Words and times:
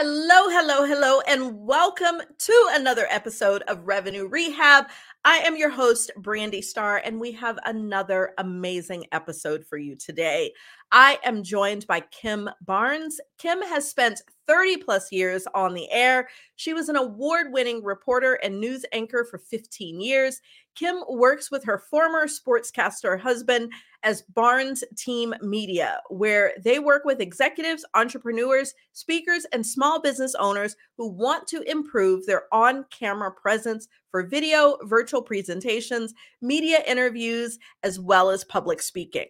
Hello, 0.00 0.48
hello, 0.48 0.86
hello, 0.86 1.20
and 1.22 1.66
welcome 1.66 2.20
to 2.38 2.68
another 2.70 3.08
episode 3.10 3.62
of 3.62 3.84
Revenue 3.84 4.28
Rehab. 4.28 4.84
I 5.24 5.38
am 5.38 5.56
your 5.56 5.70
host, 5.70 6.12
Brandi 6.18 6.62
Starr, 6.62 6.98
and 6.98 7.18
we 7.18 7.32
have 7.32 7.58
another 7.64 8.32
amazing 8.38 9.06
episode 9.10 9.66
for 9.66 9.76
you 9.76 9.96
today. 9.96 10.52
I 10.92 11.18
am 11.24 11.42
joined 11.42 11.84
by 11.88 12.02
Kim 12.12 12.48
Barnes. 12.60 13.20
Kim 13.38 13.60
has 13.60 13.90
spent 13.90 14.22
30 14.46 14.76
plus 14.76 15.10
years 15.10 15.48
on 15.52 15.74
the 15.74 15.90
air. 15.90 16.28
She 16.54 16.74
was 16.74 16.88
an 16.88 16.94
award 16.94 17.48
winning 17.50 17.82
reporter 17.82 18.34
and 18.34 18.60
news 18.60 18.84
anchor 18.92 19.26
for 19.28 19.38
15 19.38 20.00
years. 20.00 20.40
Kim 20.78 21.02
works 21.08 21.50
with 21.50 21.64
her 21.64 21.78
former 21.78 22.26
sportscaster 22.26 23.18
husband 23.18 23.72
as 24.04 24.22
Barnes 24.22 24.84
Team 24.96 25.34
Media, 25.42 26.00
where 26.08 26.52
they 26.62 26.78
work 26.78 27.04
with 27.04 27.20
executives, 27.20 27.84
entrepreneurs, 27.94 28.74
speakers, 28.92 29.44
and 29.52 29.66
small 29.66 30.00
business 30.00 30.36
owners 30.36 30.76
who 30.96 31.08
want 31.08 31.48
to 31.48 31.62
improve 31.62 32.26
their 32.26 32.42
on 32.52 32.84
camera 32.90 33.32
presence 33.32 33.88
for 34.12 34.22
video, 34.22 34.78
virtual 34.84 35.20
presentations, 35.20 36.14
media 36.40 36.78
interviews, 36.86 37.58
as 37.82 37.98
well 37.98 38.30
as 38.30 38.44
public 38.44 38.80
speaking. 38.80 39.28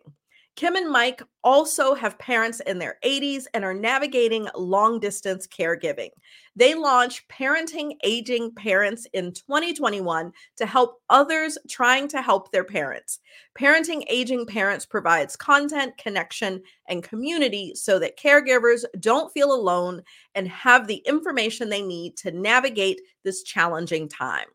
Kim 0.58 0.74
and 0.74 0.90
Mike 0.90 1.22
also 1.44 1.94
have 1.94 2.18
parents 2.18 2.58
in 2.58 2.80
their 2.80 2.98
80s 3.04 3.44
and 3.54 3.64
are 3.64 3.72
navigating 3.72 4.48
long 4.56 4.98
distance 4.98 5.46
caregiving. 5.46 6.08
They 6.56 6.74
launched 6.74 7.28
Parenting 7.28 7.92
Aging 8.02 8.56
Parents 8.56 9.06
in 9.12 9.32
2021 9.32 10.32
to 10.56 10.66
help 10.66 11.00
others 11.10 11.58
trying 11.68 12.08
to 12.08 12.20
help 12.20 12.50
their 12.50 12.64
parents. 12.64 13.20
Parenting 13.56 14.02
Aging 14.08 14.46
Parents 14.46 14.84
provides 14.84 15.36
content, 15.36 15.96
connection, 15.96 16.60
and 16.88 17.04
community 17.04 17.72
so 17.76 18.00
that 18.00 18.18
caregivers 18.18 18.82
don't 18.98 19.32
feel 19.32 19.52
alone 19.52 20.02
and 20.34 20.48
have 20.48 20.88
the 20.88 21.04
information 21.06 21.68
they 21.68 21.82
need 21.82 22.16
to 22.16 22.32
navigate 22.32 23.00
this 23.22 23.44
challenging 23.44 24.08
time. 24.08 24.48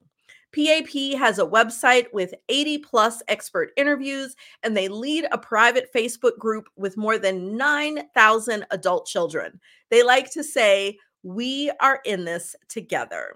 PAP 0.54 1.18
has 1.18 1.40
a 1.40 1.46
website 1.46 2.06
with 2.14 2.34
80 2.48 2.78
plus 2.80 3.24
expert 3.28 3.72
interviews, 3.76 4.36
and 4.62 4.78
they 4.78 4.88
lead 4.88 5.26
a 5.32 5.38
private 5.38 5.92
Facebook 5.94 6.38
group 6.38 6.70
with 6.76 6.96
more 6.96 7.18
than 7.18 7.58
9,000 7.58 8.66
adult 8.70 9.08
children. 9.08 9.60
They 9.90 10.04
like 10.04 10.32
to 10.32 10.44
say, 10.44 11.00
We 11.24 11.72
are 11.80 12.00
in 12.06 12.26
this 12.26 12.56
together. 12.70 13.34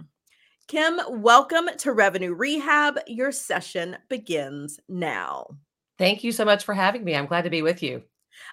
Kim, 0.68 1.00
welcome 1.10 1.70
to 1.78 1.94
Revenue 1.94 2.34
Rehab. 2.34 3.00
Your 3.08 3.32
session 3.32 3.98
begins 4.10 4.80
now. 4.88 5.48
Thank 5.98 6.24
you 6.24 6.32
so 6.32 6.46
much 6.46 6.66
for 6.66 6.74
having 6.74 7.04
me. 7.04 7.16
I'm 7.16 7.26
glad 7.26 7.46
to 7.46 7.50
be 7.50 7.62
with 7.62 7.82
you. 7.82 8.04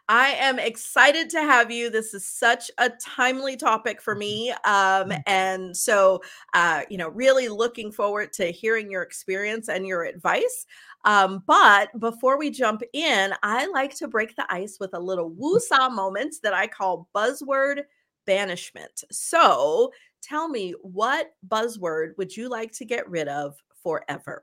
I 0.08 0.28
am 0.30 0.58
excited 0.58 1.30
to 1.30 1.40
have 1.40 1.70
you. 1.70 1.90
This 1.90 2.14
is 2.14 2.26
such 2.26 2.70
a 2.78 2.90
timely 3.00 3.56
topic 3.56 4.00
for 4.00 4.14
me. 4.14 4.50
Um, 4.50 5.10
mm. 5.10 5.22
and 5.26 5.76
so, 5.76 6.22
uh, 6.54 6.82
you 6.88 6.98
know, 6.98 7.08
really 7.08 7.48
looking 7.48 7.90
forward 7.92 8.32
to 8.34 8.46
hearing 8.46 8.90
your 8.90 9.02
experience 9.02 9.68
and 9.68 9.86
your 9.86 10.04
advice. 10.04 10.66
Um, 11.04 11.42
but 11.46 11.88
before 11.98 12.38
we 12.38 12.50
jump 12.50 12.82
in, 12.92 13.34
I 13.42 13.66
like 13.66 13.94
to 13.96 14.08
break 14.08 14.36
the 14.36 14.46
ice 14.48 14.78
with 14.80 14.94
a 14.94 14.98
little 14.98 15.30
woo-saw 15.30 15.88
moments 15.90 16.40
that 16.40 16.54
I 16.54 16.66
call 16.66 17.08
buzzword 17.14 17.82
banishment. 18.26 19.04
So 19.10 19.92
tell 20.22 20.48
me, 20.48 20.74
what 20.82 21.32
buzzword 21.46 22.16
would 22.16 22.34
you 22.34 22.48
like 22.48 22.72
to 22.72 22.84
get 22.84 23.08
rid 23.08 23.28
of 23.28 23.54
forever? 23.82 24.42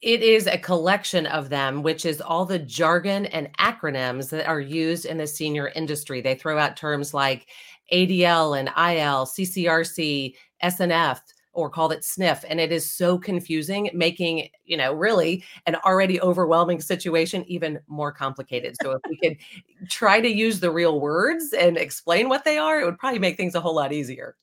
It 0.00 0.22
is 0.22 0.46
a 0.46 0.58
collection 0.58 1.26
of 1.26 1.48
them, 1.48 1.82
which 1.82 2.04
is 2.04 2.20
all 2.20 2.44
the 2.44 2.58
jargon 2.58 3.26
and 3.26 3.52
acronyms 3.58 4.30
that 4.30 4.46
are 4.46 4.60
used 4.60 5.04
in 5.04 5.18
the 5.18 5.26
senior 5.26 5.68
industry. 5.74 6.20
They 6.20 6.36
throw 6.36 6.56
out 6.56 6.76
terms 6.76 7.12
like 7.12 7.48
ADL 7.92 8.58
and 8.58 8.68
IL, 8.68 9.26
CCRC, 9.26 10.34
SNF, 10.62 11.20
or 11.52 11.68
called 11.68 11.92
it 11.92 12.04
sniff 12.04 12.44
and 12.48 12.60
it 12.60 12.70
is 12.70 12.88
so 12.88 13.18
confusing 13.18 13.90
making 13.92 14.48
you 14.64 14.76
know 14.76 14.92
really 14.92 15.42
an 15.66 15.74
already 15.84 16.20
overwhelming 16.20 16.80
situation 16.80 17.44
even 17.48 17.80
more 17.88 18.12
complicated. 18.12 18.76
So 18.80 18.92
if 18.92 19.00
we 19.08 19.16
could 19.16 19.36
try 19.90 20.20
to 20.20 20.28
use 20.28 20.60
the 20.60 20.70
real 20.70 21.00
words 21.00 21.52
and 21.52 21.76
explain 21.76 22.28
what 22.28 22.44
they 22.44 22.58
are 22.58 22.80
it 22.80 22.84
would 22.84 22.98
probably 22.98 23.18
make 23.18 23.36
things 23.36 23.56
a 23.56 23.60
whole 23.60 23.74
lot 23.74 23.92
easier 23.92 24.36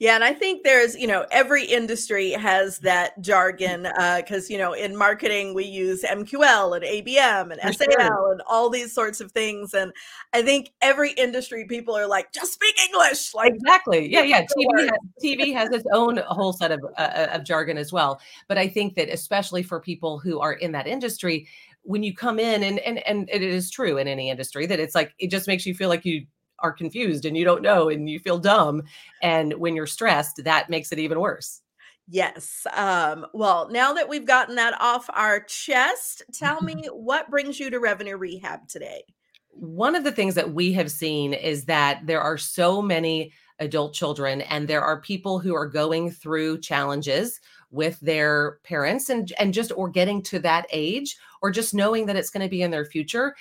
yeah, 0.00 0.14
and 0.14 0.22
I 0.22 0.32
think 0.32 0.62
there's, 0.62 0.94
you 0.94 1.08
know, 1.08 1.26
every 1.32 1.64
industry 1.64 2.30
has 2.30 2.78
that 2.80 3.20
jargon 3.20 3.82
because, 4.16 4.44
uh, 4.44 4.52
you 4.52 4.56
know, 4.56 4.72
in 4.72 4.96
marketing 4.96 5.54
we 5.54 5.64
use 5.64 6.04
MQL 6.04 6.76
and 6.76 6.84
ABM 6.84 7.50
and 7.50 7.74
SAL 7.74 7.88
sure. 7.90 8.32
and 8.32 8.40
all 8.46 8.70
these 8.70 8.92
sorts 8.92 9.20
of 9.20 9.32
things. 9.32 9.74
And 9.74 9.92
I 10.32 10.42
think 10.42 10.70
every 10.82 11.10
industry 11.12 11.64
people 11.64 11.96
are 11.96 12.06
like, 12.06 12.32
just 12.32 12.52
speak 12.52 12.76
English. 12.86 13.34
Like 13.34 13.54
exactly, 13.54 14.08
yeah, 14.12 14.22
yeah. 14.22 14.42
TV 14.56 14.88
has, 14.88 14.98
TV 15.22 15.52
has 15.52 15.70
its 15.70 15.86
own 15.92 16.18
whole 16.28 16.52
set 16.52 16.70
of 16.70 16.80
uh, 16.96 17.00
uh, 17.00 17.28
of 17.32 17.44
jargon 17.44 17.76
as 17.76 17.92
well. 17.92 18.20
But 18.46 18.56
I 18.56 18.68
think 18.68 18.94
that 18.94 19.08
especially 19.08 19.64
for 19.64 19.80
people 19.80 20.20
who 20.20 20.38
are 20.38 20.52
in 20.52 20.70
that 20.72 20.86
industry, 20.86 21.48
when 21.82 22.04
you 22.04 22.14
come 22.14 22.38
in 22.38 22.62
and 22.62 22.78
and 22.80 22.98
and 22.98 23.28
it 23.32 23.42
is 23.42 23.70
true 23.70 23.98
in 23.98 24.06
any 24.06 24.30
industry 24.30 24.66
that 24.66 24.78
it's 24.78 24.94
like 24.94 25.12
it 25.18 25.28
just 25.28 25.48
makes 25.48 25.66
you 25.66 25.74
feel 25.74 25.88
like 25.88 26.04
you 26.04 26.24
are 26.60 26.72
confused 26.72 27.24
and 27.24 27.36
you 27.36 27.44
don't 27.44 27.62
know 27.62 27.88
and 27.88 28.08
you 28.08 28.18
feel 28.18 28.38
dumb. 28.38 28.82
And 29.22 29.54
when 29.54 29.76
you're 29.76 29.86
stressed, 29.86 30.44
that 30.44 30.70
makes 30.70 30.92
it 30.92 30.98
even 30.98 31.20
worse. 31.20 31.62
Yes. 32.10 32.66
Um, 32.72 33.26
well, 33.34 33.68
now 33.70 33.92
that 33.92 34.08
we've 34.08 34.24
gotten 34.24 34.54
that 34.56 34.80
off 34.80 35.10
our 35.12 35.40
chest, 35.40 36.22
tell 36.32 36.62
me 36.62 36.88
what 36.92 37.30
brings 37.30 37.60
you 37.60 37.70
to 37.70 37.80
revenue 37.80 38.16
rehab 38.16 38.66
today? 38.66 39.02
One 39.50 39.94
of 39.94 40.04
the 40.04 40.12
things 40.12 40.34
that 40.36 40.54
we 40.54 40.72
have 40.72 40.90
seen 40.90 41.34
is 41.34 41.64
that 41.66 42.06
there 42.06 42.20
are 42.20 42.38
so 42.38 42.80
many 42.80 43.32
adult 43.58 43.92
children 43.92 44.40
and 44.42 44.68
there 44.68 44.82
are 44.82 45.00
people 45.00 45.38
who 45.38 45.54
are 45.54 45.66
going 45.66 46.10
through 46.10 46.60
challenges 46.60 47.40
with 47.70 47.98
their 48.00 48.58
parents 48.62 49.10
and 49.10 49.32
and 49.38 49.52
just 49.52 49.72
or 49.76 49.88
getting 49.88 50.22
to 50.22 50.38
that 50.38 50.66
age 50.72 51.16
or 51.42 51.50
just 51.50 51.74
knowing 51.74 52.06
that 52.06 52.16
it's 52.16 52.30
going 52.30 52.44
to 52.44 52.48
be 52.48 52.62
in 52.62 52.70
their 52.70 52.84
future 52.84 53.34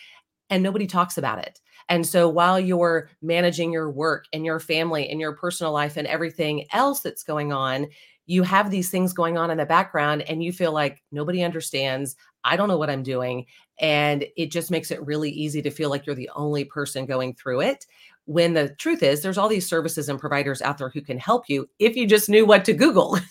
and 0.49 0.63
nobody 0.63 0.87
talks 0.87 1.17
about 1.17 1.39
it. 1.39 1.59
And 1.89 2.05
so 2.05 2.27
while 2.27 2.59
you're 2.59 3.09
managing 3.21 3.71
your 3.71 3.89
work 3.89 4.25
and 4.33 4.45
your 4.45 4.59
family 4.59 5.09
and 5.09 5.19
your 5.19 5.33
personal 5.33 5.71
life 5.71 5.97
and 5.97 6.07
everything 6.07 6.65
else 6.71 6.99
that's 6.99 7.23
going 7.23 7.53
on, 7.53 7.87
you 8.25 8.43
have 8.43 8.69
these 8.69 8.89
things 8.89 9.13
going 9.13 9.37
on 9.37 9.49
in 9.51 9.57
the 9.57 9.65
background 9.65 10.21
and 10.23 10.43
you 10.43 10.51
feel 10.51 10.73
like 10.73 11.01
nobody 11.11 11.43
understands. 11.43 12.17
I 12.43 12.57
don't 12.57 12.67
know 12.67 12.77
what 12.77 12.89
I'm 12.89 13.03
doing. 13.03 13.45
And 13.79 14.25
it 14.35 14.51
just 14.51 14.69
makes 14.69 14.91
it 14.91 15.05
really 15.05 15.31
easy 15.31 15.61
to 15.61 15.71
feel 15.71 15.89
like 15.89 16.05
you're 16.05 16.15
the 16.15 16.29
only 16.35 16.65
person 16.65 17.05
going 17.05 17.35
through 17.35 17.61
it. 17.61 17.85
When 18.25 18.53
the 18.53 18.69
truth 18.75 19.03
is, 19.03 19.21
there's 19.21 19.37
all 19.37 19.47
these 19.47 19.69
services 19.69 20.09
and 20.09 20.19
providers 20.19 20.61
out 20.61 20.77
there 20.77 20.89
who 20.89 21.01
can 21.01 21.17
help 21.17 21.47
you 21.47 21.69
if 21.79 21.95
you 21.95 22.05
just 22.05 22.29
knew 22.29 22.45
what 22.45 22.65
to 22.65 22.73
Google. 22.73 23.17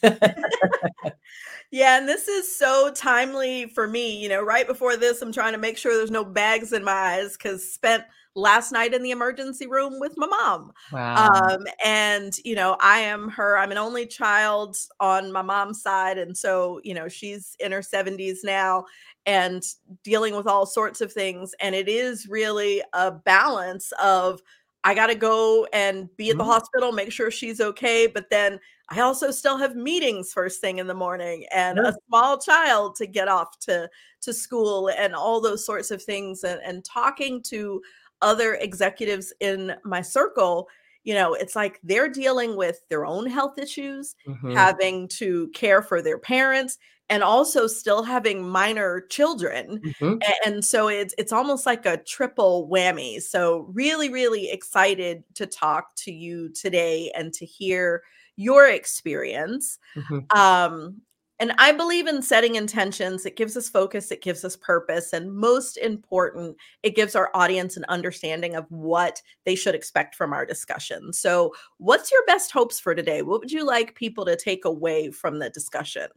Yeah, 1.70 1.98
and 1.98 2.08
this 2.08 2.28
is 2.28 2.56
so 2.56 2.92
timely 2.94 3.66
for 3.66 3.88
me. 3.88 4.22
You 4.22 4.28
know, 4.28 4.42
right 4.42 4.66
before 4.66 4.96
this, 4.96 5.20
I'm 5.20 5.32
trying 5.32 5.52
to 5.52 5.58
make 5.58 5.76
sure 5.76 5.94
there's 5.94 6.10
no 6.10 6.24
bags 6.24 6.72
in 6.72 6.84
my 6.84 6.92
eyes 6.92 7.36
because 7.36 7.72
spent 7.72 8.04
last 8.36 8.70
night 8.70 8.94
in 8.94 9.02
the 9.02 9.10
emergency 9.10 9.66
room 9.66 9.98
with 9.98 10.12
my 10.16 10.26
mom. 10.26 10.70
Wow. 10.92 11.30
Um, 11.32 11.64
and, 11.84 12.36
you 12.44 12.54
know, 12.54 12.76
I 12.80 13.00
am 13.00 13.30
her, 13.30 13.58
I'm 13.58 13.72
an 13.72 13.78
only 13.78 14.06
child 14.06 14.76
on 15.00 15.32
my 15.32 15.42
mom's 15.42 15.82
side. 15.82 16.18
And 16.18 16.36
so, 16.36 16.80
you 16.84 16.94
know, 16.94 17.08
she's 17.08 17.56
in 17.58 17.72
her 17.72 17.80
70s 17.80 18.38
now 18.44 18.84
and 19.24 19.64
dealing 20.04 20.36
with 20.36 20.46
all 20.46 20.66
sorts 20.66 21.00
of 21.00 21.12
things. 21.12 21.54
And 21.60 21.74
it 21.74 21.88
is 21.88 22.28
really 22.28 22.82
a 22.92 23.10
balance 23.10 23.90
of, 24.00 24.40
I 24.84 24.94
got 24.94 25.08
to 25.08 25.16
go 25.16 25.66
and 25.72 26.08
be 26.16 26.30
at 26.30 26.36
the 26.36 26.44
mm-hmm. 26.44 26.52
hospital, 26.52 26.92
make 26.92 27.10
sure 27.10 27.30
she's 27.30 27.60
okay. 27.60 28.06
But 28.06 28.30
then 28.30 28.60
I 28.88 29.00
also 29.00 29.32
still 29.32 29.58
have 29.58 29.74
meetings 29.74 30.32
first 30.32 30.60
thing 30.60 30.78
in 30.78 30.86
the 30.86 30.94
morning 30.94 31.44
and 31.52 31.78
a 31.80 31.92
small 32.06 32.38
child 32.38 32.94
to 32.96 33.06
get 33.06 33.26
off 33.26 33.58
to 33.60 33.88
to 34.22 34.32
school 34.32 34.88
and 34.88 35.14
all 35.14 35.40
those 35.40 35.64
sorts 35.64 35.90
of 35.90 36.02
things 36.02 36.44
and, 36.44 36.60
and 36.64 36.84
talking 36.84 37.42
to 37.48 37.82
other 38.22 38.54
executives 38.54 39.32
in 39.40 39.74
my 39.84 40.00
circle 40.00 40.68
you 41.04 41.14
know 41.14 41.34
it's 41.34 41.56
like 41.56 41.80
they're 41.82 42.08
dealing 42.08 42.56
with 42.56 42.80
their 42.88 43.06
own 43.06 43.26
health 43.26 43.58
issues 43.58 44.14
mm-hmm. 44.26 44.52
having 44.52 45.08
to 45.08 45.48
care 45.48 45.82
for 45.82 46.02
their 46.02 46.18
parents 46.18 46.78
and 47.08 47.22
also 47.22 47.68
still 47.68 48.02
having 48.02 48.46
minor 48.46 49.02
children 49.08 49.80
mm-hmm. 49.80 50.16
and 50.44 50.64
so 50.64 50.88
it's 50.88 51.14
it's 51.18 51.32
almost 51.32 51.66
like 51.66 51.86
a 51.86 51.98
triple 51.98 52.68
whammy 52.68 53.20
so 53.20 53.68
really 53.72 54.10
really 54.10 54.50
excited 54.50 55.22
to 55.34 55.46
talk 55.46 55.94
to 55.94 56.12
you 56.12 56.48
today 56.50 57.12
and 57.14 57.32
to 57.32 57.46
hear 57.46 58.02
your 58.36 58.68
experience. 58.68 59.78
Mhm. 59.94 60.36
Um, 60.36 61.00
and 61.38 61.52
I 61.58 61.72
believe 61.72 62.06
in 62.06 62.22
setting 62.22 62.54
intentions. 62.54 63.26
It 63.26 63.36
gives 63.36 63.56
us 63.56 63.68
focus, 63.68 64.10
it 64.10 64.22
gives 64.22 64.44
us 64.44 64.56
purpose, 64.56 65.12
and 65.12 65.34
most 65.34 65.76
important, 65.76 66.56
it 66.82 66.96
gives 66.96 67.14
our 67.14 67.30
audience 67.34 67.76
an 67.76 67.84
understanding 67.88 68.54
of 68.54 68.66
what 68.70 69.20
they 69.44 69.54
should 69.54 69.74
expect 69.74 70.14
from 70.14 70.32
our 70.32 70.46
discussion. 70.46 71.12
So, 71.12 71.54
what's 71.78 72.10
your 72.10 72.24
best 72.26 72.52
hopes 72.52 72.80
for 72.80 72.94
today? 72.94 73.22
What 73.22 73.40
would 73.40 73.52
you 73.52 73.64
like 73.66 73.94
people 73.94 74.24
to 74.24 74.36
take 74.36 74.64
away 74.64 75.10
from 75.10 75.38
the 75.38 75.50
discussion? 75.50 76.08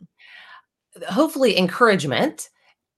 hopefully 1.07 1.57
encouragement 1.57 2.50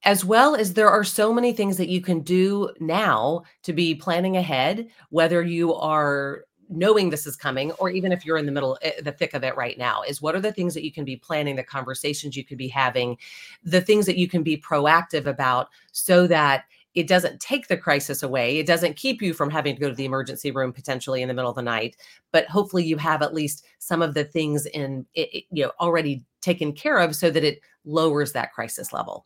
as 0.03 0.25
well 0.25 0.55
as 0.55 0.73
there 0.73 0.89
are 0.89 1.03
so 1.03 1.31
many 1.31 1.53
things 1.53 1.77
that 1.77 1.89
you 1.89 2.01
can 2.01 2.21
do 2.21 2.69
now 2.79 3.43
to 3.63 3.73
be 3.73 3.93
planning 3.93 4.37
ahead 4.37 4.87
whether 5.09 5.43
you 5.43 5.73
are 5.75 6.45
knowing 6.71 7.09
this 7.09 7.27
is 7.27 7.35
coming 7.35 7.71
or 7.73 7.89
even 7.89 8.11
if 8.11 8.25
you're 8.25 8.37
in 8.37 8.45
the 8.45 8.51
middle 8.51 8.77
eh, 8.81 9.01
the 9.01 9.11
thick 9.11 9.33
of 9.33 9.43
it 9.43 9.55
right 9.55 9.77
now 9.77 10.01
is 10.01 10.21
what 10.21 10.35
are 10.35 10.39
the 10.39 10.51
things 10.51 10.73
that 10.73 10.83
you 10.83 10.91
can 10.91 11.05
be 11.05 11.15
planning 11.15 11.55
the 11.55 11.63
conversations 11.63 12.35
you 12.35 12.43
could 12.43 12.57
be 12.57 12.67
having 12.67 13.17
the 13.63 13.81
things 13.81 14.05
that 14.05 14.17
you 14.17 14.27
can 14.27 14.41
be 14.41 14.57
proactive 14.57 15.25
about 15.25 15.69
so 15.91 16.27
that 16.27 16.65
it 16.93 17.07
doesn't 17.07 17.39
take 17.39 17.67
the 17.67 17.77
crisis 17.77 18.23
away 18.23 18.57
it 18.57 18.65
doesn't 18.65 18.95
keep 18.95 19.21
you 19.21 19.33
from 19.33 19.49
having 19.49 19.75
to 19.75 19.81
go 19.81 19.89
to 19.89 19.95
the 19.95 20.05
emergency 20.05 20.51
room 20.51 20.71
potentially 20.71 21.21
in 21.21 21.27
the 21.27 21.33
middle 21.33 21.49
of 21.51 21.55
the 21.55 21.61
night 21.61 21.97
but 22.31 22.45
hopefully 22.45 22.83
you 22.83 22.97
have 22.97 23.21
at 23.21 23.33
least 23.33 23.65
some 23.79 24.01
of 24.01 24.13
the 24.13 24.23
things 24.23 24.65
in 24.67 25.05
you 25.13 25.43
know 25.51 25.71
already 25.79 26.23
taken 26.41 26.73
care 26.73 26.97
of 26.97 27.15
so 27.15 27.29
that 27.29 27.43
it 27.43 27.59
lowers 27.85 28.31
that 28.31 28.53
crisis 28.53 28.93
level 28.93 29.25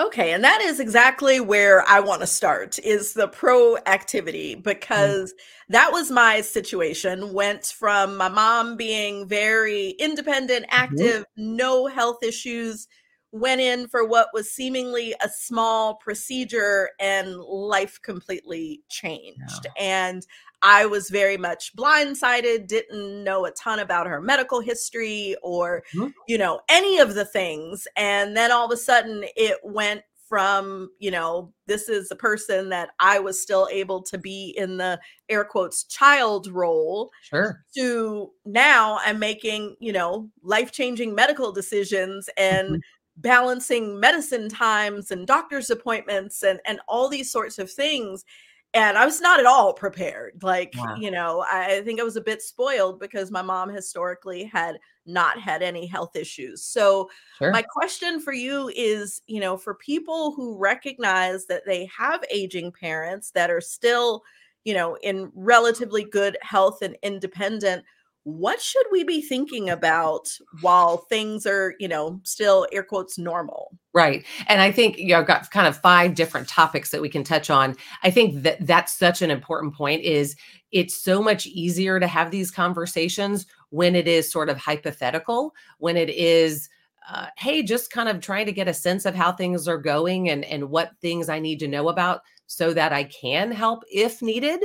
Okay, 0.00 0.32
and 0.32 0.42
that 0.44 0.60
is 0.60 0.80
exactly 0.80 1.38
where 1.40 1.86
I 1.88 2.00
want 2.00 2.20
to 2.22 2.26
start 2.26 2.78
is 2.80 3.12
the 3.14 3.28
proactivity 3.28 4.56
Mm. 4.56 4.62
because 4.62 5.34
that 5.68 5.92
was 5.92 6.10
my 6.10 6.40
situation. 6.40 7.32
Went 7.32 7.66
from 7.66 8.16
my 8.16 8.28
mom 8.28 8.76
being 8.76 9.26
very 9.28 9.90
independent, 9.90 10.66
Mhm. 10.66 10.70
active, 10.70 11.24
no 11.36 11.86
health 11.86 12.22
issues, 12.22 12.88
went 13.32 13.60
in 13.60 13.88
for 13.88 14.04
what 14.06 14.28
was 14.34 14.50
seemingly 14.52 15.14
a 15.22 15.28
small 15.28 15.94
procedure 15.96 16.90
and 17.00 17.36
life 17.40 17.98
completely 18.02 18.82
changed. 18.88 19.66
Yeah. 19.66 19.72
And 19.78 20.26
I 20.62 20.86
was 20.86 21.10
very 21.10 21.36
much 21.36 21.74
blindsided, 21.76 22.66
didn't 22.68 23.24
know 23.24 23.44
a 23.46 23.50
ton 23.52 23.78
about 23.80 24.06
her 24.06 24.20
medical 24.20 24.60
history 24.60 25.36
or 25.42 25.82
Mhm. 25.94 26.12
you 26.28 26.38
know, 26.38 26.60
any 26.68 26.98
of 26.98 27.14
the 27.14 27.24
things. 27.24 27.86
And 27.96 28.36
then 28.36 28.52
all 28.52 28.66
of 28.66 28.70
a 28.72 28.76
sudden 28.76 29.24
it 29.36 29.58
went 29.64 30.02
from, 30.28 30.90
you 30.98 31.10
know, 31.10 31.52
this 31.66 31.88
is 31.88 32.10
a 32.10 32.16
person 32.16 32.70
that 32.70 32.90
I 33.00 33.18
was 33.18 33.42
still 33.42 33.68
able 33.70 34.02
to 34.04 34.16
be 34.18 34.54
in 34.56 34.78
the 34.78 34.98
air 35.28 35.44
quotes 35.44 35.84
child 35.84 36.46
role 36.48 37.10
Sure. 37.20 37.64
to 37.76 38.32
now 38.44 38.98
I'm 39.04 39.18
making, 39.18 39.76
you 39.80 39.92
know, 39.92 40.30
life 40.42 40.72
changing 40.72 41.14
medical 41.14 41.52
decisions 41.52 42.28
and 42.36 42.78
Mhm. 42.78 42.82
balancing 43.16 44.00
medicine 44.00 44.48
times 44.48 45.10
and 45.10 45.26
doctor's 45.26 45.70
appointments 45.70 46.42
and 46.42 46.60
and 46.66 46.80
all 46.88 47.08
these 47.08 47.30
sorts 47.30 47.58
of 47.58 47.70
things 47.70 48.24
and 48.74 48.96
I 48.96 49.04
was 49.04 49.20
not 49.20 49.38
at 49.38 49.46
all 49.46 49.72
prepared 49.74 50.42
like 50.42 50.72
Wow. 50.76 50.96
you 50.96 51.10
know 51.10 51.44
I, 51.50 51.82
think 51.84 52.00
I 52.00 52.04
was 52.04 52.16
a 52.16 52.20
bit 52.20 52.42
spoiled 52.42 52.98
because 53.00 53.30
my 53.30 53.42
mom 53.42 53.68
historically 53.68 54.44
had 54.44 54.78
not 55.04 55.38
had 55.40 55.62
any 55.62 55.86
health 55.86 56.16
issues 56.16 56.64
so 56.64 57.10
Sure. 57.38 57.50
my 57.52 57.62
question 57.62 58.20
for 58.20 58.32
you 58.32 58.70
is 58.74 59.20
you 59.26 59.40
know 59.40 59.56
for 59.56 59.74
people 59.74 60.32
who 60.32 60.56
recognize 60.58 61.46
that 61.46 61.64
they 61.66 61.86
have 61.86 62.24
aging 62.30 62.72
parents 62.72 63.30
that 63.32 63.50
are 63.50 63.60
still 63.60 64.22
you 64.64 64.74
know 64.74 64.96
in 65.02 65.30
relatively 65.34 66.04
good 66.04 66.38
health 66.42 66.82
and 66.82 66.96
independent 67.02 67.84
what 68.24 68.60
should 68.60 68.86
we 68.92 69.04
be 69.04 69.20
thinking 69.20 69.68
about 69.68 70.28
while 70.60 70.98
things 71.08 71.46
are 71.46 71.74
you 71.78 71.88
know 71.88 72.20
still 72.24 72.66
air 72.72 72.82
quotes 72.82 73.18
normal 73.18 73.76
Right. 73.94 74.24
And 74.48 74.62
I 74.62 74.72
think 74.72 74.96
you 74.96 75.08
know, 75.08 75.18
I've 75.18 75.26
got 75.26 75.50
kind 75.50 75.66
of 75.66 75.76
five 75.76 76.14
different 76.14 76.48
topics 76.48 76.90
that 76.90 77.02
we 77.02 77.10
can 77.10 77.24
touch 77.24 77.50
on. 77.50 77.76
I 78.02 78.10
think 78.10 78.42
that 78.42 78.66
that's 78.66 78.96
such 78.96 79.20
an 79.20 79.30
important 79.30 79.74
point 79.74 80.02
is 80.02 80.34
it's 80.70 80.96
so 80.96 81.22
much 81.22 81.46
easier 81.46 82.00
to 82.00 82.06
have 82.06 82.30
these 82.30 82.50
conversations 82.50 83.46
when 83.68 83.94
it 83.94 84.08
is 84.08 84.32
sort 84.32 84.48
of 84.48 84.56
hypothetical, 84.56 85.54
when 85.78 85.98
it 85.98 86.08
is 86.08 86.70
uh, 87.10 87.26
hey, 87.36 87.62
just 87.62 87.90
kind 87.90 88.08
of 88.08 88.20
trying 88.20 88.46
to 88.46 88.52
get 88.52 88.68
a 88.68 88.74
sense 88.74 89.04
of 89.04 89.14
how 89.14 89.32
things 89.32 89.66
are 89.68 89.78
going 89.78 90.30
and 90.30 90.44
and 90.46 90.70
what 90.70 90.92
things 91.00 91.28
I 91.28 91.38
need 91.38 91.58
to 91.58 91.68
know 91.68 91.88
about 91.88 92.20
so 92.46 92.72
that 92.72 92.92
I 92.92 93.04
can 93.04 93.50
help 93.50 93.82
if 93.92 94.22
needed, 94.22 94.60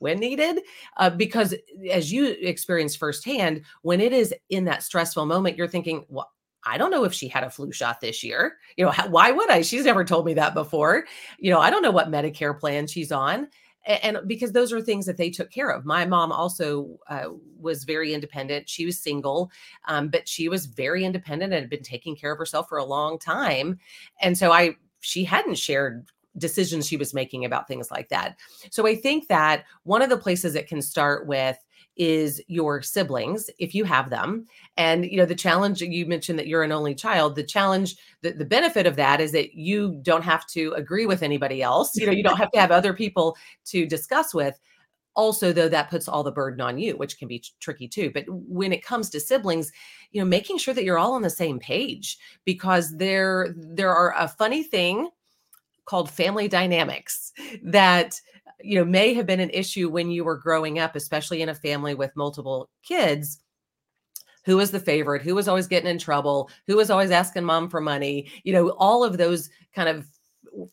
when 0.00 0.18
needed. 0.18 0.60
Uh, 0.96 1.10
because 1.10 1.54
as 1.90 2.12
you 2.12 2.26
experienced 2.40 2.98
firsthand, 2.98 3.62
when 3.82 4.00
it 4.00 4.12
is 4.12 4.34
in 4.48 4.64
that 4.64 4.82
stressful 4.82 5.24
moment, 5.24 5.56
you're 5.56 5.68
thinking, 5.68 6.04
well, 6.08 6.30
I 6.64 6.76
don't 6.76 6.90
know 6.90 7.04
if 7.04 7.14
she 7.14 7.28
had 7.28 7.44
a 7.44 7.50
flu 7.50 7.72
shot 7.72 8.00
this 8.00 8.22
year. 8.22 8.56
You 8.76 8.84
know, 8.84 8.92
why 9.08 9.30
would 9.30 9.48
I? 9.50 9.62
She's 9.62 9.84
never 9.84 10.04
told 10.04 10.26
me 10.26 10.34
that 10.34 10.52
before. 10.52 11.04
You 11.38 11.50
know, 11.50 11.60
I 11.60 11.70
don't 11.70 11.82
know 11.82 11.90
what 11.90 12.10
Medicare 12.10 12.58
plan 12.58 12.86
she's 12.86 13.12
on. 13.12 13.48
A- 13.86 14.04
And, 14.04 14.18
because 14.26 14.52
those 14.52 14.70
are 14.70 14.82
things 14.82 15.06
that 15.06 15.16
they 15.16 15.30
took 15.30 15.50
care 15.50 15.70
of. 15.70 15.86
My 15.86 16.04
mom 16.04 16.32
also 16.32 16.98
uh, 17.08 17.28
was 17.58 17.84
very 17.84 18.12
independent. 18.12 18.68
She 18.68 18.84
was 18.84 18.98
single, 18.98 19.50
um, 19.88 20.08
but 20.08 20.28
she 20.28 20.50
was 20.50 20.66
very 20.66 21.02
independent 21.02 21.54
and 21.54 21.62
had 21.62 21.70
been 21.70 21.82
taking 21.82 22.14
care 22.14 22.32
of 22.32 22.38
herself 22.38 22.68
for 22.68 22.76
a 22.76 22.84
long 22.84 23.18
time. 23.18 23.78
And 24.20 24.36
so 24.36 24.52
I, 24.52 24.76
she 25.00 25.24
hadn't 25.24 25.56
shared 25.56 26.10
decisions 26.38 26.86
she 26.86 26.96
was 26.96 27.14
making 27.14 27.44
about 27.44 27.66
things 27.66 27.90
like 27.90 28.08
that. 28.08 28.36
So 28.70 28.86
I 28.86 28.94
think 28.94 29.28
that 29.28 29.64
one 29.82 30.02
of 30.02 30.10
the 30.10 30.16
places 30.16 30.54
it 30.54 30.68
can 30.68 30.82
start 30.82 31.26
with 31.26 31.58
is 31.96 32.40
your 32.46 32.80
siblings 32.82 33.50
if 33.58 33.74
you 33.74 33.84
have 33.84 34.10
them. 34.10 34.46
And 34.76 35.04
you 35.04 35.16
know 35.16 35.26
the 35.26 35.34
challenge 35.34 35.82
you 35.82 36.06
mentioned 36.06 36.38
that 36.38 36.46
you're 36.46 36.62
an 36.62 36.72
only 36.72 36.94
child 36.94 37.36
the 37.36 37.44
challenge 37.44 37.96
the, 38.22 38.32
the 38.32 38.44
benefit 38.44 38.86
of 38.86 38.96
that 38.96 39.20
is 39.20 39.32
that 39.32 39.54
you 39.54 39.98
don't 40.02 40.24
have 40.24 40.46
to 40.48 40.72
agree 40.72 41.06
with 41.06 41.22
anybody 41.22 41.62
else. 41.62 41.96
You 41.96 42.06
know 42.06 42.12
you 42.12 42.22
don't 42.22 42.38
have 42.38 42.50
to 42.52 42.60
have 42.60 42.70
other 42.70 42.94
people 42.94 43.36
to 43.66 43.86
discuss 43.86 44.32
with. 44.32 44.58
Also 45.16 45.52
though 45.52 45.68
that 45.68 45.90
puts 45.90 46.08
all 46.08 46.22
the 46.22 46.32
burden 46.32 46.60
on 46.60 46.78
you 46.78 46.96
which 46.96 47.18
can 47.18 47.28
be 47.28 47.40
tr- 47.40 47.52
tricky 47.60 47.88
too. 47.88 48.10
But 48.14 48.24
when 48.28 48.72
it 48.72 48.84
comes 48.84 49.10
to 49.10 49.20
siblings 49.20 49.72
you 50.12 50.20
know 50.20 50.26
making 50.26 50.58
sure 50.58 50.74
that 50.74 50.84
you're 50.84 50.98
all 50.98 51.14
on 51.14 51.22
the 51.22 51.30
same 51.30 51.58
page 51.58 52.18
because 52.44 52.96
there 52.96 53.54
there 53.56 53.94
are 53.94 54.14
a 54.16 54.28
funny 54.28 54.62
thing 54.62 55.10
called 55.84 56.10
family 56.10 56.48
dynamics 56.48 57.32
that 57.62 58.20
you 58.62 58.76
know 58.76 58.84
may 58.84 59.14
have 59.14 59.26
been 59.26 59.40
an 59.40 59.50
issue 59.50 59.88
when 59.88 60.10
you 60.10 60.24
were 60.24 60.36
growing 60.36 60.78
up 60.78 60.96
especially 60.96 61.42
in 61.42 61.48
a 61.48 61.54
family 61.54 61.94
with 61.94 62.14
multiple 62.16 62.68
kids. 62.82 63.40
Who 64.46 64.56
was 64.56 64.70
the 64.70 64.80
favorite? 64.80 65.22
Who 65.22 65.34
was 65.34 65.48
always 65.48 65.66
getting 65.66 65.90
in 65.90 65.98
trouble? 65.98 66.50
Who 66.66 66.76
was 66.76 66.90
always 66.90 67.10
asking 67.10 67.44
mom 67.44 67.68
for 67.68 67.80
money? 67.80 68.30
You 68.44 68.52
know 68.52 68.70
all 68.70 69.04
of 69.04 69.18
those 69.18 69.50
kind 69.74 69.88
of 69.88 70.06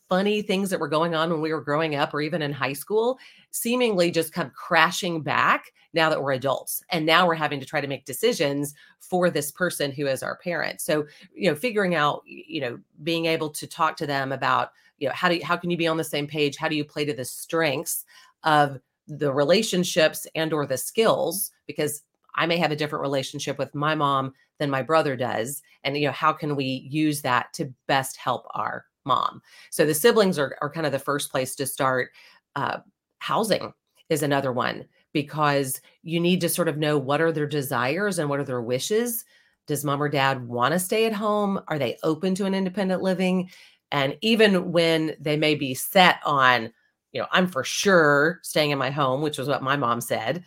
funny 0.08 0.42
things 0.42 0.70
that 0.70 0.80
were 0.80 0.88
going 0.88 1.14
on 1.14 1.30
when 1.30 1.40
we 1.40 1.52
were 1.52 1.60
growing 1.60 1.94
up 1.94 2.12
or 2.12 2.20
even 2.20 2.42
in 2.42 2.52
high 2.52 2.72
school 2.72 3.18
seemingly 3.50 4.10
just 4.10 4.32
come 4.32 4.50
crashing 4.50 5.22
back 5.22 5.72
now 5.94 6.10
that 6.10 6.22
we're 6.22 6.32
adults. 6.32 6.82
And 6.90 7.06
now 7.06 7.26
we're 7.26 7.34
having 7.34 7.60
to 7.60 7.66
try 7.66 7.80
to 7.80 7.86
make 7.86 8.04
decisions 8.04 8.74
for 8.98 9.30
this 9.30 9.50
person 9.50 9.90
who 9.90 10.06
is 10.06 10.22
our 10.22 10.36
parent. 10.36 10.80
So 10.80 11.06
you 11.34 11.48
know 11.48 11.56
figuring 11.56 11.94
out 11.94 12.22
you 12.26 12.60
know 12.60 12.78
being 13.02 13.26
able 13.26 13.50
to 13.50 13.66
talk 13.66 13.96
to 13.98 14.06
them 14.06 14.32
about 14.32 14.70
you 14.98 15.08
know 15.08 15.14
how 15.14 15.28
do 15.28 15.36
you, 15.36 15.44
how 15.44 15.56
can 15.56 15.70
you 15.70 15.76
be 15.76 15.86
on 15.86 15.96
the 15.96 16.04
same 16.04 16.26
page? 16.26 16.56
How 16.56 16.68
do 16.68 16.76
you 16.76 16.84
play 16.84 17.04
to 17.04 17.14
the 17.14 17.24
strengths 17.24 18.04
of 18.44 18.78
the 19.06 19.32
relationships 19.32 20.26
and 20.34 20.52
or 20.52 20.66
the 20.66 20.76
skills? 20.76 21.50
Because 21.66 22.02
i 22.34 22.46
may 22.46 22.58
have 22.58 22.70
a 22.70 22.76
different 22.76 23.02
relationship 23.02 23.58
with 23.58 23.74
my 23.74 23.94
mom 23.94 24.32
than 24.58 24.70
my 24.70 24.82
brother 24.82 25.16
does 25.16 25.62
and 25.82 25.96
you 25.96 26.06
know 26.06 26.12
how 26.12 26.32
can 26.32 26.54
we 26.54 26.86
use 26.88 27.22
that 27.22 27.52
to 27.54 27.72
best 27.86 28.16
help 28.16 28.46
our 28.54 28.84
mom? 29.08 29.42
So 29.70 29.84
the 29.84 29.94
siblings 29.94 30.38
are, 30.38 30.56
are 30.60 30.70
kind 30.70 30.86
of 30.86 30.92
the 30.92 30.98
first 31.00 31.32
place 31.32 31.56
to 31.56 31.66
start 31.66 32.10
uh, 32.54 32.78
housing 33.18 33.72
is 34.08 34.22
another 34.22 34.52
one 34.52 34.84
because 35.12 35.80
you 36.02 36.20
need 36.20 36.40
to 36.42 36.48
sort 36.48 36.68
of 36.68 36.78
know 36.78 36.96
what 36.96 37.20
are 37.20 37.32
their 37.32 37.46
desires 37.46 38.18
and 38.18 38.28
what 38.28 38.38
are 38.38 38.44
their 38.44 38.62
wishes. 38.62 39.24
Does 39.66 39.84
mom 39.84 40.02
or 40.02 40.08
dad 40.08 40.46
want 40.46 40.72
to 40.72 40.78
stay 40.78 41.06
at 41.06 41.12
home? 41.12 41.60
Are 41.68 41.78
they 41.78 41.98
open 42.02 42.34
to 42.36 42.46
an 42.46 42.54
independent 42.54 43.02
living 43.02 43.50
and 43.92 44.16
even 44.20 44.72
when 44.72 45.14
they 45.20 45.36
may 45.36 45.54
be 45.54 45.74
set 45.74 46.20
on 46.24 46.72
you 47.12 47.20
know 47.20 47.26
i'm 47.32 47.46
for 47.46 47.64
sure 47.64 48.40
staying 48.42 48.70
in 48.70 48.78
my 48.78 48.90
home 48.90 49.22
which 49.22 49.38
was 49.38 49.48
what 49.48 49.62
my 49.62 49.76
mom 49.76 50.00
said 50.00 50.44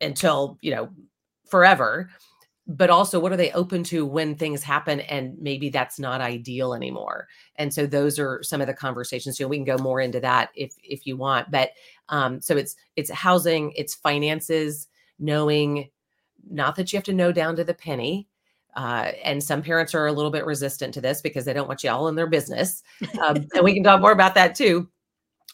until 0.00 0.58
you 0.60 0.74
know 0.74 0.90
forever. 1.52 2.10
But 2.66 2.90
also 2.90 3.20
what 3.20 3.32
are 3.32 3.36
they 3.36 3.52
open 3.52 3.84
to 3.84 4.06
when 4.06 4.36
things 4.36 4.62
happen? 4.62 5.00
And 5.00 5.36
maybe 5.38 5.68
that's 5.68 5.98
not 5.98 6.20
ideal 6.20 6.74
anymore. 6.74 7.28
And 7.56 7.74
so 7.74 7.86
those 7.86 8.18
are 8.18 8.42
some 8.42 8.60
of 8.60 8.68
the 8.68 8.72
conversations. 8.72 9.38
Know 9.38 9.48
we 9.48 9.56
can 9.56 9.64
go 9.64 9.76
more 9.76 10.00
into 10.00 10.20
that 10.20 10.50
if 10.54 10.72
if 10.82 11.06
you 11.06 11.16
want. 11.16 11.50
But 11.50 11.70
um 12.08 12.40
so 12.40 12.56
it's 12.56 12.76
it's 12.96 13.10
housing 13.10 13.72
it's 13.76 13.94
finances 13.94 14.88
knowing 15.18 15.90
not 16.48 16.76
that 16.76 16.92
you 16.92 16.96
have 16.96 17.04
to 17.04 17.12
know 17.12 17.32
down 17.32 17.56
to 17.56 17.64
the 17.64 17.74
penny 17.74 18.28
uh, 18.74 19.12
and 19.22 19.42
some 19.42 19.62
parents 19.62 19.94
are 19.94 20.06
a 20.06 20.12
little 20.12 20.30
bit 20.30 20.46
resistant 20.46 20.94
to 20.94 21.00
this 21.00 21.20
because 21.20 21.44
they 21.44 21.52
don't 21.52 21.68
want 21.68 21.84
you 21.84 21.90
all 21.90 22.08
in 22.08 22.14
their 22.14 22.26
business. 22.26 22.82
Um, 23.22 23.46
and 23.54 23.62
we 23.62 23.74
can 23.74 23.84
talk 23.84 24.00
more 24.00 24.12
about 24.12 24.34
that 24.34 24.54
too. 24.54 24.88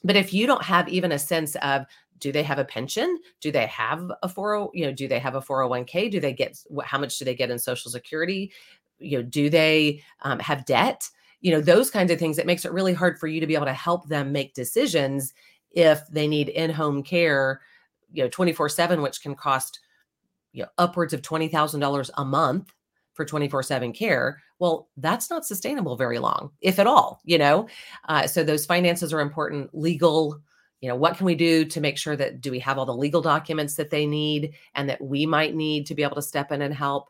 But 0.04 0.16
if 0.16 0.32
you 0.32 0.46
don't 0.46 0.62
have 0.62 0.88
even 0.88 1.12
a 1.12 1.18
sense 1.18 1.54
of 1.56 1.84
do 2.18 2.32
they 2.32 2.42
have 2.42 2.58
a 2.58 2.64
pension? 2.64 3.18
Do 3.40 3.52
they 3.52 3.66
have 3.66 4.10
a 4.22 4.28
40 4.28 4.78
you 4.78 4.86
know 4.86 4.92
do 4.92 5.08
they 5.08 5.18
have 5.18 5.34
a 5.34 5.40
401k 5.40 6.10
do 6.10 6.20
they 6.20 6.32
get 6.32 6.58
how 6.84 6.98
much 6.98 7.18
do 7.18 7.24
they 7.24 7.34
get 7.34 7.50
in 7.50 7.58
social 7.58 7.90
security? 7.90 8.52
You 8.98 9.18
know 9.18 9.22
do 9.22 9.50
they 9.50 10.02
um, 10.22 10.38
have 10.38 10.64
debt? 10.64 11.08
You 11.40 11.52
know 11.52 11.60
those 11.60 11.90
kinds 11.90 12.10
of 12.10 12.18
things 12.18 12.38
it 12.38 12.46
makes 12.46 12.64
it 12.64 12.72
really 12.72 12.94
hard 12.94 13.18
for 13.18 13.26
you 13.26 13.40
to 13.40 13.46
be 13.46 13.54
able 13.54 13.66
to 13.66 13.72
help 13.72 14.08
them 14.08 14.32
make 14.32 14.54
decisions 14.54 15.34
if 15.72 16.06
they 16.08 16.26
need 16.26 16.48
in-home 16.48 17.02
care 17.02 17.60
you 18.12 18.22
know 18.22 18.28
24 18.30 18.68
7 18.68 19.02
which 19.02 19.22
can 19.22 19.34
cost 19.34 19.80
you 20.52 20.62
know 20.62 20.68
upwards 20.78 21.12
of 21.12 21.22
$20000 21.22 22.10
a 22.16 22.24
month 22.24 22.72
for 23.18 23.24
24 23.24 23.64
7 23.64 23.92
care 23.92 24.40
well 24.60 24.88
that's 24.96 25.28
not 25.28 25.44
sustainable 25.44 25.96
very 25.96 26.20
long 26.20 26.52
if 26.60 26.78
at 26.78 26.86
all 26.86 27.20
you 27.24 27.36
know? 27.36 27.66
Uh, 28.08 28.28
so 28.28 28.44
those 28.44 28.64
finances 28.64 29.12
are 29.12 29.18
important 29.18 29.68
legal 29.74 30.40
you 30.80 30.88
know 30.88 30.94
what 30.94 31.16
can 31.16 31.26
we 31.26 31.34
do 31.34 31.64
to 31.64 31.80
make 31.80 31.98
sure 31.98 32.14
that 32.14 32.40
do 32.40 32.52
we 32.52 32.60
have 32.60 32.78
all 32.78 32.86
the 32.86 32.94
legal 32.94 33.20
documents 33.20 33.74
that 33.74 33.90
they 33.90 34.06
need 34.06 34.54
and 34.76 34.88
that 34.88 35.02
we 35.02 35.26
might 35.26 35.56
need 35.56 35.84
to 35.86 35.96
be 35.96 36.04
able 36.04 36.14
to 36.14 36.22
step 36.22 36.52
in 36.52 36.62
and 36.62 36.72
help? 36.72 37.08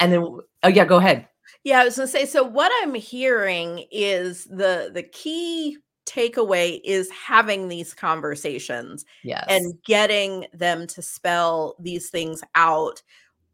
And 0.00 0.12
then 0.12 0.38
oh 0.62 0.68
yeah 0.68 0.84
go 0.84 0.98
ahead. 0.98 1.26
Yeah 1.64 1.80
i 1.80 1.84
was 1.84 1.96
going 1.96 2.06
to 2.06 2.12
say 2.12 2.26
so 2.26 2.44
what 2.44 2.70
i'm 2.82 2.92
hearing 2.92 3.86
is 3.90 4.44
the 4.44 4.90
the 4.92 5.02
key 5.02 5.78
takeaway 6.06 6.80
is 6.84 7.10
having 7.10 7.68
these 7.68 7.94
conversations 7.94 9.06
yes. 9.22 9.44
and 9.48 9.74
getting 9.84 10.44
them 10.52 10.86
to 10.88 11.00
spell 11.00 11.76
these 11.78 12.10
things 12.10 12.42
out 12.54 13.00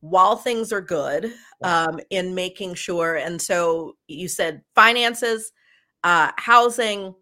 while 0.08 0.36
things 0.36 0.72
are 0.72 0.80
good 0.80 1.32
um, 1.62 2.00
in 2.10 2.34
making 2.34 2.74
sure 2.74 3.16
and 3.16 3.40
so 3.40 3.96
you 4.08 4.28
said 4.28 4.62
finances 4.74 5.52
uh, 6.04 6.30
housing 6.36 7.14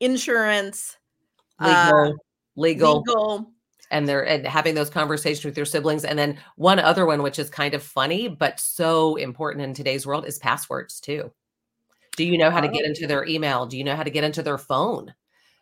insurance 0.00 0.96
legal, 1.60 1.76
uh, 1.76 2.12
legal, 2.56 2.98
legal, 3.06 3.52
and 3.90 4.08
they're 4.08 4.26
and 4.26 4.46
having 4.46 4.74
those 4.74 4.90
conversations 4.90 5.44
with 5.44 5.56
your 5.56 5.66
siblings. 5.66 6.04
And 6.04 6.18
then 6.18 6.38
one 6.56 6.78
other 6.78 7.06
one, 7.06 7.22
which 7.22 7.38
is 7.38 7.50
kind 7.50 7.74
of 7.74 7.82
funny 7.82 8.28
but 8.28 8.58
so 8.58 9.16
important 9.16 9.64
in 9.64 9.74
today's 9.74 10.06
world, 10.06 10.26
is 10.26 10.38
passwords 10.38 11.00
too. 11.00 11.32
Do 12.16 12.24
you 12.24 12.38
know 12.38 12.50
how 12.50 12.60
to 12.60 12.68
get 12.68 12.82
oh. 12.84 12.88
into 12.88 13.06
their 13.06 13.26
email? 13.26 13.66
Do 13.66 13.76
you 13.76 13.84
know 13.84 13.96
how 13.96 14.02
to 14.02 14.10
get 14.10 14.24
into 14.24 14.42
their 14.42 14.58
phone? 14.58 15.14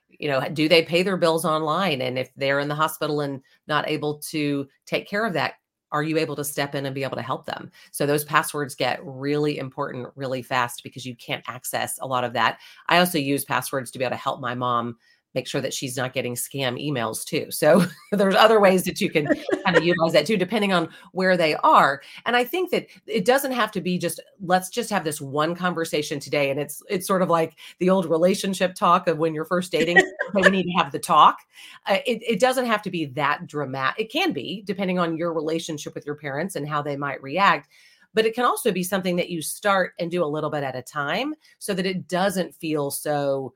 You 0.09 0.29
know, 0.29 0.47
do 0.49 0.69
they 0.69 0.83
pay 0.83 1.03
their 1.03 1.17
bills 1.17 1.45
online? 1.45 2.01
And 2.01 2.19
if 2.19 2.31
they're 2.37 2.61
in 2.61 2.69
the 2.69 2.75
hospital 2.75 3.23
and 3.23 3.43
not 3.67 3.89
able 3.89 4.19
to 4.31 4.69
take 4.87 5.09
care 5.09 5.25
of 5.25 5.33
that, 5.33 5.55
are 5.93 6.03
you 6.03 6.19
able 6.19 6.37
to 6.37 6.45
step 6.45 6.75
in 6.75 6.87
and 6.87 6.95
be 6.95 7.05
able 7.05 7.17
to 7.17 7.23
help 7.23 7.47
them? 7.47 7.71
So 7.93 8.07
those 8.07 8.25
passwords 8.25 8.75
get 8.75 9.01
really 9.05 9.59
important 9.59 10.09
really 10.17 10.43
fast 10.43 10.83
because 10.83 11.07
you 11.07 11.15
can't 11.17 11.45
access 11.49 11.99
a 12.01 12.07
lot 12.07 12.25
of 12.25 12.33
that. 12.33 12.59
I 12.89 12.99
also 12.99 13.19
use 13.19 13.45
passwords 13.45 13.91
to 13.93 13.99
be 13.99 14.05
able 14.05 14.17
to 14.17 14.23
help 14.23 14.41
my 14.41 14.55
mom 14.55 14.97
make 15.35 15.47
sure 15.47 15.61
that 15.61 15.75
she's 15.75 15.97
not 15.97 16.13
getting 16.13 16.35
scam 16.35 16.81
emails 16.83 17.25
too. 17.25 17.51
So 17.51 17.85
there's 18.13 18.35
other 18.35 18.61
ways 18.61 18.85
that 18.85 19.01
you 19.01 19.11
can 19.11 19.27
kind 19.65 19.77
of 19.77 19.85
utilize 19.85 20.13
that 20.13 20.27
too, 20.27 20.37
depending 20.37 20.73
on 20.73 20.89
where 21.13 21.37
they 21.37 21.55
are. 21.57 22.03
And 22.27 22.37
I 22.37 22.45
think 22.45 22.71
that 22.71 22.87
it 23.07 23.25
doesn't 23.25 23.53
have 23.53 23.73
to 23.73 23.81
be 23.81 23.99
just 23.99 24.21
let's 24.41 24.69
just 24.69 24.91
have 24.91 25.05
this 25.05 25.21
one 25.21 25.55
conversation 25.55 26.21
today. 26.21 26.51
And 26.51 26.61
it's 26.61 26.83
it's 26.89 27.07
sort 27.07 27.23
of 27.23 27.31
like 27.31 27.55
the 27.79 27.91
old 27.91 28.07
relationship 28.07 28.75
talk 28.75 29.09
of 29.09 29.19
when 29.19 29.35
you're 29.35 29.45
first 29.45 29.73
dating. 29.73 29.99
we 30.35 30.43
need 30.43 30.65
to 30.65 30.83
have 30.83 30.93
the 30.93 30.99
talk. 30.99 31.39
Uh, 31.87 31.99
it, 32.07 32.23
it 32.23 32.41
doesn't 32.41 32.67
have 32.67 32.83
to 32.83 32.91
be 32.91 33.07
that 33.07 33.47
dramatic. 33.47 34.01
It 34.01 34.13
can 34.13 34.33
be 34.33 34.63
depending 34.67 34.99
on 34.99 35.17
your 35.17 35.33
relationship 35.33 35.95
with 35.95 36.07
your 36.07 36.17
parents 36.17 36.57
and 36.57 36.69
how 36.69 36.83
they 36.83 36.97
might 36.97 37.23
react 37.23 37.69
but 38.15 38.27
it 38.27 38.35
can 38.35 38.45
also 38.45 38.73
be 38.73 38.83
something 38.83 39.17
that 39.17 39.31
you 39.31 39.41
start 39.43 39.95
and 39.99 40.11
do 40.11 40.25
a 40.25 40.27
little 40.27 40.51
bit 40.51 40.63
at 40.63 40.77
a 40.77 40.83
time 40.83 41.35
so 41.59 41.75
that 41.75 41.87
it 41.87 42.09
doesn't 42.09 42.55
feel 42.55 42.91
so 42.91 43.55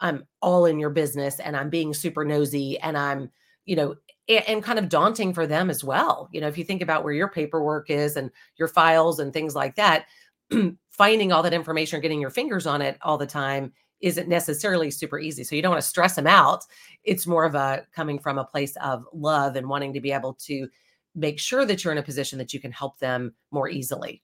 I'm 0.00 0.26
all 0.40 0.66
in 0.66 0.78
your 0.78 0.90
business 0.90 1.40
and 1.40 1.56
I'm 1.56 1.70
being 1.70 1.94
super 1.94 2.24
nosy 2.24 2.78
and 2.80 2.96
I'm, 2.96 3.30
you 3.64 3.76
know, 3.76 3.96
and, 4.28 4.62
kind 4.62 4.78
of 4.78 4.88
daunting 4.88 5.32
for 5.32 5.46
them 5.46 5.70
as 5.70 5.82
well. 5.82 6.28
You 6.32 6.40
know, 6.40 6.48
if 6.48 6.58
you 6.58 6.64
think 6.64 6.82
about 6.82 7.02
where 7.02 7.12
your 7.12 7.28
paperwork 7.28 7.90
is 7.90 8.16
and 8.16 8.30
your 8.56 8.68
files 8.68 9.18
and 9.18 9.32
things 9.32 9.54
like 9.54 9.76
that, 9.76 10.06
finding 10.90 11.32
all 11.32 11.42
that 11.42 11.54
information, 11.54 11.98
or 11.98 12.02
getting 12.02 12.20
your 12.20 12.30
fingers 12.30 12.66
on 12.66 12.82
it 12.82 12.98
all 13.02 13.18
the 13.18 13.26
time 13.26 13.72
isn't 14.00 14.28
necessarily 14.28 14.90
super 14.90 15.18
easy. 15.18 15.44
So 15.44 15.56
you 15.56 15.62
don't 15.62 15.72
want 15.72 15.82
to 15.82 15.88
stress 15.88 16.14
them 16.14 16.26
out. 16.26 16.64
It's 17.04 17.26
more 17.26 17.44
of 17.44 17.54
a 17.54 17.84
coming 17.92 18.18
from 18.18 18.38
a 18.38 18.44
place 18.44 18.76
of 18.76 19.04
love 19.12 19.56
and 19.56 19.68
wanting 19.68 19.92
to 19.94 20.00
be 20.00 20.12
able 20.12 20.34
to 20.34 20.68
make 21.14 21.40
sure 21.40 21.64
that 21.64 21.82
you're 21.82 21.92
in 21.92 21.98
a 21.98 22.02
position 22.02 22.38
that 22.38 22.54
you 22.54 22.60
can 22.60 22.70
help 22.70 22.98
them 22.98 23.34
more 23.50 23.68
easily. 23.68 24.22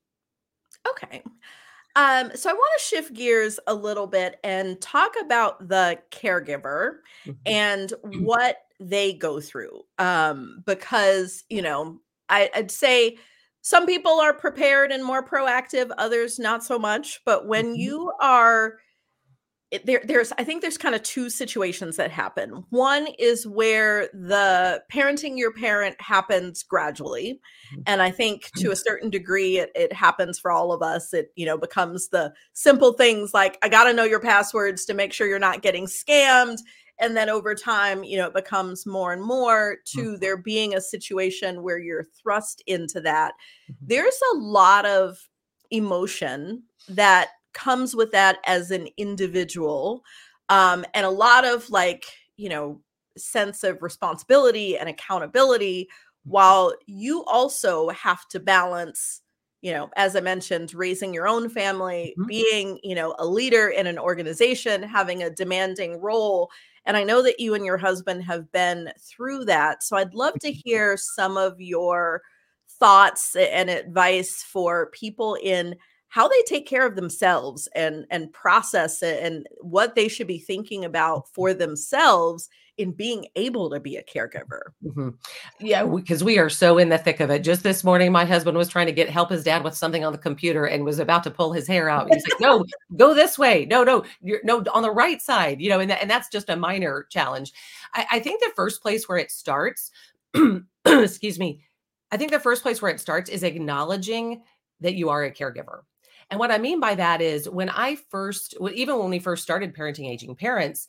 Okay. 0.89 1.23
Um, 1.97 2.33
so 2.35 2.51
I 2.51 2.53
want 2.53 2.73
to 2.79 2.85
shift 2.85 3.15
gears 3.15 3.61
a 3.67 3.75
little 3.75 4.07
bit 4.07 4.41
and 4.43 4.81
talk 4.81 5.13
about 5.21 5.69
the 5.69 5.99
caregiver 6.11 6.97
mm-hmm. 7.25 7.33
and 7.47 7.93
what 8.05 8.57
they 8.81 9.13
go 9.13 9.41
through. 9.41 9.83
Um, 9.99 10.63
because, 10.67 11.45
you 11.49 11.63
know, 11.63 12.01
I, 12.29 12.51
I'd 12.55 12.71
say 12.71 13.19
some 13.61 13.87
people 13.87 14.19
are 14.21 14.35
prepared 14.35 14.91
and 14.91 15.05
more 15.05 15.25
proactive, 15.25 15.91
others 15.97 16.39
not 16.39 16.65
so 16.65 16.79
much. 16.79 17.21
But 17.25 17.47
when 17.47 17.67
mm-hmm. 17.67 17.81
you 17.81 18.13
are 18.21 18.79
there 19.85 20.03
there's 20.05 20.33
i 20.39 20.45
think 20.45 20.63
there's 20.63 20.79
kind 20.79 20.95
of 20.95 21.03
two 21.03 21.29
situations 21.29 21.97
that 21.97 22.11
happen 22.11 22.65
one 22.71 23.09
is 23.19 23.47
where 23.47 24.09
the 24.13 24.83
parenting 24.93 25.37
your 25.37 25.53
parent 25.53 25.97
happens 26.01 26.63
gradually 26.63 27.41
mm-hmm. 27.73 27.83
and 27.87 28.03
i 28.03 28.11
think 28.11 28.51
to 28.57 28.71
a 28.71 28.77
certain 28.77 29.11
degree 29.11 29.59
it, 29.59 29.71
it 29.75 29.93
happens 29.93 30.39
for 30.39 30.51
all 30.51 30.73
of 30.73 30.83
us 30.83 31.13
it 31.13 31.33
you 31.35 31.47
know 31.47 31.59
becomes 31.59 32.09
the 32.09 32.33
simple 32.53 32.93
things 32.93 33.35
like 33.35 33.59
i 33.63 33.69
got 33.69 33.85
to 33.85 33.93
know 33.93 34.05
your 34.05 34.21
passwords 34.21 34.85
to 34.85 34.95
make 34.95 35.13
sure 35.13 35.27
you're 35.27 35.39
not 35.39 35.63
getting 35.63 35.87
scammed 35.87 36.59
and 37.01 37.17
then 37.17 37.29
over 37.29 37.55
time 37.55 38.05
you 38.05 38.17
know 38.17 38.27
it 38.27 38.35
becomes 38.35 38.87
more 38.87 39.13
and 39.13 39.23
more 39.23 39.77
to 39.85 40.03
mm-hmm. 40.03 40.17
there 40.21 40.37
being 40.37 40.75
a 40.75 40.81
situation 40.81 41.63
where 41.63 41.79
you're 41.79 42.05
thrust 42.23 42.63
into 42.67 43.01
that 43.01 43.33
mm-hmm. 43.71 43.87
there's 43.87 44.21
a 44.35 44.39
lot 44.39 44.87
of 44.87 45.19
emotion 45.71 46.63
that 46.89 47.31
comes 47.55 47.97
with 47.97 48.11
that 48.13 48.39
as 48.47 48.71
an 48.71 48.89
individual 48.97 50.05
um, 50.49 50.85
and 50.95 51.07
a 51.07 51.11
lot 51.11 51.45
of 51.45 51.69
like 51.71 52.05
you 52.37 52.49
know 52.49 52.81
sense 53.17 53.65
of 53.65 53.83
responsibility 53.83 54.77
and 54.77 54.89
accountability 54.89 55.89
while 56.25 56.75
you 56.87 57.25
also 57.25 57.89
have 57.91 58.27
to 58.29 58.41
balance 58.41 59.23
you 59.63 59.73
know 59.73 59.89
as 59.97 60.17
i 60.17 60.21
mentioned 60.21 60.75
raising 60.75 61.15
your 61.15 61.29
own 61.29 61.49
family 61.49 62.15
mm-hmm. 62.19 62.27
being 62.27 62.79
you 62.83 62.95
know 62.95 63.15
a 63.19 63.27
leader 63.27 63.69
in 63.69 63.87
an 63.87 63.99
organization 63.99 64.83
having 64.83 65.23
a 65.23 65.31
demanding 65.31 66.01
role 66.01 66.51
and 66.87 66.97
i 66.97 67.05
know 67.05 67.23
that 67.23 67.39
you 67.39 67.55
and 67.55 67.65
your 67.65 67.79
husband 67.79 68.25
have 68.25 68.51
been 68.51 68.91
through 68.99 69.45
that 69.45 69.83
so 69.83 69.97
i'd 69.97 70.15
love 70.15 70.35
to 70.41 70.49
mm-hmm. 70.49 70.61
hear 70.65 70.97
some 70.97 71.37
of 71.37 71.61
your 71.61 72.21
thoughts 72.81 73.37
and 73.37 73.71
advice 73.71 74.43
for 74.43 74.91
people 74.93 75.37
in 75.43 75.77
how 76.15 76.29
they 76.29 76.43
take 76.43 76.65
care 76.65 76.87
of 76.87 76.95
themselves 76.95 77.69
and 77.75 78.07
and 78.09 78.33
process 78.33 79.03
it 79.03 79.21
and 79.25 79.49
what 79.61 79.97
they 79.97 80.07
should 80.07 80.29
be 80.29 80.39
thinking 80.39 80.85
about 80.85 81.29
for 81.35 81.53
themselves 81.53 82.49
in 82.79 82.93
being 82.93 83.27
able 83.35 83.69
to 83.69 83.81
be 83.81 83.97
a 83.97 84.05
caregiver. 84.05 84.61
Mm-hmm. 84.85 85.09
Yeah, 85.59 85.85
because 85.85 86.23
we 86.23 86.39
are 86.39 86.49
so 86.49 86.79
in 86.79 86.89
the 86.89 86.99
thick 86.99 87.19
of 87.19 87.31
it. 87.31 87.41
Just 87.41 87.65
this 87.65 87.83
morning, 87.83 88.13
my 88.13 88.25
husband 88.25 88.57
was 88.57 88.69
trying 88.69 88.87
to 88.87 88.93
get 88.93 89.11
help 89.11 89.29
his 89.29 89.43
dad 89.43 89.65
with 89.65 89.75
something 89.75 90.05
on 90.05 90.13
the 90.13 90.19
computer 90.19 90.67
and 90.67 90.85
was 90.85 91.01
about 91.01 91.25
to 91.25 91.33
pull 91.33 91.53
his 91.53 91.67
hair 91.67 91.89
out. 91.89 92.09
He's 92.15 92.23
like, 92.23 92.41
"No, 92.41 92.65
go 92.97 93.13
this 93.13 93.37
way. 93.37 93.67
No, 93.69 93.83
no, 93.83 94.05
you're 94.23 94.41
no 94.45 94.63
on 94.73 94.83
the 94.83 94.93
right 94.93 95.21
side." 95.21 95.61
You 95.61 95.71
know, 95.71 95.81
and 95.81 95.91
that, 95.91 96.01
and 96.01 96.09
that's 96.09 96.29
just 96.29 96.49
a 96.49 96.55
minor 96.55 97.09
challenge. 97.11 97.53
I, 97.93 98.07
I 98.13 98.19
think 98.21 98.41
the 98.41 98.53
first 98.55 98.83
place 98.83 99.09
where 99.09 99.19
it 99.19 99.33
starts, 99.33 99.91
excuse 100.87 101.41
me, 101.41 101.65
I 102.13 102.19
think 102.19 102.31
the 102.31 102.39
first 102.39 102.63
place 102.63 102.81
where 102.81 102.93
it 102.93 103.01
starts 103.01 103.29
is 103.29 103.43
acknowledging 103.43 104.43
that 104.81 104.95
you 104.95 105.09
are 105.09 105.25
a 105.25 105.33
caregiver 105.33 105.81
and 106.31 106.41
what 106.41 106.51
I 106.51 106.59
mean 106.59 106.81
by 106.81 106.95
that 106.95 107.21
is 107.21 107.49
when 107.49 107.71
I 107.71 107.97
first, 108.11 108.55
even 108.73 108.99
when 108.99 109.11
we 109.11 109.19
first 109.19 109.43
started 109.43 109.75
parenting 109.75 110.09
aging 110.09 110.37
parents, 110.37 110.89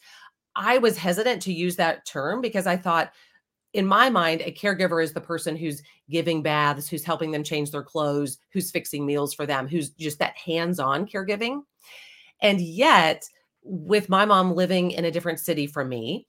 I 0.55 0.77
was 0.77 0.97
hesitant 0.97 1.41
to 1.43 1.53
use 1.53 1.75
that 1.75 2.05
term 2.05 2.41
because 2.41 2.67
I 2.67 2.77
thought, 2.77 3.11
in 3.73 3.85
my 3.85 4.09
mind, 4.09 4.41
a 4.41 4.53
caregiver 4.53 5.03
is 5.03 5.11
the 5.11 5.19
person 5.19 5.57
who's 5.57 5.83
giving 6.09 6.41
baths, 6.41 6.87
who's 6.87 7.03
helping 7.03 7.31
them 7.31 7.43
change 7.43 7.71
their 7.71 7.83
clothes, 7.83 8.37
who's 8.51 8.71
fixing 8.71 9.05
meals 9.05 9.33
for 9.33 9.45
them, 9.45 9.67
who's 9.67 9.89
just 9.89 10.19
that 10.19 10.37
hands 10.37 10.79
on 10.79 11.05
caregiving. 11.05 11.61
And 12.41 12.61
yet, 12.61 13.27
with 13.63 14.07
my 14.07 14.23
mom 14.23 14.55
living 14.55 14.91
in 14.91 15.05
a 15.05 15.11
different 15.11 15.39
city 15.39 15.67
from 15.67 15.89
me, 15.89 16.25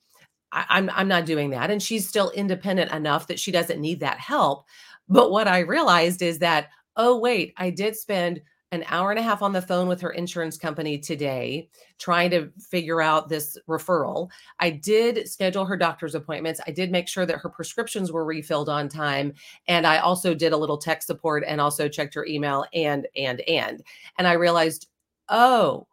I, 0.51 0.65
I'm, 0.71 0.91
I'm 0.91 1.09
not 1.09 1.27
doing 1.27 1.51
that. 1.51 1.71
And 1.71 1.81
she's 1.81 2.09
still 2.09 2.31
independent 2.31 2.91
enough 2.91 3.29
that 3.29 3.39
she 3.39 3.53
doesn't 3.53 3.81
need 3.81 4.01
that 4.01 4.19
help. 4.19 4.65
But 5.09 5.31
what 5.31 5.47
I 5.47 5.61
realized 5.61 6.23
is 6.23 6.41
that, 6.41 6.69
oh, 6.97 7.17
wait, 7.19 7.55
I 7.57 7.71
did 7.71 7.95
spend 7.95 8.41
an 8.73 8.85
hour 8.89 9.11
and 9.11 9.19
a 9.19 9.23
half 9.23 9.43
on 9.43 9.53
the 9.53 9.63
phone 9.63 9.87
with 9.87 10.01
her 10.01 10.11
insurance 10.11 10.59
company 10.59 10.99
today 10.99 11.69
trying 11.99 12.31
to 12.31 12.51
figure 12.59 13.01
out 13.01 13.29
this 13.29 13.57
referral. 13.69 14.29
I 14.59 14.71
did 14.71 15.29
schedule 15.29 15.65
her 15.65 15.77
doctor's 15.77 16.15
appointments. 16.15 16.61
I 16.67 16.73
did 16.73 16.91
make 16.91 17.07
sure 17.07 17.27
that 17.27 17.39
her 17.39 17.49
prescriptions 17.49 18.11
were 18.11 18.25
refilled 18.25 18.69
on 18.69 18.89
time 18.89 19.35
and 19.69 19.87
I 19.87 19.99
also 19.99 20.35
did 20.35 20.53
a 20.53 20.57
little 20.57 20.79
tech 20.79 21.03
support 21.03 21.45
and 21.47 21.61
also 21.61 21.89
checked 21.89 22.15
her 22.15 22.27
email 22.27 22.65
and 22.75 23.07
and 23.17 23.41
and 23.43 23.83
and 24.19 24.27
I 24.27 24.33
realized, 24.33 24.89
"Oh, 25.29 25.87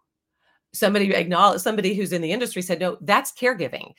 somebody 0.74 1.14
acknowledge 1.14 1.62
somebody 1.62 1.94
who's 1.94 2.12
in 2.12 2.22
the 2.22 2.32
industry 2.32 2.62
said 2.62 2.80
no 2.80 2.98
that's 3.02 3.32
caregiving 3.32 3.94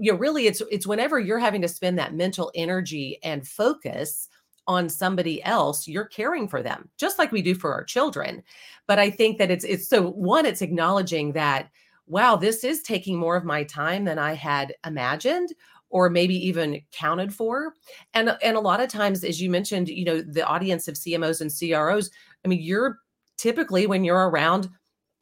you 0.00 0.12
know 0.12 0.18
really 0.18 0.46
it's 0.46 0.62
it's 0.70 0.86
whenever 0.86 1.18
you're 1.18 1.38
having 1.38 1.60
to 1.60 1.68
spend 1.68 1.98
that 1.98 2.14
mental 2.14 2.50
energy 2.54 3.18
and 3.24 3.46
focus 3.46 4.28
on 4.66 4.88
somebody 4.88 5.42
else 5.44 5.88
you're 5.88 6.04
caring 6.04 6.46
for 6.46 6.62
them 6.62 6.88
just 6.96 7.18
like 7.18 7.32
we 7.32 7.42
do 7.42 7.54
for 7.54 7.72
our 7.72 7.84
children. 7.84 8.42
But 8.86 8.98
i 8.98 9.10
think 9.10 9.38
that 9.38 9.50
it's 9.50 9.64
it's 9.64 9.88
so 9.88 10.10
one 10.10 10.46
it's 10.46 10.62
acknowledging 10.62 11.32
that 11.32 11.68
wow 12.06 12.36
this 12.36 12.64
is 12.64 12.82
taking 12.82 13.18
more 13.18 13.36
of 13.36 13.44
my 13.44 13.64
time 13.64 14.04
than 14.04 14.18
i 14.18 14.34
had 14.34 14.74
imagined 14.84 15.50
or 15.92 16.08
maybe 16.08 16.34
even 16.34 16.80
counted 16.90 17.32
for. 17.32 17.74
And 18.14 18.36
and 18.42 18.56
a 18.56 18.60
lot 18.60 18.80
of 18.80 18.88
times 18.88 19.22
as 19.22 19.40
you 19.40 19.50
mentioned 19.50 19.88
you 19.88 20.04
know 20.04 20.20
the 20.20 20.46
audience 20.46 20.88
of 20.88 20.94
cmos 20.94 21.40
and 21.40 21.52
cros 21.72 22.10
i 22.44 22.48
mean 22.48 22.60
you're 22.60 22.98
typically 23.36 23.86
when 23.86 24.04
you're 24.04 24.28
around 24.28 24.68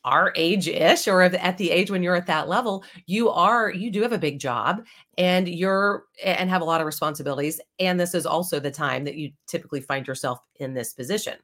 our 0.04 0.32
age 0.34 0.66
ish 0.66 1.06
or 1.06 1.22
at 1.22 1.58
the 1.58 1.70
age 1.70 1.90
when 1.90 2.02
you're 2.02 2.16
at 2.16 2.26
that 2.26 2.48
level 2.48 2.84
you 3.06 3.28
are 3.28 3.70
you 3.70 3.90
do 3.90 4.02
have 4.02 4.12
a 4.12 4.18
big 4.18 4.38
job 4.38 4.82
and 5.18 5.48
you're 5.48 6.04
and 6.24 6.48
have 6.48 6.62
a 6.62 6.64
lot 6.64 6.80
of 6.80 6.86
responsibilities 6.86 7.60
and 7.78 8.00
this 8.00 8.14
is 8.14 8.24
also 8.24 8.58
the 8.58 8.70
time 8.70 9.04
that 9.04 9.16
you 9.16 9.30
typically 9.46 9.80
find 9.80 10.06
yourself 10.06 10.38
in 10.56 10.74
this 10.74 10.92
position. 10.94 11.34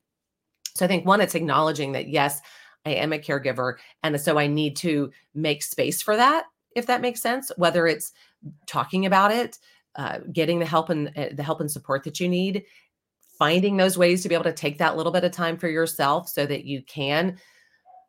So 0.75 0.84
i 0.84 0.88
think 0.88 1.06
one 1.06 1.20
it's 1.20 1.34
acknowledging 1.34 1.92
that 1.92 2.08
yes 2.08 2.40
i 2.86 2.90
am 2.90 3.12
a 3.12 3.18
caregiver 3.18 3.75
and 4.02 4.18
so 4.20 4.38
i 4.38 4.46
need 4.46 4.76
to 4.76 5.10
make 5.34 5.62
space 5.62 6.00
for 6.00 6.16
that 6.16 6.44
if 6.75 6.86
that 6.86 7.02
makes 7.02 7.20
sense 7.20 7.50
whether 7.56 7.86
it's 7.86 8.12
talking 8.66 9.06
about 9.06 9.32
it 9.32 9.58
uh, 9.96 10.18
getting 10.30 10.58
the 10.58 10.66
help 10.66 10.90
and 10.90 11.10
uh, 11.16 11.28
the 11.32 11.42
help 11.42 11.60
and 11.60 11.70
support 11.70 12.04
that 12.04 12.20
you 12.20 12.28
need 12.28 12.64
finding 13.38 13.76
those 13.76 13.98
ways 13.98 14.22
to 14.22 14.28
be 14.28 14.34
able 14.34 14.44
to 14.44 14.52
take 14.52 14.78
that 14.78 14.96
little 14.96 15.12
bit 15.12 15.25
of 15.25 15.32
time 15.32 15.56
for 15.56 15.68
yourself 15.68 16.28
so 16.28 16.46
that 16.46 16.64
you 16.64 16.82
can 16.82 17.38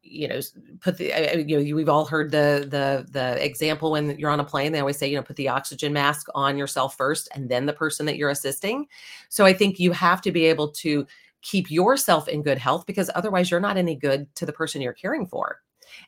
you 0.09 0.27
know 0.27 0.39
put 0.79 0.97
the 0.97 1.43
you 1.47 1.57
know 1.57 1.75
we've 1.75 1.89
all 1.89 2.05
heard 2.05 2.31
the 2.31 2.67
the 2.69 3.05
the 3.11 3.43
example 3.43 3.91
when 3.91 4.17
you're 4.17 4.29
on 4.29 4.39
a 4.39 4.43
plane 4.43 4.71
they 4.71 4.79
always 4.79 4.97
say 4.97 5.07
you 5.07 5.15
know 5.15 5.23
put 5.23 5.35
the 5.35 5.49
oxygen 5.49 5.93
mask 5.93 6.27
on 6.33 6.57
yourself 6.57 6.95
first 6.95 7.27
and 7.35 7.49
then 7.49 7.65
the 7.65 7.73
person 7.73 8.05
that 8.05 8.17
you're 8.17 8.29
assisting. 8.29 8.87
So 9.29 9.45
i 9.45 9.53
think 9.53 9.79
you 9.79 9.91
have 9.91 10.21
to 10.21 10.31
be 10.31 10.45
able 10.45 10.69
to 10.69 11.05
keep 11.41 11.69
yourself 11.69 12.27
in 12.27 12.41
good 12.43 12.57
health 12.57 12.85
because 12.85 13.09
otherwise 13.15 13.49
you're 13.49 13.59
not 13.59 13.77
any 13.77 13.95
good 13.95 14.33
to 14.35 14.45
the 14.45 14.53
person 14.53 14.81
you're 14.81 14.93
caring 14.93 15.25
for. 15.25 15.61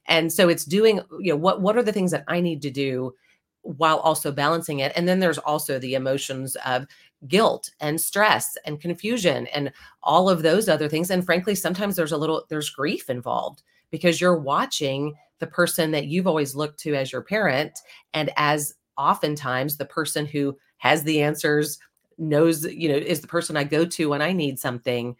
And 0.07 0.31
so 0.31 0.49
it's 0.49 0.65
doing 0.65 0.99
you 1.19 1.31
know 1.31 1.37
what 1.37 1.61
what 1.61 1.77
are 1.77 1.83
the 1.83 1.93
things 1.93 2.11
that 2.11 2.25
i 2.27 2.39
need 2.39 2.61
to 2.63 2.71
do 2.71 3.13
while 3.61 3.99
also 3.99 4.31
balancing 4.31 4.79
it? 4.79 4.91
And 4.95 5.07
then 5.07 5.19
there's 5.19 5.37
also 5.37 5.79
the 5.79 5.95
emotions 5.95 6.55
of 6.65 6.87
guilt 7.27 7.69
and 7.81 7.99
stress 7.99 8.57
and 8.65 8.79
confusion 8.79 9.47
and 9.47 9.71
all 10.01 10.29
of 10.29 10.41
those 10.41 10.69
other 10.69 10.89
things. 10.89 11.11
And 11.11 11.25
frankly 11.25 11.55
sometimes 11.55 11.95
there's 11.95 12.13
a 12.13 12.17
little 12.17 12.45
there's 12.49 12.69
grief 12.69 13.09
involved 13.09 13.63
because 13.91 14.19
you're 14.19 14.39
watching 14.39 15.15
the 15.39 15.47
person 15.47 15.91
that 15.91 16.07
you've 16.07 16.27
always 16.27 16.55
looked 16.55 16.79
to 16.81 16.95
as 16.95 17.11
your 17.11 17.21
parent 17.21 17.79
and 18.13 18.31
as 18.35 18.75
oftentimes 18.97 19.77
the 19.77 19.85
person 19.85 20.25
who 20.25 20.57
has 20.77 21.03
the 21.03 21.21
answers 21.21 21.79
knows 22.17 22.65
you 22.65 22.89
know 22.89 22.97
is 22.97 23.21
the 23.21 23.27
person 23.27 23.55
i 23.55 23.63
go 23.63 23.85
to 23.85 24.09
when 24.09 24.21
i 24.21 24.33
need 24.33 24.59
something. 24.59 25.15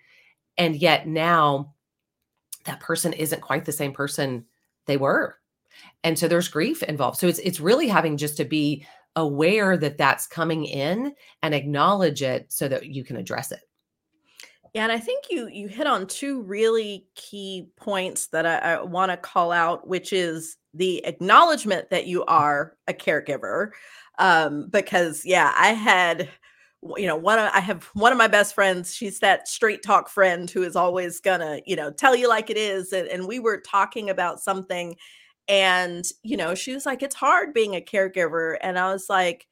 And 0.58 0.76
yet 0.76 1.08
now 1.08 1.74
that 2.66 2.82
person 2.82 3.14
isn't 3.14 3.42
quite 3.42 3.66
the 3.66 3.72
same 3.72 3.94
person 3.94 4.46
they 4.86 4.98
were. 4.98 5.38
And 6.04 6.20
so 6.20 6.28
there's 6.28 6.50
grief 6.50 6.84
involved. 6.84 7.18
So 7.18 7.28
it's 7.28 7.40
it's 7.40 7.62
really 7.62 7.88
having 7.88 8.18
just 8.18 8.36
to 8.38 8.46
be 8.46 8.86
aware 9.16 9.78
that 9.78 9.98
that's 9.98 10.28
coming 10.28 10.66
in 10.66 11.14
and 11.42 11.56
acknowledge 11.56 12.22
it 12.22 12.52
so 12.52 12.68
that 12.68 12.88
you 12.88 13.04
can 13.04 13.16
address 13.16 13.52
it 13.52 13.62
yeah, 14.80 14.86
and 14.86 14.94
I 14.94 14.98
think 15.00 15.26
you 15.30 15.50
you 15.50 15.68
hit 15.68 15.88
on 15.88 16.08
two 16.08 16.42
really 16.44 17.06
key 17.16 17.68
points 17.76 18.28
that 18.28 18.46
I, 18.46 18.76
I 18.76 18.82
want 18.82 19.12
to 19.12 19.18
call 19.18 19.52
out, 19.52 19.90
which 19.90 20.14
is 20.14 20.56
the 20.74 21.06
acknowledgement 21.06 21.90
that 21.90 22.08
you 22.08 22.24
are 22.24 22.78
a 22.88 22.94
caregiver. 22.94 23.72
Um, 24.20 24.70
because 24.70 25.26
yeah, 25.26 25.52
I 25.58 25.74
had 25.74 26.30
you 26.96 27.08
know 27.08 27.18
one 27.18 27.38
of 27.40 27.52
i 27.54 27.60
have 27.60 27.90
one 27.94 28.14
of 28.14 28.18
my 28.18 28.30
best 28.30 28.56
friends 28.56 28.96
she's 28.96 29.20
that 29.20 29.50
straight 29.50 29.84
talk 29.84 30.08
friend 30.08 30.50
who 30.50 30.64
is 30.64 30.78
always 30.78 31.20
gonna 31.20 31.60
you 31.66 31.76
know 31.76 31.92
tell 31.92 32.16
you 32.16 32.30
like 32.30 32.50
it 32.50 32.56
is 32.56 32.94
and, 32.94 33.06
and 33.10 33.28
we 33.28 33.38
were 33.38 33.60
talking 33.60 34.10
about 34.10 34.40
something 34.40 34.96
and 35.50 36.06
you 36.24 36.38
know 36.38 36.56
she 36.56 36.74
was 36.74 36.86
like 36.86 37.04
it's 37.04 37.16
hard 37.16 37.54
being 37.54 37.76
a 37.76 37.82
caregiver 37.82 38.56
and 38.62 38.80
i 38.80 38.94
was 38.94 39.10
like 39.10 39.46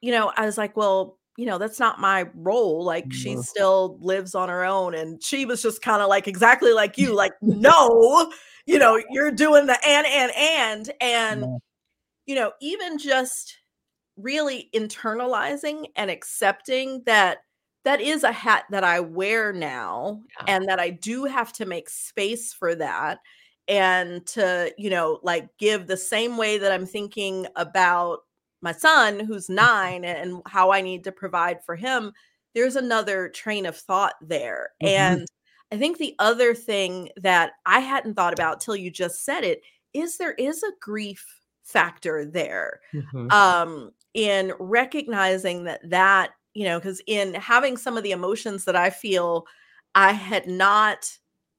you 0.00 0.12
know 0.12 0.32
i 0.36 0.46
was 0.46 0.56
like 0.56 0.76
well 0.76 1.18
you 1.36 1.46
know, 1.46 1.58
that's 1.58 1.78
not 1.78 2.00
my 2.00 2.26
role. 2.34 2.84
Like 2.84 3.12
she 3.12 3.36
still 3.36 3.98
lives 4.00 4.34
on 4.34 4.48
her 4.48 4.64
own. 4.64 4.94
And 4.94 5.22
she 5.22 5.44
was 5.44 5.62
just 5.62 5.82
kind 5.82 6.02
of 6.02 6.08
like 6.08 6.26
exactly 6.26 6.72
like 6.72 6.96
you, 6.96 7.14
like, 7.14 7.32
no, 7.42 8.30
you 8.66 8.78
know, 8.78 9.00
you're 9.10 9.30
doing 9.30 9.66
the 9.66 9.78
and, 9.86 10.06
and, 10.06 10.32
and. 10.36 10.92
And, 11.00 11.60
you 12.26 12.34
know, 12.34 12.52
even 12.60 12.98
just 12.98 13.58
really 14.16 14.70
internalizing 14.74 15.86
and 15.94 16.10
accepting 16.10 17.02
that 17.06 17.38
that 17.84 18.00
is 18.00 18.24
a 18.24 18.32
hat 18.32 18.64
that 18.70 18.82
I 18.82 18.98
wear 18.98 19.52
now 19.52 20.22
yeah. 20.40 20.54
and 20.56 20.68
that 20.68 20.80
I 20.80 20.90
do 20.90 21.24
have 21.24 21.52
to 21.54 21.66
make 21.66 21.88
space 21.88 22.52
for 22.52 22.74
that 22.74 23.18
and 23.68 24.26
to, 24.28 24.72
you 24.76 24.90
know, 24.90 25.20
like 25.22 25.48
give 25.58 25.86
the 25.86 25.96
same 25.96 26.36
way 26.36 26.58
that 26.58 26.72
I'm 26.72 26.86
thinking 26.86 27.46
about 27.54 28.20
my 28.66 28.72
son 28.72 29.20
who's 29.20 29.46
mm-hmm. 29.46 29.54
nine 29.54 30.04
and 30.04 30.42
how 30.46 30.72
I 30.72 30.80
need 30.80 31.04
to 31.04 31.12
provide 31.12 31.64
for 31.64 31.76
him, 31.76 32.12
there's 32.54 32.76
another 32.76 33.28
train 33.28 33.64
of 33.64 33.76
thought 33.76 34.14
there. 34.20 34.70
Mm-hmm. 34.82 34.88
And 34.88 35.26
I 35.72 35.78
think 35.78 35.98
the 35.98 36.14
other 36.18 36.54
thing 36.54 37.10
that 37.16 37.52
I 37.64 37.80
hadn't 37.80 38.14
thought 38.14 38.32
about 38.32 38.60
till 38.60 38.76
you 38.76 38.90
just 38.90 39.24
said 39.24 39.44
it 39.44 39.62
is 39.94 40.18
there 40.18 40.34
is 40.34 40.62
a 40.62 40.72
grief 40.80 41.24
factor 41.66 42.24
there 42.24 42.80
mm-hmm. 42.94 43.28
um 43.32 43.90
in 44.14 44.52
recognizing 44.60 45.64
that 45.64 45.80
that 45.90 46.30
you 46.54 46.64
know 46.64 46.78
because 46.78 47.02
in 47.08 47.34
having 47.34 47.76
some 47.76 47.96
of 47.96 48.04
the 48.04 48.12
emotions 48.12 48.64
that 48.64 48.76
i 48.76 48.88
feel 48.88 49.44
i 49.96 50.12
had 50.12 50.46
not 50.46 51.10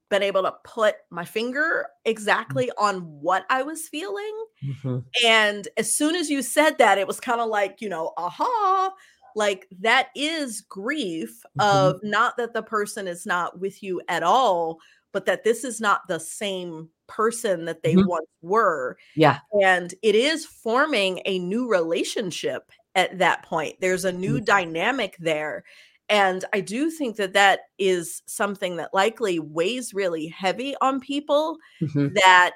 been 0.09 0.23
able 0.23 0.43
to 0.43 0.53
put 0.63 0.95
my 1.09 1.25
finger 1.25 1.85
mm. 1.87 2.09
exactly 2.09 2.71
on 2.77 2.99
what 3.01 3.45
I 3.49 3.63
was 3.63 3.87
feeling. 3.87 4.45
Mm-hmm. 4.63 4.97
And 5.25 5.67
as 5.77 5.95
soon 5.95 6.15
as 6.15 6.29
you 6.29 6.41
said 6.41 6.77
that, 6.77 6.97
it 6.97 7.07
was 7.07 7.19
kind 7.19 7.41
of 7.41 7.49
like, 7.49 7.81
you 7.81 7.89
know, 7.89 8.13
aha, 8.17 8.93
like 9.35 9.67
that 9.81 10.09
is 10.15 10.61
grief 10.61 11.41
mm-hmm. 11.59 11.77
of 11.77 11.99
not 12.03 12.37
that 12.37 12.53
the 12.53 12.63
person 12.63 13.07
is 13.07 13.25
not 13.25 13.59
with 13.59 13.83
you 13.83 14.01
at 14.07 14.23
all, 14.23 14.79
but 15.13 15.25
that 15.25 15.43
this 15.43 15.63
is 15.63 15.79
not 15.79 16.07
the 16.07 16.19
same 16.19 16.89
person 17.07 17.65
that 17.65 17.83
they 17.83 17.95
mm-hmm. 17.95 18.07
once 18.07 18.27
were. 18.41 18.97
Yeah. 19.15 19.39
And 19.63 19.93
it 20.03 20.15
is 20.15 20.45
forming 20.45 21.21
a 21.25 21.39
new 21.39 21.69
relationship 21.69 22.71
at 22.95 23.19
that 23.19 23.43
point. 23.43 23.75
There's 23.79 24.05
a 24.05 24.11
new 24.11 24.35
mm-hmm. 24.35 24.45
dynamic 24.45 25.15
there. 25.19 25.63
And 26.09 26.45
I 26.53 26.61
do 26.61 26.89
think 26.89 27.17
that 27.17 27.33
that 27.33 27.61
is 27.77 28.21
something 28.25 28.77
that 28.77 28.93
likely 28.93 29.39
weighs 29.39 29.93
really 29.93 30.27
heavy 30.27 30.75
on 30.79 30.99
people 30.99 31.57
mm-hmm. 31.81 32.07
that 32.15 32.51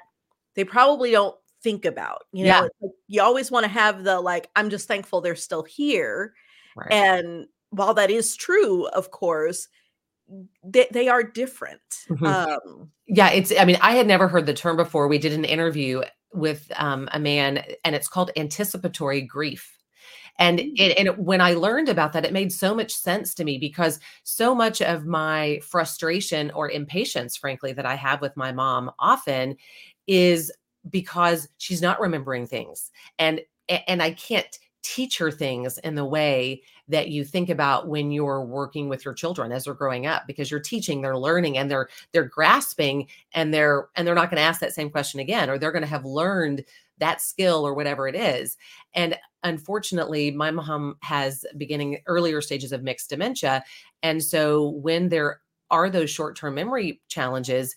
they 0.54 0.64
probably 0.64 1.10
don't 1.10 1.36
think 1.62 1.84
about. 1.84 2.24
You 2.32 2.44
know, 2.44 2.48
yeah. 2.48 2.60
like 2.60 2.92
you 3.08 3.22
always 3.22 3.50
want 3.50 3.64
to 3.64 3.70
have 3.70 4.04
the 4.04 4.20
like, 4.20 4.48
I'm 4.56 4.70
just 4.70 4.88
thankful 4.88 5.20
they're 5.20 5.36
still 5.36 5.64
here. 5.64 6.32
Right. 6.74 6.92
And 6.92 7.46
while 7.70 7.94
that 7.94 8.10
is 8.10 8.36
true, 8.36 8.86
of 8.88 9.10
course, 9.10 9.68
they, 10.64 10.86
they 10.90 11.08
are 11.08 11.22
different. 11.22 11.82
Mm-hmm. 12.08 12.24
Um, 12.24 12.90
yeah, 13.06 13.30
it's, 13.30 13.52
I 13.58 13.66
mean, 13.66 13.76
I 13.82 13.92
had 13.96 14.06
never 14.06 14.28
heard 14.28 14.46
the 14.46 14.54
term 14.54 14.76
before. 14.78 15.08
We 15.08 15.18
did 15.18 15.32
an 15.32 15.44
interview 15.44 16.02
with 16.32 16.72
um, 16.76 17.10
a 17.12 17.18
man, 17.18 17.62
and 17.84 17.94
it's 17.94 18.08
called 18.08 18.30
anticipatory 18.36 19.20
grief. 19.20 19.71
And 20.38 20.58
mm. 20.58 20.72
it, 20.78 20.98
and 20.98 21.16
when 21.24 21.40
I 21.40 21.54
learned 21.54 21.88
about 21.88 22.12
that, 22.12 22.24
it 22.24 22.32
made 22.32 22.52
so 22.52 22.74
much 22.74 22.92
sense 22.92 23.34
to 23.34 23.44
me 23.44 23.58
because 23.58 24.00
so 24.24 24.54
much 24.54 24.80
of 24.80 25.06
my 25.06 25.60
frustration 25.62 26.50
or 26.52 26.70
impatience, 26.70 27.36
frankly, 27.36 27.72
that 27.72 27.86
I 27.86 27.94
have 27.94 28.20
with 28.20 28.36
my 28.36 28.52
mom 28.52 28.90
often 28.98 29.56
is 30.06 30.52
because 30.88 31.48
she's 31.58 31.82
not 31.82 32.00
remembering 32.00 32.46
things. 32.46 32.90
And 33.18 33.40
and 33.86 34.02
I 34.02 34.12
can't 34.12 34.58
teach 34.82 35.18
her 35.18 35.30
things 35.30 35.78
in 35.78 35.94
the 35.94 36.04
way 36.04 36.62
that 36.88 37.08
you 37.08 37.24
think 37.24 37.48
about 37.48 37.86
when 37.86 38.10
you're 38.10 38.44
working 38.44 38.88
with 38.88 39.04
your 39.04 39.14
children 39.14 39.52
as 39.52 39.64
they're 39.64 39.74
growing 39.74 40.06
up 40.06 40.26
because 40.26 40.50
you're 40.50 40.60
teaching 40.60 41.00
they're 41.00 41.16
learning 41.16 41.56
and 41.56 41.70
they're 41.70 41.88
they're 42.12 42.24
grasping 42.24 43.06
and 43.32 43.54
they're 43.54 43.88
and 43.94 44.06
they're 44.06 44.14
not 44.14 44.28
going 44.28 44.38
to 44.38 44.42
ask 44.42 44.60
that 44.60 44.74
same 44.74 44.90
question 44.90 45.20
again 45.20 45.48
or 45.48 45.56
they're 45.56 45.70
going 45.70 45.82
to 45.82 45.88
have 45.88 46.04
learned 46.04 46.64
that 47.02 47.20
skill 47.20 47.66
or 47.66 47.74
whatever 47.74 48.08
it 48.08 48.14
is 48.14 48.56
and 48.94 49.16
unfortunately, 49.42 50.30
my 50.30 50.50
mom 50.50 50.96
has 51.02 51.44
beginning 51.56 51.98
earlier 52.06 52.40
stages 52.40 52.72
of 52.72 52.82
mixed 52.82 53.10
dementia. 53.10 53.64
And 54.02 54.22
so 54.22 54.68
when 54.68 55.08
there 55.08 55.40
are 55.70 55.90
those 55.90 56.10
short 56.10 56.36
term 56.36 56.54
memory 56.54 57.00
challenges, 57.08 57.74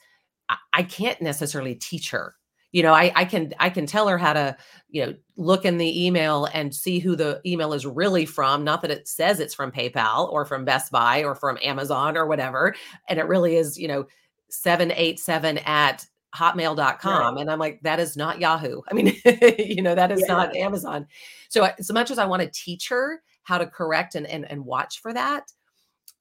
I, 0.50 0.58
I 0.74 0.84
can't 0.84 1.22
necessarily 1.22 1.76
teach 1.76 2.12
her 2.12 2.36
you 2.72 2.84
know 2.84 2.94
I, 2.94 3.12
I 3.16 3.26
can 3.26 3.54
i 3.60 3.70
can 3.70 3.86
tell 3.86 4.08
her 4.10 4.18
how 4.18 4.34
to 4.34 4.58
you 4.90 5.06
know 5.06 5.14
look 5.38 5.64
in 5.64 5.78
the 5.78 6.06
email 6.06 6.50
and 6.54 6.76
see 6.76 7.00
who 7.00 7.16
the 7.16 7.40
email 7.46 7.72
is 7.72 7.86
really 7.86 8.26
from 8.26 8.66
not 8.66 8.82
that 8.82 8.92
it 8.92 9.08
says 9.08 9.40
it's 9.40 9.54
from 9.54 9.72
paypal 9.72 10.30
or 10.34 10.44
from 10.46 10.66
best 10.66 10.92
buy 10.92 11.24
or 11.24 11.36
from 11.36 11.58
amazon 11.64 12.18
or 12.18 12.26
whatever 12.26 12.76
and 13.08 13.18
it 13.18 13.28
really 13.28 13.56
is 13.56 13.80
you 13.80 13.88
know 13.88 14.06
787 14.50 15.60
at 15.60 16.06
hotmail.com 16.36 17.36
Right. 17.36 17.42
and 17.42 17.50
i'm 17.52 17.60
like 17.60 17.80
that 17.84 18.00
is 18.00 18.16
not 18.18 18.40
yahoo. 18.40 18.82
I 18.90 18.94
mean 18.94 19.16
you 19.58 19.82
know 19.82 19.96
that 19.96 20.12
is 20.12 20.22
Yeah. 20.28 20.34
not 20.34 20.56
amazon. 20.56 21.08
So 21.50 21.64
as 21.80 21.92
much 21.92 22.12
as 22.12 22.18
i 22.20 22.26
want 22.26 22.42
to 22.44 22.50
teach 22.52 22.90
her 22.90 23.22
how 23.44 23.58
to 23.58 23.66
correct 23.68 24.16
and, 24.16 24.26
and 24.28 24.50
and 24.50 24.66
watch 24.66 25.02
for 25.02 25.14
that 25.14 25.52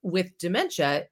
with 0.03 0.37
dementia 0.39 1.07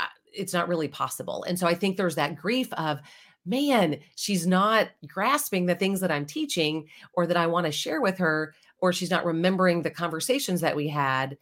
uh, 0.00 0.06
it's 0.32 0.52
not 0.52 0.68
really 0.68 0.88
possible. 0.88 1.44
And 1.48 1.58
so 1.58 1.66
i 1.66 1.74
think 1.74 1.96
there's 1.96 2.16
that 2.16 2.36
grief 2.36 2.72
of 2.74 3.00
man 3.46 3.98
she's 4.16 4.46
not 4.46 4.88
grasping 5.06 5.64
the 5.66 5.74
things 5.74 6.00
that 6.00 6.10
i'm 6.10 6.26
teaching 6.26 6.86
or 7.14 7.26
that 7.26 7.36
i 7.36 7.46
want 7.46 7.64
to 7.66 7.72
share 7.72 8.00
with 8.02 8.18
her 8.18 8.54
or 8.80 8.92
she's 8.92 9.10
not 9.10 9.24
remembering 9.24 9.82
the 9.82 9.90
conversations 9.90 10.60
that 10.60 10.76
we 10.76 10.86
had. 10.88 11.36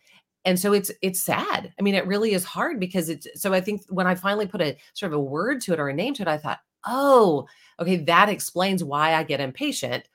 And 0.47 0.59
so 0.59 0.73
it's 0.73 0.91
it's 1.03 1.21
sad. 1.21 1.73
I 1.79 1.83
mean 1.83 1.95
it 1.97 2.07
really 2.07 2.33
is 2.33 2.45
hard 2.45 2.79
because 2.81 3.09
it's 3.09 3.27
so 3.35 3.53
i 3.53 3.61
think 3.61 3.83
when 3.89 4.07
i 4.07 4.15
finally 4.15 4.47
put 4.47 4.61
a 4.63 4.77
sort 4.95 5.13
of 5.13 5.19
a 5.19 5.23
word 5.23 5.61
to 5.63 5.73
it 5.73 5.81
or 5.81 5.89
a 5.89 5.95
name 5.95 6.15
to 6.15 6.23
it 6.23 6.29
i 6.29 6.39
thought 6.39 6.61
oh 6.87 7.47
okay 7.81 7.97
that 7.97 8.29
explains 8.29 8.83
why 8.85 9.15
i 9.15 9.23
get 9.23 9.41
impatient. 9.41 10.09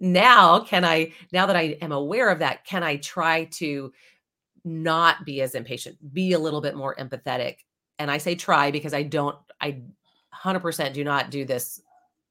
Now 0.00 0.60
can 0.60 0.84
i 0.84 1.12
now 1.32 1.46
that 1.46 1.56
i 1.56 1.76
am 1.80 1.92
aware 1.92 2.28
of 2.30 2.38
that 2.40 2.64
can 2.64 2.82
i 2.82 2.96
try 2.96 3.44
to 3.44 3.92
not 4.64 5.24
be 5.24 5.42
as 5.42 5.54
impatient 5.54 5.96
be 6.12 6.32
a 6.32 6.38
little 6.38 6.60
bit 6.60 6.76
more 6.76 6.94
empathetic? 6.96 7.58
And 7.98 8.10
i 8.10 8.18
say 8.18 8.34
try 8.34 8.70
because 8.70 8.94
i 8.94 9.02
don't 9.02 9.36
i 9.60 9.80
100% 10.34 10.92
do 10.92 11.04
not 11.04 11.30
do 11.30 11.44
this 11.44 11.80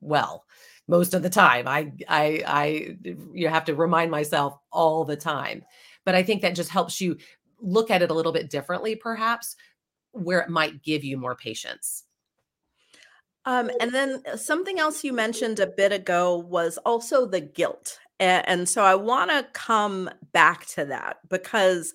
well 0.01 0.45
most 0.87 1.13
of 1.13 1.21
the 1.23 1.29
time. 1.29 1.67
I 1.67 1.91
i 2.09 2.43
i 2.45 2.97
you 3.33 3.47
have 3.47 3.65
to 3.65 3.75
remind 3.75 4.11
myself 4.11 4.57
all 4.71 5.05
the 5.05 5.15
time. 5.15 5.63
But 6.03 6.15
i 6.15 6.23
think 6.23 6.41
that 6.41 6.55
just 6.55 6.69
helps 6.69 6.99
you 6.99 7.17
look 7.61 7.91
at 7.91 8.01
it 8.01 8.11
a 8.11 8.13
little 8.13 8.31
bit 8.31 8.49
differently 8.49 8.95
perhaps 8.95 9.55
where 10.13 10.39
it 10.41 10.49
might 10.49 10.83
give 10.83 11.03
you 11.03 11.15
more 11.17 11.35
patience 11.35 12.05
Um, 13.45 13.71
and 13.79 13.93
then 13.93 14.21
uh, 14.31 14.37
something 14.37 14.79
else 14.79 15.03
you 15.03 15.13
mentioned 15.13 15.59
a 15.59 15.67
bit 15.67 15.91
ago 15.91 16.37
was 16.37 16.77
also 16.85 17.25
the 17.25 17.41
guilt. 17.41 17.99
And, 18.19 18.47
and 18.47 18.69
so 18.69 18.83
I 18.83 18.95
want 18.95 19.31
to 19.31 19.47
come 19.53 20.09
back 20.31 20.65
to 20.67 20.85
that 20.85 21.17
because 21.29 21.93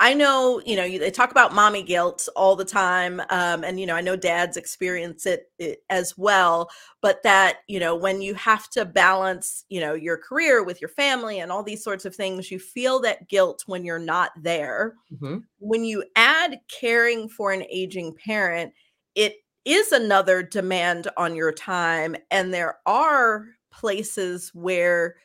I 0.00 0.14
know, 0.14 0.60
you 0.64 0.76
know, 0.76 0.84
you, 0.84 0.98
they 1.00 1.10
talk 1.10 1.32
about 1.32 1.54
mommy 1.54 1.82
guilt 1.82 2.28
all 2.36 2.54
the 2.54 2.64
time. 2.64 3.20
Um, 3.30 3.64
and, 3.64 3.80
you 3.80 3.86
know, 3.86 3.96
I 3.96 4.00
know 4.00 4.14
dads 4.16 4.56
experience 4.56 5.26
it, 5.26 5.50
it 5.58 5.82
as 5.90 6.16
well. 6.16 6.70
But 7.00 7.22
that, 7.24 7.58
you 7.66 7.80
know, 7.80 7.96
when 7.96 8.22
you 8.22 8.34
have 8.34 8.68
to 8.70 8.84
balance, 8.84 9.64
you 9.68 9.80
know, 9.80 9.94
your 9.94 10.16
career 10.16 10.62
with 10.62 10.80
your 10.80 10.88
family 10.90 11.40
and 11.40 11.50
all 11.50 11.64
these 11.64 11.82
sorts 11.82 12.04
of 12.04 12.14
things, 12.14 12.50
you 12.50 12.60
feel 12.60 13.00
that 13.00 13.28
guilt 13.28 13.64
when 13.66 13.84
you're 13.84 13.98
not 13.98 14.30
there 14.40 14.94
Mhm. 15.10 15.48
when 15.58 15.84
you 15.84 16.04
add 16.16 16.60
caring 16.68 17.28
for 17.28 17.52
an 17.52 17.64
aging 17.70 18.14
parent, 18.14 18.72
it 19.14 19.36
is 19.64 19.92
another 19.92 20.42
demand 20.42 21.08
on 21.16 21.34
your 21.34 21.52
time. 21.52 22.16
And 22.30 22.52
there 22.52 22.78
are 22.86 23.46
places 23.70 24.50
where 24.54 25.16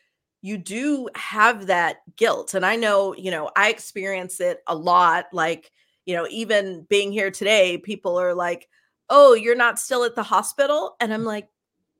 you 0.41 0.57
do 0.57 1.07
have 1.15 1.67
that 1.67 1.97
guilt. 2.17 2.53
And 2.53 2.65
I 2.65 2.75
know, 2.75 3.15
you 3.15 3.31
know, 3.31 3.49
I 3.55 3.69
experience 3.69 4.39
it 4.41 4.61
a 4.67 4.75
lot. 4.75 5.25
Like, 5.31 5.71
you 6.05 6.15
know, 6.15 6.27
even 6.29 6.85
being 6.89 7.11
here 7.13 7.31
today, 7.31 7.77
people 7.77 8.19
are 8.19 8.33
like, 8.33 8.67
oh, 9.09 9.33
you're 9.33 9.55
not 9.55 9.79
still 9.79 10.03
at 10.03 10.15
the 10.15 10.23
hospital. 10.23 10.95
And 10.99 11.13
I'm 11.13 11.23
like, 11.23 11.47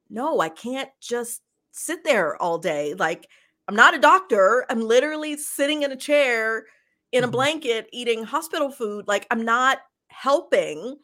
no, 0.09 0.39
I 0.41 0.49
can't 0.49 0.89
just 1.01 1.41
sit 1.71 2.03
there 2.03 2.41
all 2.41 2.57
day. 2.57 2.93
Like, 2.93 3.27
I'm 3.67 3.75
not 3.75 3.95
a 3.95 3.99
doctor. 3.99 4.65
I'm 4.69 4.81
literally 4.81 5.37
sitting 5.37 5.83
in 5.83 5.91
a 5.91 5.95
chair 5.95 6.65
in 7.11 7.23
a 7.23 7.27
Mhm. 7.27 7.31
blanket 7.31 7.87
eating 7.93 8.23
hospital 8.23 8.69
food. 8.71 9.07
Like, 9.07 9.27
I'm 9.31 9.45
not 9.45 9.79
helping. 10.07 10.97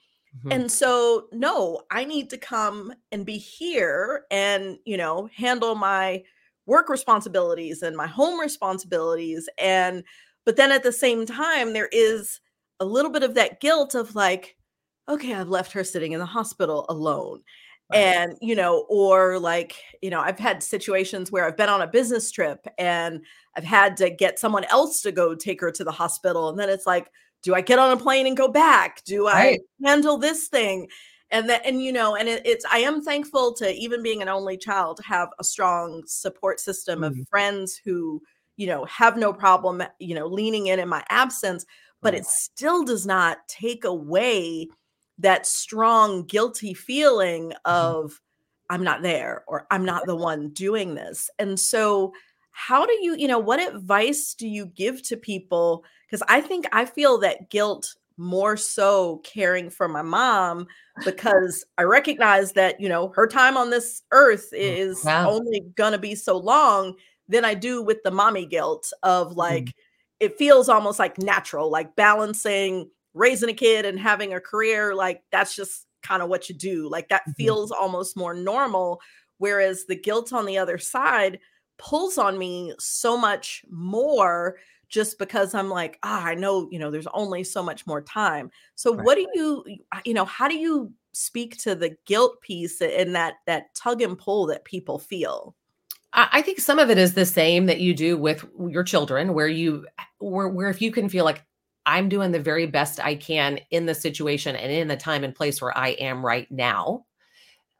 Mhm. 0.45 0.51
And 0.51 0.71
so, 0.71 1.27
no, 1.31 1.81
I 1.91 2.05
need 2.05 2.29
to 2.31 2.37
come 2.37 2.93
and 3.11 3.25
be 3.25 3.37
here 3.37 4.25
and, 4.31 4.77
you 4.85 4.97
know, 4.97 5.29
handle 5.35 5.75
my 5.75 6.23
work 6.65 6.89
responsibilities 6.89 7.81
and 7.81 7.95
my 7.97 8.07
home 8.07 8.39
responsibilities. 8.39 9.49
And, 9.57 10.03
but 10.45 10.55
then 10.55 10.71
at 10.71 10.83
the 10.83 10.91
same 10.91 11.25
time, 11.25 11.73
there 11.73 11.89
is 11.91 12.39
a 12.79 12.85
little 12.85 13.11
bit 13.11 13.23
of 13.23 13.35
that 13.35 13.59
guilt 13.61 13.95
of 13.95 14.15
like, 14.15 14.55
okay, 15.09 15.33
I've 15.33 15.49
left 15.49 15.71
her 15.73 15.83
sitting 15.83 16.11
in 16.13 16.19
the 16.19 16.25
hospital 16.25 16.85
alone. 16.89 17.41
Right. 17.91 17.97
And, 18.05 18.37
you 18.41 18.55
know, 18.55 18.85
or 18.89 19.39
like, 19.39 19.75
you 20.01 20.11
know, 20.11 20.21
I've 20.21 20.37
had 20.37 20.61
situations 20.61 21.31
where 21.31 21.45
I've 21.45 21.57
been 21.57 21.69
on 21.69 21.81
a 21.81 21.87
business 21.87 22.31
trip 22.31 22.65
and 22.77 23.25
I've 23.57 23.63
had 23.63 23.97
to 23.97 24.11
get 24.11 24.37
someone 24.37 24.65
else 24.65 25.01
to 25.01 25.11
go 25.11 25.33
take 25.33 25.59
her 25.61 25.71
to 25.71 25.83
the 25.83 25.91
hospital. 25.91 26.49
And 26.49 26.59
then 26.59 26.69
it's 26.69 26.85
like, 26.85 27.09
do 27.43 27.55
I 27.55 27.61
get 27.61 27.79
on 27.79 27.91
a 27.91 27.97
plane 27.97 28.27
and 28.27 28.37
go 28.37 28.47
back? 28.47 29.03
Do 29.05 29.27
I 29.27 29.53
Right. 29.53 29.61
handle 29.83 30.17
this 30.17 30.47
thing? 30.47 30.87
And 31.31 31.49
that, 31.49 31.61
and 31.65 31.81
you 31.81 31.91
know, 31.91 32.15
and 32.15 32.27
it, 32.27 32.41
it's, 32.45 32.65
I 32.65 32.79
am 32.79 33.03
thankful 33.03 33.53
to 33.55 33.71
even 33.73 34.01
being 34.01 34.21
an 34.21 34.29
only 34.29 34.57
child 34.57 34.99
have 35.05 35.29
a 35.39 35.43
strong 35.43 36.03
support 36.07 36.59
system 36.59 37.03
of 37.03 37.15
Mhm. 37.15 37.25
friends 37.29 37.79
who, 37.83 38.21
you 38.57 38.65
know, 38.67 38.85
have 38.85 39.15
no 39.17 39.31
problem, 39.31 39.83
you 39.99 40.15
know, 40.15 40.25
leaning 40.27 40.67
in 40.67 40.79
in 40.79 40.89
my 40.89 41.03
absence. 41.09 41.65
But 42.01 42.13
Right. 42.13 42.15
it 42.15 42.25
still 42.25 42.83
does 42.83 43.05
not 43.05 43.37
take 43.47 43.83
away 43.85 44.67
that 45.19 45.45
strong 45.45 46.23
guilty 46.25 46.73
feeling 46.73 47.53
of 47.65 48.19
I'm 48.69 48.83
not 48.83 49.01
there 49.01 49.43
or 49.47 49.67
I'm 49.71 49.85
not 49.85 50.05
the 50.05 50.15
one 50.15 50.49
doing 50.49 50.95
this. 50.95 51.29
And 51.39 51.59
so, 51.59 52.13
how 52.51 52.85
do 52.85 52.93
you, 53.01 53.15
you 53.15 53.27
know, 53.27 53.39
what 53.39 53.59
advice 53.59 54.33
do 54.33 54.47
you 54.47 54.65
give 54.65 55.01
to 55.03 55.17
people? 55.17 55.83
Because 56.09 56.23
I 56.27 56.41
think 56.41 56.65
I 56.71 56.85
feel 56.85 57.17
that 57.19 57.49
guilt 57.49 57.95
more 58.17 58.57
so 58.57 59.17
caring 59.19 59.69
for 59.69 59.87
my 59.87 60.01
mom 60.01 60.67
because 61.03 61.63
I 61.77 61.83
recognize 61.83 62.53
that, 62.53 62.79
you 62.81 62.89
know, 62.89 63.09
her 63.15 63.27
time 63.27 63.55
on 63.57 63.69
this 63.69 64.01
earth 64.11 64.49
is 64.51 64.99
Yeah. 65.03 65.23
only 65.23 65.61
going 65.75 65.93
to 65.93 65.97
be 65.99 66.15
so 66.15 66.37
long 66.37 66.95
than 67.27 67.45
I 67.45 67.53
do 67.53 67.81
with 67.81 67.99
the 68.03 68.11
mommy 68.11 68.45
guilt 68.45 68.91
of 69.03 69.33
like, 69.33 69.67
Mhm. 69.67 69.73
it 70.19 70.37
feels 70.37 70.67
almost 70.67 70.99
like 70.99 71.17
natural, 71.17 71.69
like 71.69 71.95
balancing 71.95 72.89
raising 73.13 73.49
a 73.49 73.53
kid 73.53 73.85
and 73.85 73.99
having 73.99 74.33
a 74.33 74.39
career. 74.39 74.93
Like, 74.95 75.23
that's 75.31 75.55
just 75.55 75.87
kind 76.03 76.21
of 76.21 76.29
what 76.29 76.47
you 76.49 76.55
do. 76.55 76.87
Like, 76.89 77.09
that 77.09 77.23
Mhm. 77.25 77.35
feels 77.37 77.71
almost 77.71 78.15
more 78.17 78.33
normal. 78.33 79.01
Whereas 79.37 79.85
the 79.85 79.95
guilt 79.95 80.31
on 80.33 80.45
the 80.45 80.57
other 80.57 80.77
side 80.77 81.39
pulls 81.77 82.17
on 82.17 82.37
me 82.37 82.73
so 82.79 83.17
much 83.17 83.63
more 83.69 84.57
just 84.89 85.19
because 85.19 85.53
I'm 85.53 85.69
like, 85.69 85.99
ah, 86.03 86.23
I 86.25 86.35
know, 86.35 86.67
you 86.71 86.79
know, 86.79 86.91
there's 86.91 87.07
only 87.13 87.43
so 87.43 87.63
much 87.63 87.85
more 87.87 88.01
time. 88.01 88.51
So 88.75 88.91
Right. 88.95 89.05
what 89.05 89.15
do 89.15 89.27
you, 89.33 89.63
you 90.05 90.13
know, 90.13 90.25
how 90.25 90.47
do 90.47 90.57
you 90.57 90.93
speak 91.13 91.57
to 91.59 91.75
the 91.75 91.95
guilt 92.05 92.41
piece 92.41 92.81
and 92.81 93.15
that 93.15 93.35
that 93.47 93.73
tug 93.75 94.01
and 94.01 94.17
pull 94.17 94.47
that 94.47 94.65
people 94.65 94.99
feel? 94.99 95.55
I 96.13 96.29
I 96.33 96.41
think 96.41 96.59
some 96.59 96.79
of 96.79 96.89
it 96.89 96.97
is 96.97 97.13
the 97.13 97.25
same 97.25 97.65
that 97.67 97.79
you 97.79 97.93
do 97.93 98.17
with 98.17 98.45
your 98.67 98.83
children, 98.83 99.33
where 99.33 99.47
you, 99.47 99.85
where, 100.19 100.47
where 100.47 100.69
if 100.69 100.81
you 100.81 100.91
can 100.91 101.09
feel 101.09 101.25
like 101.25 101.43
I'm 101.85 102.09
doing 102.09 102.31
the 102.31 102.39
very 102.39 102.65
best 102.67 102.99
I 102.99 103.15
can 103.15 103.59
in 103.71 103.85
the 103.85 103.95
situation 103.95 104.55
and 104.55 104.71
in 104.71 104.87
the 104.87 104.97
time 104.97 105.23
and 105.23 105.33
place 105.35 105.61
where 105.61 105.75
I 105.77 105.89
am 105.89 106.25
right 106.25 106.49
now. 106.51 107.05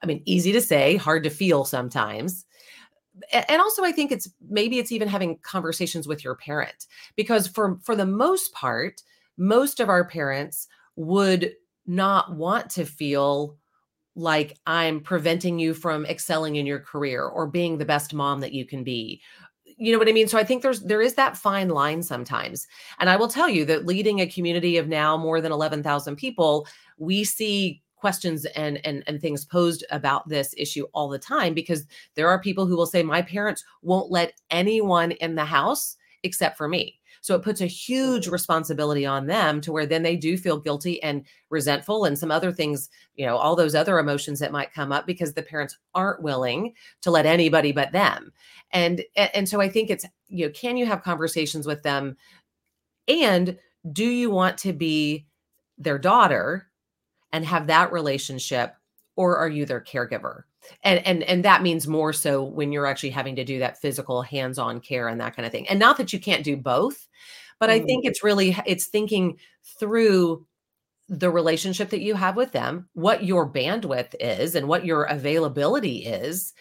I 0.04 0.08
mean, 0.08 0.24
easy 0.26 0.52
to 0.54 0.62
say, 0.62 0.98
hard 0.98 1.24
to 1.26 1.30
feel 1.32 1.66
sometimes. 1.66 2.46
And 3.32 3.62
also, 3.62 3.84
I 3.84 3.92
think 3.92 4.12
it's 4.12 4.30
maybe 4.50 4.80
it's 4.80 4.92
even 4.92 5.08
having 5.08 5.38
conversations 5.40 6.08
with 6.08 6.24
your 6.24 6.36
parent 6.36 6.88
because 7.16 7.48
for 7.48 7.78
for 7.84 7.96
the 7.96 8.06
most 8.06 8.54
part, 8.54 9.02
most 9.38 9.80
of 9.80 9.90
our 9.90 10.06
parents 10.06 10.68
would 10.96 11.54
not 11.88 12.36
want 12.36 12.70
to 12.72 12.86
feel 12.86 13.58
like 14.16 14.58
I'm 14.68 15.00
preventing 15.00 15.60
you 15.60 15.74
from 15.74 16.06
excelling 16.06 16.58
in 16.58 16.66
your 16.66 16.80
career 16.80 17.24
or 17.24 17.48
being 17.48 17.78
the 17.78 17.86
best 17.86 18.14
mom 18.14 18.42
that 18.42 18.54
you 18.54 18.66
can 18.66 18.84
be. 18.84 19.22
You 19.78 19.94
know 19.94 19.98
what 19.98 20.10
I 20.10 20.12
mean? 20.12 20.28
So 20.28 20.38
I 20.38 20.44
think 20.44 20.62
there's 20.62 20.82
there 20.82 21.02
is 21.02 21.14
that 21.16 21.38
fine 21.38 21.70
line 21.70 22.04
sometimes. 22.04 22.68
And 23.00 23.10
I 23.10 23.16
will 23.16 23.30
tell 23.30 23.48
you 23.48 23.64
that 23.66 23.86
leading 23.86 24.20
a 24.20 24.28
community 24.28 24.78
of 24.78 24.90
now 24.90 25.16
more 25.16 25.40
than 25.40 25.54
11,000 25.54 26.16
people, 26.18 26.68
we 26.98 27.24
see 27.24 27.82
questions 28.00 28.46
and 28.56 28.84
and 28.86 29.04
and 29.08 29.22
things 29.22 29.46
posed 29.46 29.84
about 29.92 30.28
this 30.28 30.54
issue 30.58 30.86
all 30.94 31.10
the 31.10 31.20
time 31.20 31.54
because 31.54 31.86
there 32.16 32.30
are 32.30 32.42
people 32.42 32.66
who 32.66 32.76
will 32.76 32.86
say 32.86 33.04
my 33.04 33.22
parents 33.22 33.64
won't 33.82 34.12
let 34.12 34.34
anyone 34.50 35.12
in 35.12 35.36
the 35.36 35.46
house 35.46 35.98
except 36.24 36.58
for 36.58 36.68
me. 36.68 37.00
So 37.22 37.36
it 37.36 37.44
puts 37.44 37.62
a 37.62 37.66
huge 37.66 38.24
mm-hmm. 38.26 38.32
responsibility 38.32 39.06
on 39.06 39.28
them 39.28 39.62
to 39.62 39.72
where 39.72 39.86
then 39.86 40.04
they 40.04 40.16
do 40.16 40.38
feel 40.38 40.60
guilty 40.60 41.02
and 41.04 41.26
resentful 41.50 42.06
and 42.06 42.18
some 42.18 42.32
other 42.32 42.52
things 42.52 42.90
you 43.16 43.26
know 43.26 43.38
all 43.38 43.56
those 43.56 43.76
other 43.76 44.00
emotions 44.00 44.40
that 44.40 44.52
might 44.52 44.74
come 44.74 44.92
up 44.92 45.06
because 45.06 45.34
the 45.34 45.44
parents 45.44 45.78
aren't 45.94 46.24
willing 46.24 46.74
to 47.02 47.12
let 47.12 47.26
anybody 47.26 47.72
but 47.72 47.92
them. 47.92 48.32
And 48.72 49.04
and 49.16 49.50
so 49.50 49.60
i 49.60 49.68
think 49.68 49.90
it's 49.90 50.06
you 50.28 50.46
know 50.46 50.52
can 50.52 50.78
you 50.78 50.86
have 50.86 51.04
conversations 51.04 51.68
with 51.68 51.84
them? 51.84 52.16
And 53.08 53.58
do 53.92 54.06
you 54.06 54.30
want 54.30 54.58
to 54.60 54.74
be 54.74 55.26
their 55.78 55.98
daughter 55.98 56.69
and 57.32 57.46
have 57.46 57.68
that 57.68 57.92
relationship 57.92 58.76
or 59.16 59.38
are 59.38 59.50
you 59.50 59.66
their 59.66 59.82
caregiver 59.82 60.44
and 60.84 61.06
and 61.06 61.24
and 61.24 61.46
that 61.46 61.62
means 61.64 61.88
more 61.88 62.14
so 62.14 62.44
when 62.44 62.72
you're 62.72 62.86
actually 62.88 63.10
having 63.10 63.36
to 63.36 63.44
do 63.46 63.60
that 63.60 63.80
physical 63.80 64.22
hands-on 64.22 64.80
care 64.80 65.08
and 65.08 65.20
that 65.22 65.36
kind 65.36 65.46
of 65.46 65.52
thing 65.52 65.68
and 65.68 65.80
not 65.80 65.98
that 65.98 66.14
you 66.14 66.20
can't 66.20 66.44
do 66.44 66.56
both 66.58 67.08
but 67.60 67.70
i 67.70 67.80
Mm. 67.80 67.86
think 67.86 68.06
it's 68.06 68.24
really 68.24 68.56
it's 68.66 68.86
thinking 68.88 69.38
through 69.80 70.46
the 71.08 71.30
relationship 71.32 71.90
that 71.90 72.02
you 72.02 72.14
have 72.16 72.36
with 72.36 72.52
them, 72.52 72.88
what 72.94 73.24
your 73.24 73.52
bandwidth 73.52 74.14
is, 74.20 74.56
and 74.56 74.68
what 74.68 74.86
your 74.86 75.04
availability 75.06 76.06
is. 76.06 76.54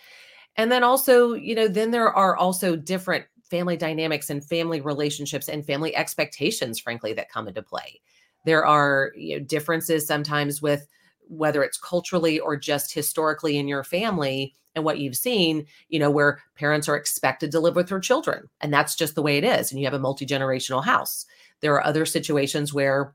And 0.57 0.73
then 0.73 0.83
also, 0.85 1.35
you 1.35 1.55
know, 1.55 1.69
then 1.69 1.91
there 1.91 2.13
are 2.13 2.37
also 2.37 2.77
different 2.77 3.27
family 3.51 3.77
dynamics 3.77 4.31
and 4.31 4.45
family 4.45 4.81
relationships 4.81 5.49
and 5.49 5.67
family 5.67 5.95
expectations, 5.97 6.79
frankly, 6.81 7.13
that 7.15 7.31
come 7.31 7.49
into 7.49 7.63
play. 7.63 8.01
There 8.49 8.65
are 8.65 9.13
you 9.15 9.39
know, 9.39 9.45
differences 9.45 10.07
sometimes 10.07 10.63
with 10.63 10.89
whether 11.29 11.63
it's 11.63 11.77
culturally 11.77 12.41
or 12.41 12.57
just 12.57 12.95
historically 12.95 13.59
in 13.59 13.69
your 13.69 13.85
family 13.85 14.55
and 14.75 14.87
what 14.87 14.99
you've 14.99 15.19
seen, 15.19 15.67
you 15.91 15.99
know, 15.99 16.11
where 16.11 16.41
parents 16.55 16.89
are 16.89 16.97
expected 16.97 17.53
to 17.53 17.61
live 17.61 17.77
with 17.77 17.91
their 17.91 18.01
children. 18.01 18.49
And 18.63 18.73
that's 18.73 18.95
just 18.95 19.15
the 19.15 19.21
way 19.21 19.37
it 19.37 19.45
is. 19.45 19.71
And 19.71 19.79
you 19.79 19.87
have 19.87 19.93
a 19.93 19.99
multi 19.99 20.25
generational 20.25 20.83
house. 20.83 21.27
There 21.61 21.75
are 21.75 21.85
other 21.85 22.07
situations 22.07 22.73
where 22.73 23.15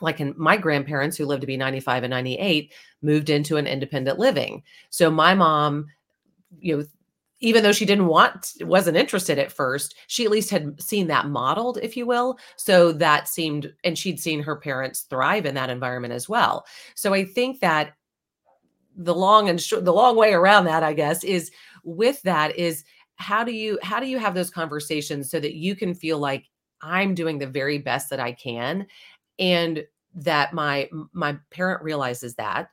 like 0.00 0.18
in 0.18 0.34
my 0.36 0.56
grandparents 0.56 1.16
who 1.16 1.24
lived 1.24 1.42
to 1.42 1.46
be 1.46 1.56
95 1.56 2.02
and 2.02 2.10
98 2.10 2.72
moved 3.00 3.30
into 3.30 3.56
an 3.56 3.68
independent 3.68 4.18
living 4.18 4.62
so 4.90 5.10
my 5.10 5.34
mom 5.34 5.86
you 6.60 6.76
know 6.76 6.84
even 7.40 7.62
though 7.62 7.72
she 7.72 7.86
didn't 7.86 8.06
want 8.06 8.52
wasn't 8.60 8.96
interested 8.96 9.38
at 9.38 9.52
first 9.52 9.94
she 10.06 10.24
at 10.24 10.30
least 10.30 10.50
had 10.50 10.80
seen 10.82 11.06
that 11.06 11.28
modeled 11.28 11.78
if 11.82 11.96
you 11.96 12.06
will. 12.06 12.38
So 12.56 12.92
that 12.92 13.28
seemed 13.28 13.72
and 13.84 13.96
she'd 13.96 14.20
seen 14.20 14.42
her 14.42 14.56
parents 14.56 15.02
thrive 15.02 15.46
in 15.46 15.54
that 15.54 15.70
environment 15.70 16.14
as 16.14 16.28
well. 16.28 16.66
So 16.94 17.14
i 17.14 17.24
think 17.24 17.60
that 17.60 17.94
the 18.98 19.14
long 19.14 19.48
and 19.48 19.60
the 19.60 19.92
long 19.92 20.16
way 20.16 20.32
around 20.32 20.64
that 20.64 20.82
i 20.82 20.92
guess 20.92 21.22
is 21.22 21.52
with 21.84 22.20
that 22.22 22.56
is 22.58 22.84
how 23.14 23.44
do 23.44 23.52
you 23.52 23.78
how 23.82 24.00
do 24.00 24.06
you 24.06 24.18
have 24.18 24.34
those 24.34 24.50
conversations 24.50 25.30
so 25.30 25.38
that 25.38 25.54
you 25.54 25.76
can 25.76 25.94
feel 25.94 26.18
like 26.18 26.46
i'm 26.82 27.14
doing 27.14 27.38
the 27.38 27.46
very 27.46 27.78
best 27.78 28.10
that 28.10 28.20
i 28.20 28.32
can 28.32 28.86
and 29.38 29.84
that 30.14 30.52
my 30.52 30.88
my 31.12 31.36
parent 31.50 31.82
realizes 31.82 32.34
that 32.34 32.70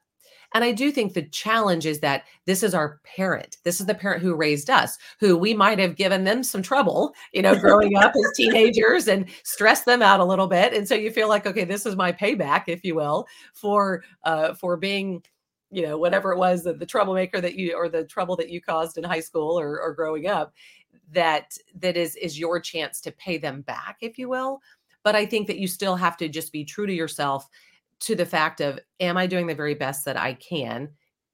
and 0.55 0.63
I 0.63 0.71
do 0.71 0.89
think 0.89 1.13
the 1.13 1.21
challenge 1.21 1.85
is 1.85 1.99
that 1.99 2.23
this 2.45 2.63
is 2.63 2.73
our 2.73 3.01
parent. 3.03 3.57
This 3.65 3.81
is 3.81 3.87
the 3.87 3.93
parent 3.93 4.23
who 4.23 4.33
raised 4.33 4.69
us, 4.69 4.97
who 5.19 5.35
we 5.35 5.53
might 5.53 5.79
have 5.79 5.97
given 5.97 6.23
them 6.23 6.43
some 6.43 6.61
trouble, 6.61 7.13
you 7.33 7.41
know, 7.41 7.59
growing 7.59 7.97
up 7.97 8.13
as 8.15 8.31
teenagers 8.37 9.09
and 9.09 9.25
stressed 9.43 9.83
them 9.83 10.01
out 10.01 10.21
a 10.21 10.25
little 10.25 10.47
bit. 10.47 10.71
And 10.71 10.87
so 10.87 10.95
you 10.95 11.11
feel 11.11 11.27
like, 11.27 11.45
okay, 11.45 11.65
this 11.65 11.85
is 11.85 11.97
my 11.97 12.13
payback, 12.13 12.63
if 12.67 12.85
you 12.85 12.95
will, 12.95 13.27
for 13.53 14.05
uh, 14.23 14.53
for 14.53 14.77
being, 14.77 15.21
you 15.71 15.81
know, 15.81 15.97
whatever 15.97 16.31
it 16.31 16.37
was, 16.37 16.63
the, 16.63 16.71
the 16.71 16.85
troublemaker 16.85 17.41
that 17.41 17.55
you 17.55 17.75
or 17.75 17.89
the 17.89 18.05
trouble 18.05 18.37
that 18.37 18.49
you 18.49 18.61
caused 18.61 18.97
in 18.97 19.03
high 19.03 19.19
school 19.19 19.59
or, 19.59 19.81
or 19.81 19.93
growing 19.93 20.27
up. 20.27 20.53
That 21.11 21.51
that 21.81 21.97
is 21.97 22.15
is 22.15 22.39
your 22.39 22.61
chance 22.61 23.01
to 23.01 23.11
pay 23.11 23.37
them 23.37 23.59
back, 23.63 23.97
if 23.99 24.17
you 24.17 24.29
will. 24.29 24.61
But 25.03 25.17
I 25.17 25.25
think 25.25 25.47
that 25.47 25.59
you 25.59 25.67
still 25.67 25.97
have 25.97 26.15
to 26.17 26.29
just 26.29 26.53
be 26.53 26.63
true 26.63 26.87
to 26.87 26.93
yourself 26.93 27.49
to 28.01 28.15
the 28.15 28.25
fact 28.25 28.61
of 28.61 28.79
am 28.99 29.17
I 29.17 29.27
doing 29.27 29.47
the 29.47 29.55
very 29.55 29.75
best 29.75 30.05
that 30.05 30.17
I 30.17 30.33
can 30.33 30.89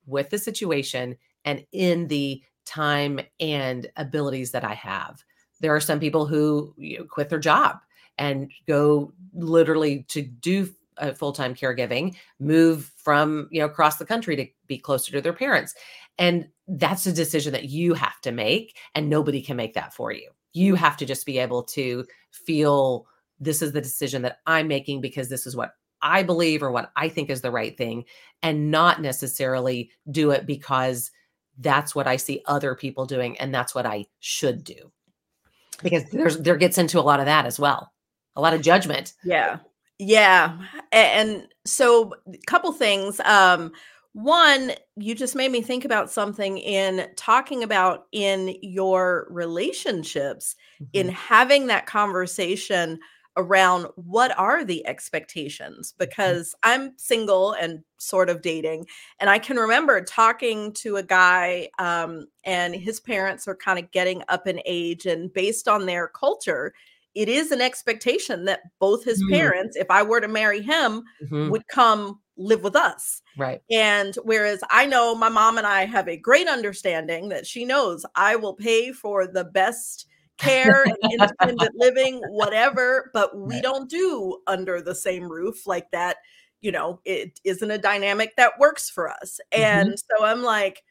with 0.06 0.30
the 0.30 0.38
situation 0.38 1.16
and 1.46 1.66
in 1.72 2.08
the 2.08 2.42
time 2.66 3.20
and 3.40 3.90
abilities 3.98 4.52
that 4.52 4.64
I 4.64 4.74
have. 4.74 5.24
There 5.60 5.76
are 5.76 5.82
some 5.82 6.00
people 6.00 6.26
who 6.26 6.74
you 6.78 7.00
know, 7.00 7.06
quit 7.06 7.30
their 7.30 7.40
job 7.40 7.78
and 8.18 8.52
go 8.68 9.14
literally 9.34 10.04
to 10.10 10.22
do 10.22 10.70
a 10.98 11.14
full-time 11.16 11.56
caregiving, 11.56 12.16
move 12.40 12.92
from, 12.98 13.48
you 13.52 13.60
know, 13.60 13.66
across 13.66 13.98
the 13.98 14.06
country 14.06 14.36
to 14.36 14.46
be 14.68 14.78
closer 14.78 15.12
to 15.12 15.22
their 15.22 15.34
parents. 15.34 15.74
And 16.18 16.48
that's 16.68 17.08
a 17.08 17.14
decision 17.14 17.54
that 17.54 17.70
you 17.70 17.94
have 17.94 18.22
to 18.22 18.32
make 18.32 18.78
and 18.94 19.10
nobody 19.10 19.42
can 19.42 19.58
make 19.58 19.74
that 19.74 19.94
for 19.94 20.12
you. 20.12 20.30
You 20.54 20.76
have 20.76 20.98
to 20.98 21.06
just 21.06 21.26
be 21.26 21.40
able 21.40 21.64
to 21.64 22.06
feel 22.32 23.08
this 23.40 23.62
is 23.62 23.72
the 23.72 23.82
decision 23.82 24.22
that 24.22 24.40
I'm 24.46 24.68
making 24.68 25.02
because 25.02 25.30
this 25.30 25.48
is 25.48 25.56
what 25.56 25.72
I 26.02 26.24
believe 26.24 26.64
or 26.64 26.72
what 26.72 26.92
I 26.96 27.10
think 27.10 27.30
is 27.30 27.42
the 27.42 27.52
right 27.52 27.78
thing 27.78 28.06
and 28.42 28.72
not 28.72 29.02
necessarily 29.02 29.92
do 30.10 30.32
it 30.32 30.46
because 30.46 31.12
that's 31.60 31.94
what 31.94 32.08
I 32.08 32.16
see 32.16 32.42
other 32.46 32.76
people 32.76 33.06
doing 33.06 33.38
and 33.40 33.54
that's 33.54 33.76
what 33.76 33.86
I 33.86 34.06
should 34.20 34.64
do. 34.64 34.92
Because 35.84 36.10
there's 36.12 36.38
there 36.38 36.58
gets 36.58 36.78
into 36.78 37.00
a 37.00 37.02
lot 37.02 37.20
of 37.20 37.26
that 37.26 37.46
as 37.46 37.60
well. 37.60 37.92
A 38.36 38.42
lot 38.42 38.54
of 38.54 38.62
judgment. 38.62 39.14
Yeah. 39.24 39.58
Yeah. 40.00 40.58
And 40.92 41.48
so 41.66 42.14
a 42.28 42.38
couple 42.48 42.72
things 42.72 43.20
um 43.22 43.72
one 44.14 44.74
you 44.98 45.16
just 45.16 45.36
made 45.36 45.52
me 45.52 45.62
think 45.62 45.86
about 45.86 46.12
something 46.12 46.58
in 46.58 47.08
talking 47.16 47.64
about 47.64 48.08
in 48.12 48.56
your 48.62 49.28
relationships 49.30 50.56
mm-hmm. 50.82 50.90
in 50.94 51.10
having 51.10 51.68
that 51.68 51.86
conversation 51.86 53.00
around 53.38 53.88
what 53.96 54.38
are 54.38 54.66
the 54.66 54.86
expectations 54.86 55.92
mm-hmm. 55.92 56.06
because 56.06 56.56
I'm 56.64 56.94
single 56.98 57.54
and 57.54 57.84
sort 57.98 58.30
of 58.30 58.42
dating. 58.42 58.88
And 59.20 59.30
I 59.30 59.40
can 59.40 59.58
remember 59.58 60.02
talking 60.02 60.74
to 60.74 60.98
a 60.98 61.04
guy, 61.04 61.70
um, 61.80 62.28
and 62.44 62.76
his 62.76 63.00
parents 63.00 63.48
are 63.48 63.56
kind 63.56 63.80
of 63.80 63.92
getting 63.92 64.24
up 64.28 64.48
in 64.48 64.62
age, 64.66 65.06
and 65.06 65.32
based 65.32 65.68
on 65.68 65.86
their 65.86 66.08
culture, 66.08 66.74
it 67.14 67.28
is 67.28 67.52
an 67.52 67.62
expectation 67.62 68.46
that 68.46 68.62
both 68.80 69.04
his 69.04 69.22
mm-hmm. 69.22 69.34
parents, 69.34 69.76
if 69.76 69.90
I 69.90 70.04
were 70.04 70.22
to 70.22 70.28
marry 70.28 70.62
him, 70.62 71.04
mm-hmm. 71.24 71.50
would 71.50 71.68
come 71.68 72.20
live 72.38 72.64
with 72.64 72.76
us. 72.76 73.22
Right. 73.38 73.62
And 73.70 74.16
whereas 74.24 74.62
I 74.72 74.86
know 74.86 75.14
my 75.14 75.30
mom 75.30 75.58
and 75.58 75.68
I 75.68 75.86
have 75.86 76.08
a 76.08 76.18
great 76.18 76.48
understanding 76.48 77.30
that 77.30 77.46
she 77.46 77.66
knows 77.66 78.06
I 78.16 78.36
will 78.36 78.54
pay 78.54 78.92
for 78.94 79.28
the 79.28 79.44
best 79.44 80.08
care 80.42 80.84
and 80.84 80.98
independent 81.12 81.72
living, 81.76 82.22
whatever, 82.30 83.10
but 83.14 83.38
we 83.38 83.56
right. 83.56 83.64
don't 83.64 83.90
do 83.90 84.40
under 84.48 84.82
the 84.82 84.96
same 84.96 85.32
roof 85.32 85.66
like 85.68 85.90
that. 85.92 86.18
You 86.62 86.72
know, 86.72 87.00
it 87.06 87.40
isn't 87.44 87.72
a 87.72 87.78
dynamic 87.78 88.36
that 88.38 88.60
works 88.60 88.90
for 88.90 89.10
us. 89.10 89.40
Mm-hmm. 89.54 89.64
And 89.64 90.00
so 90.00 90.26
I'm 90.26 90.44
like, 90.44 90.84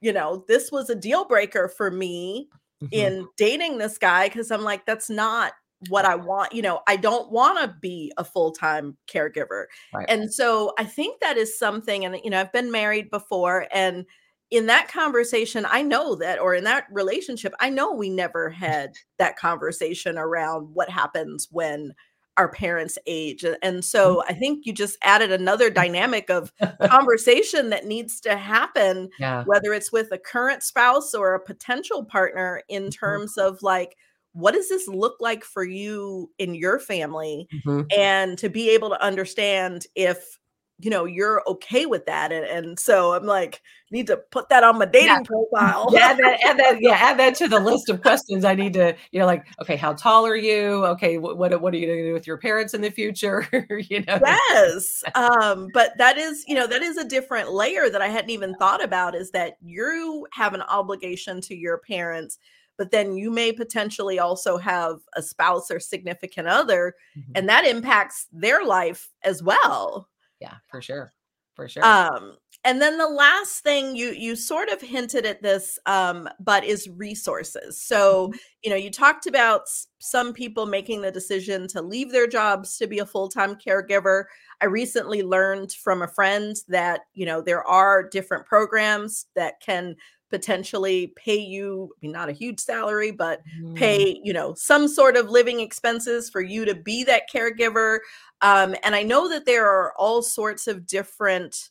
you 0.00 0.12
know, 0.12 0.44
this 0.48 0.70
was 0.70 0.90
a 0.90 0.94
deal 0.94 1.24
breaker 1.24 1.68
for 1.68 1.90
me 1.90 2.48
mm-hmm. 2.82 2.92
in 2.92 3.28
dating 3.36 3.78
this 3.78 3.98
guy 3.98 4.28
because 4.28 4.50
I'm 4.50 4.62
like, 4.62 4.84
that's 4.84 5.08
not 5.08 5.52
what 5.88 6.04
I 6.04 6.16
want. 6.16 6.52
You 6.52 6.62
know, 6.62 6.80
I 6.86 6.96
don't 6.96 7.30
want 7.30 7.58
to 7.60 7.76
be 7.80 8.12
a 8.16 8.24
full 8.24 8.52
time 8.52 8.96
caregiver. 9.10 9.64
Right. 9.94 10.06
And 10.08 10.32
so 10.32 10.72
I 10.78 10.84
think 10.84 11.20
that 11.20 11.36
is 11.36 11.58
something, 11.58 12.04
and, 12.04 12.16
you 12.24 12.30
know, 12.30 12.40
I've 12.40 12.52
been 12.52 12.70
married 12.70 13.10
before 13.10 13.66
and, 13.72 14.04
in 14.50 14.66
that 14.66 14.88
conversation, 14.88 15.66
I 15.68 15.82
know 15.82 16.14
that, 16.16 16.38
or 16.38 16.54
in 16.54 16.64
that 16.64 16.86
relationship, 16.90 17.52
I 17.60 17.70
know 17.70 17.92
we 17.92 18.10
never 18.10 18.50
had 18.50 18.94
that 19.18 19.36
conversation 19.36 20.18
around 20.18 20.74
what 20.74 20.88
happens 20.88 21.48
when 21.50 21.94
our 22.36 22.48
parents 22.48 22.98
age. 23.06 23.44
And 23.62 23.84
so. 23.84 24.22
I 24.28 24.34
think 24.34 24.66
you 24.66 24.72
just 24.72 24.98
added 25.02 25.32
another 25.32 25.70
dynamic 25.70 26.30
of 26.30 26.52
conversation 26.82 27.70
that 27.70 27.86
needs 27.86 28.20
to 28.20 28.36
happen, 28.36 29.08
yeah. 29.18 29.42
whether 29.44 29.72
it's 29.72 29.90
with 29.90 30.12
a 30.12 30.18
current 30.18 30.62
spouse 30.62 31.14
or 31.14 31.34
a 31.34 31.40
potential 31.40 32.04
partner, 32.04 32.62
in 32.68 32.84
mm-hmm. 32.84 32.90
terms 32.90 33.38
of 33.38 33.62
like, 33.62 33.96
what 34.32 34.52
does 34.52 34.68
this 34.68 34.86
look 34.86 35.16
like 35.18 35.44
for 35.44 35.64
you 35.64 36.30
in 36.38 36.54
your 36.54 36.78
family? 36.78 37.48
Mm-hmm. 37.54 37.82
And 37.96 38.36
to 38.38 38.50
be 38.50 38.68
able 38.70 38.90
to 38.90 39.02
understand 39.02 39.86
if 39.94 40.38
you 40.78 40.90
know 40.90 41.04
you're 41.04 41.42
okay 41.46 41.86
with 41.86 42.04
that 42.06 42.32
and, 42.32 42.44
and 42.44 42.78
so 42.78 43.14
i'm 43.14 43.24
like 43.24 43.62
need 43.90 44.06
to 44.06 44.16
put 44.16 44.48
that 44.48 44.64
on 44.64 44.78
my 44.78 44.84
dating 44.84 45.08
yeah. 45.08 45.20
profile. 45.24 45.88
Yeah 45.92 46.08
add 46.10 46.18
that, 46.18 46.38
add 46.44 46.58
that, 46.58 46.80
yeah 46.80 46.94
add 46.94 47.18
that 47.18 47.34
to 47.36 47.48
the 47.48 47.60
list 47.60 47.88
of 47.88 48.02
questions 48.02 48.44
i 48.44 48.54
need 48.54 48.72
to 48.74 48.94
you 49.12 49.20
know 49.20 49.26
like 49.26 49.46
okay 49.60 49.76
how 49.76 49.92
tall 49.92 50.26
are 50.26 50.36
you? 50.36 50.84
Okay 50.84 51.18
what 51.18 51.38
what, 51.38 51.60
what 51.60 51.72
are 51.72 51.76
you 51.76 51.86
going 51.86 51.98
to 51.98 52.06
do 52.06 52.12
with 52.12 52.26
your 52.26 52.38
parents 52.38 52.74
in 52.74 52.80
the 52.80 52.90
future? 52.90 53.46
You 53.88 54.02
know? 54.06 54.18
Yes 54.24 55.04
um 55.14 55.68
but 55.72 55.92
that 55.98 56.18
is 56.18 56.44
you 56.48 56.54
know 56.54 56.66
that 56.66 56.82
is 56.82 56.96
a 56.96 57.04
different 57.04 57.52
layer 57.52 57.88
that 57.88 58.02
i 58.02 58.08
hadn't 58.08 58.30
even 58.30 58.54
thought 58.54 58.82
about 58.82 59.14
is 59.14 59.30
that 59.30 59.56
you 59.62 60.26
have 60.32 60.54
an 60.54 60.62
obligation 60.62 61.40
to 61.42 61.54
your 61.54 61.78
parents 61.78 62.38
but 62.76 62.90
then 62.90 63.16
you 63.16 63.30
may 63.30 63.52
potentially 63.52 64.18
also 64.18 64.58
have 64.58 64.98
a 65.14 65.22
spouse 65.22 65.70
or 65.70 65.80
significant 65.80 66.48
other 66.48 66.94
mm-hmm. 67.16 67.32
and 67.34 67.48
that 67.48 67.64
impacts 67.64 68.26
their 68.32 68.64
life 68.64 69.10
as 69.22 69.42
well 69.42 70.08
yeah, 70.40 70.54
for 70.68 70.80
sure. 70.80 71.12
For 71.54 71.68
sure. 71.68 71.84
Um, 71.84 72.36
and 72.64 72.82
then 72.82 72.98
the 72.98 73.08
last 73.08 73.62
thing 73.62 73.96
you 73.96 74.10
you 74.10 74.36
sort 74.36 74.68
of 74.68 74.80
hinted 74.82 75.24
at 75.24 75.42
this 75.42 75.78
um, 75.86 76.28
but 76.40 76.64
is 76.64 76.88
resources 76.88 77.80
so 77.80 78.28
mm-hmm. 78.28 78.36
you 78.62 78.70
know 78.70 78.76
you 78.76 78.90
talked 78.90 79.26
about 79.26 79.62
some 79.98 80.34
people 80.34 80.66
making 80.66 81.00
the 81.00 81.10
decision 81.10 81.66
to 81.68 81.80
leave 81.80 82.12
their 82.12 82.26
jobs 82.26 82.76
to 82.76 82.86
be 82.86 82.98
a 82.98 83.06
full-time 83.06 83.54
caregiver 83.54 84.24
i 84.60 84.66
recently 84.66 85.22
learned 85.22 85.72
from 85.72 86.02
a 86.02 86.08
friend 86.08 86.56
that 86.68 87.02
you 87.14 87.24
know 87.24 87.40
there 87.40 87.64
are 87.66 88.08
different 88.08 88.44
programs 88.44 89.26
that 89.34 89.54
can 89.60 89.94
potentially 90.30 91.12
pay 91.16 91.36
you 91.36 91.90
I 91.92 91.98
mean, 92.02 92.12
not 92.12 92.28
a 92.28 92.32
huge 92.32 92.60
salary 92.60 93.10
but 93.10 93.40
mm. 93.60 93.74
pay 93.74 94.20
you 94.22 94.32
know 94.32 94.54
some 94.54 94.88
sort 94.88 95.16
of 95.16 95.30
living 95.30 95.60
expenses 95.60 96.28
for 96.28 96.40
you 96.40 96.64
to 96.64 96.74
be 96.74 97.04
that 97.04 97.30
caregiver 97.32 97.98
um, 98.40 98.74
and 98.82 98.94
i 98.94 99.02
know 99.02 99.28
that 99.28 99.46
there 99.46 99.66
are 99.66 99.92
all 99.96 100.22
sorts 100.22 100.66
of 100.66 100.86
different 100.86 101.70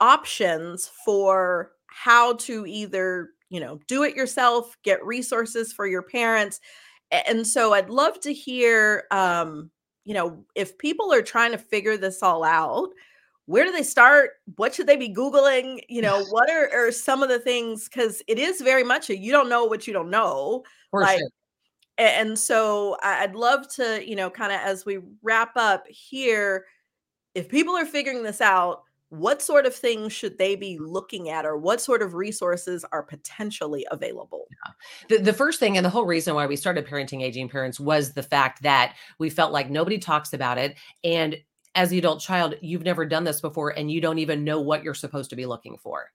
options 0.00 0.90
for 1.04 1.72
how 1.86 2.34
to 2.34 2.64
either 2.66 3.30
you 3.50 3.60
know 3.60 3.78
do 3.88 4.02
it 4.02 4.16
yourself 4.16 4.76
get 4.82 5.04
resources 5.04 5.72
for 5.72 5.86
your 5.86 6.02
parents 6.02 6.60
and 7.10 7.46
so 7.46 7.74
i'd 7.74 7.90
love 7.90 8.18
to 8.20 8.32
hear 8.32 9.04
um, 9.10 9.70
you 10.04 10.14
know, 10.14 10.44
if 10.54 10.78
people 10.78 11.12
are 11.12 11.22
trying 11.22 11.52
to 11.52 11.58
figure 11.58 11.96
this 11.96 12.22
all 12.22 12.44
out, 12.44 12.90
where 13.46 13.64
do 13.64 13.72
they 13.72 13.82
start? 13.82 14.30
What 14.56 14.74
should 14.74 14.86
they 14.86 14.96
be 14.96 15.12
Googling? 15.12 15.80
You 15.88 16.02
know, 16.02 16.24
what 16.30 16.50
are, 16.50 16.70
are 16.72 16.92
some 16.92 17.22
of 17.22 17.28
the 17.28 17.38
things? 17.38 17.88
Because 17.88 18.22
it 18.28 18.38
is 18.38 18.60
very 18.60 18.84
much 18.84 19.10
a 19.10 19.16
you 19.16 19.32
don't 19.32 19.48
know 19.48 19.64
what 19.64 19.86
you 19.86 19.92
don't 19.92 20.10
know. 20.10 20.64
Like, 20.92 21.18
sure. 21.18 21.28
and 21.98 22.38
so 22.38 22.96
I'd 23.02 23.34
love 23.34 23.68
to, 23.74 24.06
you 24.06 24.16
know, 24.16 24.30
kind 24.30 24.52
of 24.52 24.60
as 24.60 24.84
we 24.84 24.98
wrap 25.22 25.52
up 25.56 25.86
here, 25.88 26.66
if 27.34 27.48
people 27.48 27.76
are 27.76 27.86
figuring 27.86 28.22
this 28.22 28.40
out, 28.40 28.82
what 29.12 29.42
sort 29.42 29.66
of 29.66 29.74
things 29.74 30.10
should 30.10 30.38
they 30.38 30.56
be 30.56 30.78
looking 30.78 31.28
at 31.28 31.44
or 31.44 31.58
what 31.58 31.82
sort 31.82 32.00
of 32.00 32.14
resources 32.14 32.82
are 32.92 33.02
potentially 33.02 33.86
available? 33.90 34.46
The, 35.10 35.18
the 35.18 35.34
first 35.34 35.60
thing 35.60 35.76
and 35.76 35.84
the 35.84 35.90
whole 35.90 36.06
reason 36.06 36.34
why 36.34 36.46
we 36.46 36.56
started 36.56 36.86
parenting 36.86 37.22
aging 37.22 37.50
parents 37.50 37.78
was 37.78 38.14
the 38.14 38.22
fact 38.22 38.62
that 38.62 38.94
we 39.18 39.28
felt 39.28 39.52
like 39.52 39.68
nobody 39.68 39.98
talks 39.98 40.32
about 40.32 40.56
it 40.56 40.76
and 41.04 41.36
as 41.74 41.90
the 41.90 41.98
adult 41.98 42.20
child 42.20 42.54
you've 42.60 42.84
never 42.84 43.06
done 43.06 43.24
this 43.24 43.40
before 43.40 43.70
and 43.70 43.90
you 43.90 44.00
don't 44.00 44.18
even 44.18 44.44
know 44.44 44.60
what 44.60 44.82
you're 44.82 44.94
supposed 44.94 45.30
to 45.30 45.36
be 45.36 45.46
looking 45.46 45.76
for 45.78 46.10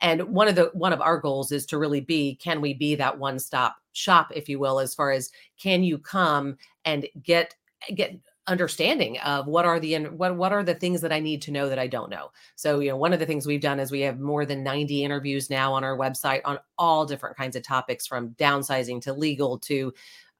and 0.00 0.22
one 0.22 0.48
of 0.48 0.54
the 0.54 0.70
one 0.72 0.92
of 0.92 1.00
our 1.00 1.18
goals 1.18 1.52
is 1.52 1.66
to 1.66 1.78
really 1.78 2.00
be 2.00 2.36
can 2.36 2.60
we 2.60 2.74
be 2.74 2.94
that 2.94 3.18
one 3.18 3.38
stop 3.38 3.76
shop 3.92 4.30
if 4.34 4.48
you 4.48 4.58
will 4.58 4.78
as 4.78 4.94
far 4.94 5.10
as 5.10 5.30
can 5.58 5.82
you 5.82 5.98
come 5.98 6.56
and 6.84 7.06
get 7.22 7.54
get 7.94 8.18
understanding 8.46 9.16
of 9.20 9.46
what 9.46 9.64
are 9.64 9.78
the 9.78 9.94
what 10.06 10.36
what 10.36 10.52
are 10.52 10.64
the 10.64 10.74
things 10.74 11.00
that 11.00 11.12
I 11.12 11.20
need 11.20 11.40
to 11.42 11.52
know 11.52 11.68
that 11.68 11.78
I 11.78 11.86
don't 11.86 12.10
know. 12.10 12.32
So, 12.56 12.80
you 12.80 12.90
know, 12.90 12.96
one 12.96 13.12
of 13.12 13.20
the 13.20 13.26
things 13.26 13.46
we've 13.46 13.60
done 13.60 13.78
is 13.78 13.92
we 13.92 14.00
have 14.00 14.18
more 14.18 14.44
than 14.44 14.64
90 14.64 15.04
interviews 15.04 15.50
now 15.50 15.72
on 15.72 15.84
our 15.84 15.96
website 15.96 16.40
on 16.44 16.58
all 16.76 17.06
different 17.06 17.36
kinds 17.36 17.54
of 17.54 17.62
topics 17.62 18.06
from 18.06 18.30
downsizing 18.30 19.00
to 19.02 19.12
legal 19.12 19.58
to 19.60 19.94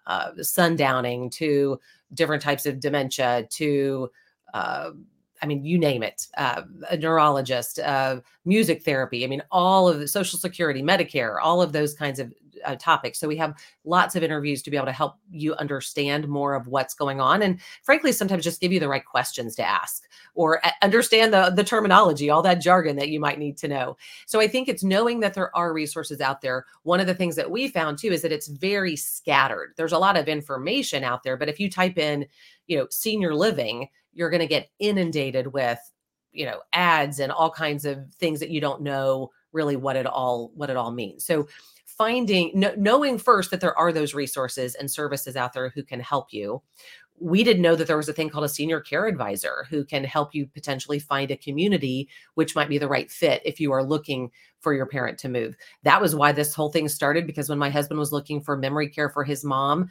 uh, 0.06 0.32
sundowning 0.40 1.30
to 1.30 1.78
different 2.12 2.42
types 2.42 2.66
of 2.66 2.80
dementia 2.80 3.46
to 3.50 4.10
uh, 4.54 4.90
I 5.42 5.46
mean, 5.46 5.64
you 5.64 5.78
name 5.78 6.02
it, 6.02 6.26
uh, 6.36 6.62
a 6.90 6.96
neurologist, 6.96 7.78
uh, 7.78 8.20
music 8.44 8.82
therapy. 8.84 9.24
I 9.24 9.26
mean, 9.26 9.42
all 9.50 9.88
of 9.88 9.98
the 9.98 10.06
social 10.06 10.38
security, 10.38 10.82
Medicare, 10.82 11.36
all 11.42 11.62
of 11.62 11.72
those 11.72 11.94
kinds 11.94 12.18
of 12.18 12.32
uh, 12.64 12.76
topics. 12.76 13.18
So 13.18 13.28
we 13.28 13.36
have 13.36 13.54
lots 13.84 14.16
of 14.16 14.22
interviews 14.22 14.62
to 14.62 14.70
be 14.70 14.76
able 14.76 14.86
to 14.86 14.92
help 14.92 15.16
you 15.30 15.54
understand 15.54 16.28
more 16.28 16.54
of 16.54 16.66
what's 16.66 16.94
going 16.94 17.20
on, 17.20 17.42
and 17.42 17.60
frankly, 17.82 18.12
sometimes 18.12 18.44
just 18.44 18.60
give 18.60 18.72
you 18.72 18.80
the 18.80 18.88
right 18.88 19.04
questions 19.04 19.54
to 19.56 19.62
ask 19.62 20.04
or 20.34 20.60
understand 20.82 21.32
the 21.32 21.50
the 21.50 21.64
terminology, 21.64 22.30
all 22.30 22.42
that 22.42 22.60
jargon 22.60 22.96
that 22.96 23.08
you 23.08 23.20
might 23.20 23.38
need 23.38 23.56
to 23.58 23.68
know. 23.68 23.96
So 24.26 24.40
I 24.40 24.48
think 24.48 24.68
it's 24.68 24.84
knowing 24.84 25.20
that 25.20 25.34
there 25.34 25.54
are 25.56 25.72
resources 25.72 26.20
out 26.20 26.40
there. 26.40 26.66
One 26.82 27.00
of 27.00 27.06
the 27.06 27.14
things 27.14 27.36
that 27.36 27.50
we 27.50 27.68
found 27.68 27.98
too 27.98 28.12
is 28.12 28.22
that 28.22 28.32
it's 28.32 28.48
very 28.48 28.96
scattered. 28.96 29.74
There's 29.76 29.92
a 29.92 29.98
lot 29.98 30.16
of 30.16 30.28
information 30.28 31.04
out 31.04 31.22
there, 31.22 31.36
but 31.36 31.48
if 31.48 31.60
you 31.60 31.70
type 31.70 31.98
in, 31.98 32.26
you 32.66 32.76
know, 32.76 32.86
senior 32.90 33.34
living 33.34 33.88
you're 34.12 34.30
going 34.30 34.40
to 34.40 34.46
get 34.46 34.70
inundated 34.78 35.52
with 35.52 35.78
you 36.32 36.46
know 36.46 36.60
ads 36.72 37.18
and 37.20 37.32
all 37.32 37.50
kinds 37.50 37.84
of 37.84 38.12
things 38.14 38.40
that 38.40 38.50
you 38.50 38.60
don't 38.60 38.82
know 38.82 39.30
really 39.52 39.76
what 39.76 39.96
it 39.96 40.06
all 40.06 40.52
what 40.54 40.70
it 40.70 40.76
all 40.76 40.92
means 40.92 41.24
so 41.24 41.46
finding 42.00 42.50
knowing 42.78 43.18
first 43.18 43.50
that 43.50 43.60
there 43.60 43.78
are 43.78 43.92
those 43.92 44.14
resources 44.14 44.74
and 44.74 44.90
services 44.90 45.36
out 45.36 45.52
there 45.52 45.68
who 45.68 45.82
can 45.82 46.00
help 46.00 46.32
you. 46.32 46.62
We 47.18 47.44
didn't 47.44 47.60
know 47.60 47.76
that 47.76 47.86
there 47.86 47.98
was 47.98 48.08
a 48.08 48.14
thing 48.14 48.30
called 48.30 48.46
a 48.46 48.48
senior 48.48 48.80
care 48.80 49.06
advisor 49.06 49.66
who 49.68 49.84
can 49.84 50.02
help 50.02 50.34
you 50.34 50.46
potentially 50.46 50.98
find 50.98 51.30
a 51.30 51.36
community 51.36 52.08
which 52.36 52.56
might 52.56 52.70
be 52.70 52.78
the 52.78 52.88
right 52.88 53.10
fit 53.10 53.42
if 53.44 53.60
you 53.60 53.70
are 53.72 53.84
looking 53.84 54.30
for 54.60 54.72
your 54.72 54.86
parent 54.86 55.18
to 55.18 55.28
move. 55.28 55.56
That 55.82 56.00
was 56.00 56.16
why 56.16 56.32
this 56.32 56.54
whole 56.54 56.72
thing 56.72 56.88
started 56.88 57.26
because 57.26 57.50
when 57.50 57.58
my 57.58 57.68
husband 57.68 58.00
was 58.00 58.12
looking 58.12 58.40
for 58.40 58.56
memory 58.56 58.88
care 58.88 59.10
for 59.10 59.22
his 59.22 59.44
mom 59.44 59.90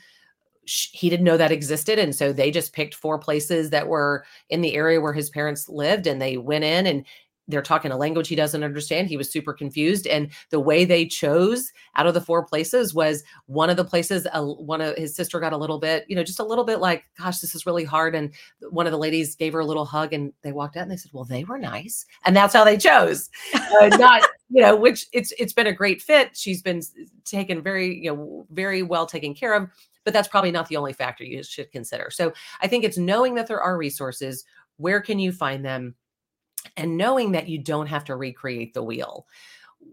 he 0.65 1.09
didn't 1.09 1.25
know 1.25 1.37
that 1.37 1.51
existed 1.51 1.97
and 1.97 2.15
so 2.15 2.31
they 2.31 2.51
just 2.51 2.73
picked 2.73 2.93
four 2.93 3.17
places 3.17 3.71
that 3.71 3.87
were 3.87 4.23
in 4.49 4.61
the 4.61 4.75
area 4.75 5.01
where 5.01 5.13
his 5.13 5.31
parents 5.31 5.67
lived 5.67 6.05
and 6.05 6.21
they 6.21 6.37
went 6.37 6.63
in 6.63 6.85
and 6.85 7.05
they're 7.49 7.61
talking 7.61 7.91
a 7.91 7.97
language 7.97 8.27
he 8.27 8.35
doesn't 8.35 8.63
understand 8.63 9.07
he 9.07 9.17
was 9.17 9.29
super 9.29 9.53
confused 9.53 10.07
and 10.07 10.29
the 10.49 10.59
way 10.59 10.85
they 10.85 11.05
chose 11.05 11.71
out 11.95 12.07
of 12.07 12.13
the 12.13 12.21
four 12.21 12.43
places 12.43 12.93
was 12.93 13.23
one 13.47 13.69
of 13.69 13.77
the 13.77 13.83
places 13.83 14.25
uh, 14.33 14.43
one 14.43 14.79
of 14.81 14.95
his 14.95 15.15
sister 15.15 15.39
got 15.39 15.53
a 15.53 15.57
little 15.57 15.79
bit 15.79 16.05
you 16.07 16.15
know 16.15 16.23
just 16.23 16.39
a 16.39 16.43
little 16.43 16.63
bit 16.63 16.79
like 16.79 17.03
gosh 17.17 17.39
this 17.39 17.53
is 17.53 17.65
really 17.65 17.83
hard 17.83 18.15
and 18.15 18.31
one 18.69 18.85
of 18.85 18.91
the 18.91 18.97
ladies 18.97 19.35
gave 19.35 19.53
her 19.53 19.59
a 19.59 19.65
little 19.65 19.85
hug 19.85 20.13
and 20.13 20.31
they 20.41 20.51
walked 20.51 20.77
out 20.77 20.83
and 20.83 20.91
they 20.91 20.97
said 20.97 21.11
well 21.13 21.25
they 21.25 21.43
were 21.43 21.59
nice 21.59 22.05
and 22.25 22.35
that's 22.35 22.53
how 22.53 22.63
they 22.63 22.77
chose 22.77 23.29
uh, 23.53 23.87
not 23.97 24.23
you 24.49 24.61
know 24.61 24.75
which 24.75 25.07
it's 25.11 25.33
it's 25.37 25.53
been 25.53 25.67
a 25.67 25.73
great 25.73 26.01
fit 26.01 26.35
she's 26.37 26.61
been 26.61 26.81
taken 27.25 27.61
very 27.61 27.97
you 27.97 28.13
know 28.13 28.45
very 28.51 28.83
well 28.83 29.05
taken 29.05 29.33
care 29.33 29.53
of 29.53 29.69
but 30.09 30.13
that's 30.13 30.27
probably 30.27 30.51
not 30.51 30.67
the 30.67 30.77
only 30.77 30.93
factor 30.93 31.23
you 31.23 31.43
should 31.43 31.71
consider. 31.71 32.09
So 32.09 32.33
I 32.61 32.67
think 32.67 32.83
it's 32.83 32.97
knowing 32.97 33.35
that 33.35 33.47
there 33.47 33.61
are 33.61 33.77
resources, 33.77 34.43
where 34.77 35.01
can 35.01 35.19
you 35.19 35.31
find 35.31 35.63
them, 35.63 35.93
and 36.77 36.97
knowing 36.97 37.31
that 37.31 37.49
you 37.49 37.57
don't 37.57 37.87
have 37.87 38.03
to 38.05 38.15
recreate 38.15 38.73
the 38.73 38.83
wheel. 38.83 39.27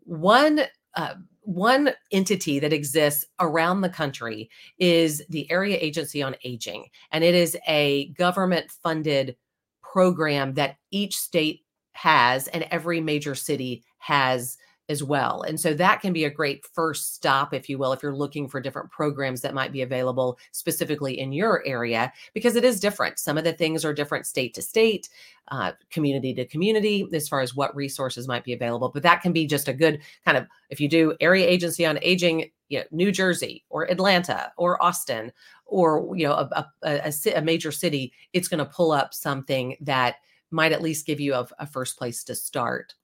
One 0.04 0.62
uh, 0.94 1.14
one 1.42 1.90
entity 2.10 2.58
that 2.58 2.72
exists 2.72 3.24
around 3.38 3.80
the 3.80 3.88
country 3.88 4.50
is 4.78 5.22
the 5.28 5.48
Area 5.50 5.76
Agency 5.80 6.22
on 6.22 6.34
Aging, 6.42 6.86
and 7.12 7.22
it 7.22 7.34
is 7.34 7.56
a 7.68 8.08
government 8.14 8.70
funded 8.82 9.36
program 9.82 10.54
that 10.54 10.76
each 10.90 11.16
state 11.16 11.64
has 11.92 12.48
and 12.48 12.66
every 12.70 13.00
major 13.00 13.34
city 13.34 13.84
has 13.98 14.56
as 14.88 15.02
well. 15.02 15.42
And 15.42 15.58
so 15.58 15.74
that 15.74 16.00
can 16.00 16.12
be 16.12 16.24
a 16.24 16.30
great 16.30 16.64
first 16.72 17.14
stop, 17.14 17.52
if 17.52 17.68
you 17.68 17.76
will, 17.76 17.92
if 17.92 18.02
you're 18.02 18.14
looking 18.14 18.48
for 18.48 18.60
different 18.60 18.90
programs 18.90 19.40
that 19.40 19.54
might 19.54 19.72
be 19.72 19.82
available 19.82 20.38
specifically 20.52 21.18
in 21.18 21.32
your 21.32 21.66
area, 21.66 22.12
because 22.34 22.54
it 22.54 22.64
is 22.64 22.78
different. 22.78 23.18
Some 23.18 23.36
of 23.36 23.44
the 23.44 23.52
things 23.52 23.84
are 23.84 23.92
different 23.92 24.26
state 24.26 24.54
to 24.54 24.62
state, 24.62 25.08
uh, 25.48 25.72
community 25.90 26.32
to 26.34 26.44
community, 26.44 27.06
as 27.12 27.28
far 27.28 27.40
as 27.40 27.54
what 27.54 27.74
resources 27.74 28.28
might 28.28 28.44
be 28.44 28.52
available. 28.52 28.90
But 28.94 29.02
that 29.02 29.22
can 29.22 29.32
be 29.32 29.46
just 29.46 29.66
a 29.66 29.74
good 29.74 30.00
kind 30.24 30.36
of, 30.36 30.46
if 30.70 30.80
you 30.80 30.88
do 30.88 31.16
area 31.20 31.46
agency 31.46 31.84
on 31.84 31.98
aging, 32.02 32.50
you 32.68 32.78
know, 32.78 32.84
New 32.92 33.10
Jersey 33.10 33.64
or 33.70 33.90
Atlanta 33.90 34.52
or 34.56 34.82
Austin 34.82 35.32
or, 35.66 36.16
you 36.16 36.26
know, 36.26 36.34
a, 36.34 36.66
a, 36.82 37.12
a, 37.12 37.32
a 37.34 37.42
major 37.42 37.72
city, 37.72 38.12
it's 38.32 38.48
going 38.48 38.58
to 38.58 38.64
pull 38.64 38.92
up 38.92 39.14
something 39.14 39.76
that 39.80 40.16
might 40.52 40.70
at 40.72 40.82
least 40.82 41.06
give 41.06 41.18
you 41.18 41.34
a, 41.34 41.46
a 41.58 41.66
first 41.66 41.98
place 41.98 42.22
to 42.22 42.34
start 42.36 42.94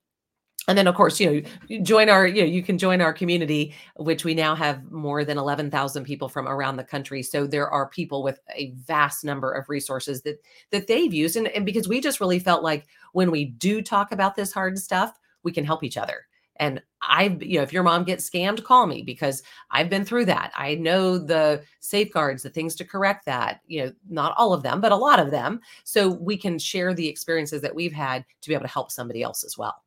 and 0.69 0.79
then 0.79 0.87
of 0.87 0.95
course 0.95 1.19
you 1.19 1.43
know 1.69 1.79
join 1.83 2.09
our 2.09 2.27
you 2.27 2.43
know 2.43 2.49
you 2.49 2.63
can 2.63 2.79
join 2.79 3.01
our 3.01 3.13
community 3.13 3.75
which 3.97 4.25
we 4.25 4.35
now 4.35 4.55
have 4.55 4.91
more 4.91 5.25
than 5.25 5.39
11,000 5.39 6.05
people 6.05 6.29
from 6.29 6.47
around 6.47 6.77
the 6.77 6.85
country 6.85 7.23
so 7.23 7.47
there 7.47 7.69
are 7.69 7.89
people 7.89 8.23
with 8.23 8.41
a 8.55 8.73
vast 8.87 9.25
number 9.25 9.53
of 9.53 9.69
resources 9.69 10.23
that 10.23 10.41
that 10.71 10.87
they've 10.87 11.15
used 11.15 11.37
and, 11.37 11.49
and 11.49 11.67
because 11.67 11.89
we 11.89 12.01
just 12.01 12.21
really 12.21 12.39
felt 12.39 12.63
like 12.63 12.87
when 13.13 13.31
we 13.31 13.47
do 13.47 13.83
talk 13.83 14.13
about 14.13 14.35
this 14.37 14.53
hard 14.53 14.79
stuff 14.79 15.19
we 15.43 15.53
can 15.53 15.65
help 15.65 15.83
each 15.83 15.97
other 15.97 16.27
and 16.57 16.83
I've, 17.01 17.43
you 17.43 17.57
know, 17.57 17.63
if 17.63 17.73
your 17.73 17.83
mom 17.83 18.05
gets 18.05 18.29
scammed, 18.29 18.63
call 18.63 18.87
me 18.87 19.03
because 19.03 19.43
I've 19.71 19.89
been 19.89 20.05
through 20.05 20.27
that. 20.27 20.53
I 20.57 20.77
know 20.77 21.19
the 21.19 21.63
safeguards, 21.81 22.43
the 22.43 22.51
things 22.51 22.77
to 22.77 22.85
correct 22.85 23.25
that, 23.27 23.63
you 23.67 23.85
know, 23.85 23.93
not 24.09 24.35
all 24.37 24.53
of 24.53 24.63
them, 24.63 24.81
but 24.81 24.93
a 24.93 24.97
lot 24.97 25.19
of 25.19 25.31
them. 25.31 25.61
So 25.85 26.09
we 26.09 26.37
can 26.37 26.59
share 26.59 26.95
the 26.95 27.09
experiences 27.09 27.63
that 27.63 27.75
we've 27.75 27.93
had 27.93 28.25
to 28.43 28.49
be 28.49 28.55
able 28.55 28.67
to 28.67 28.73
help 28.73 28.93
somebody 28.93 29.23
else 29.23 29.43
as 29.43 29.59
well. 29.59 29.83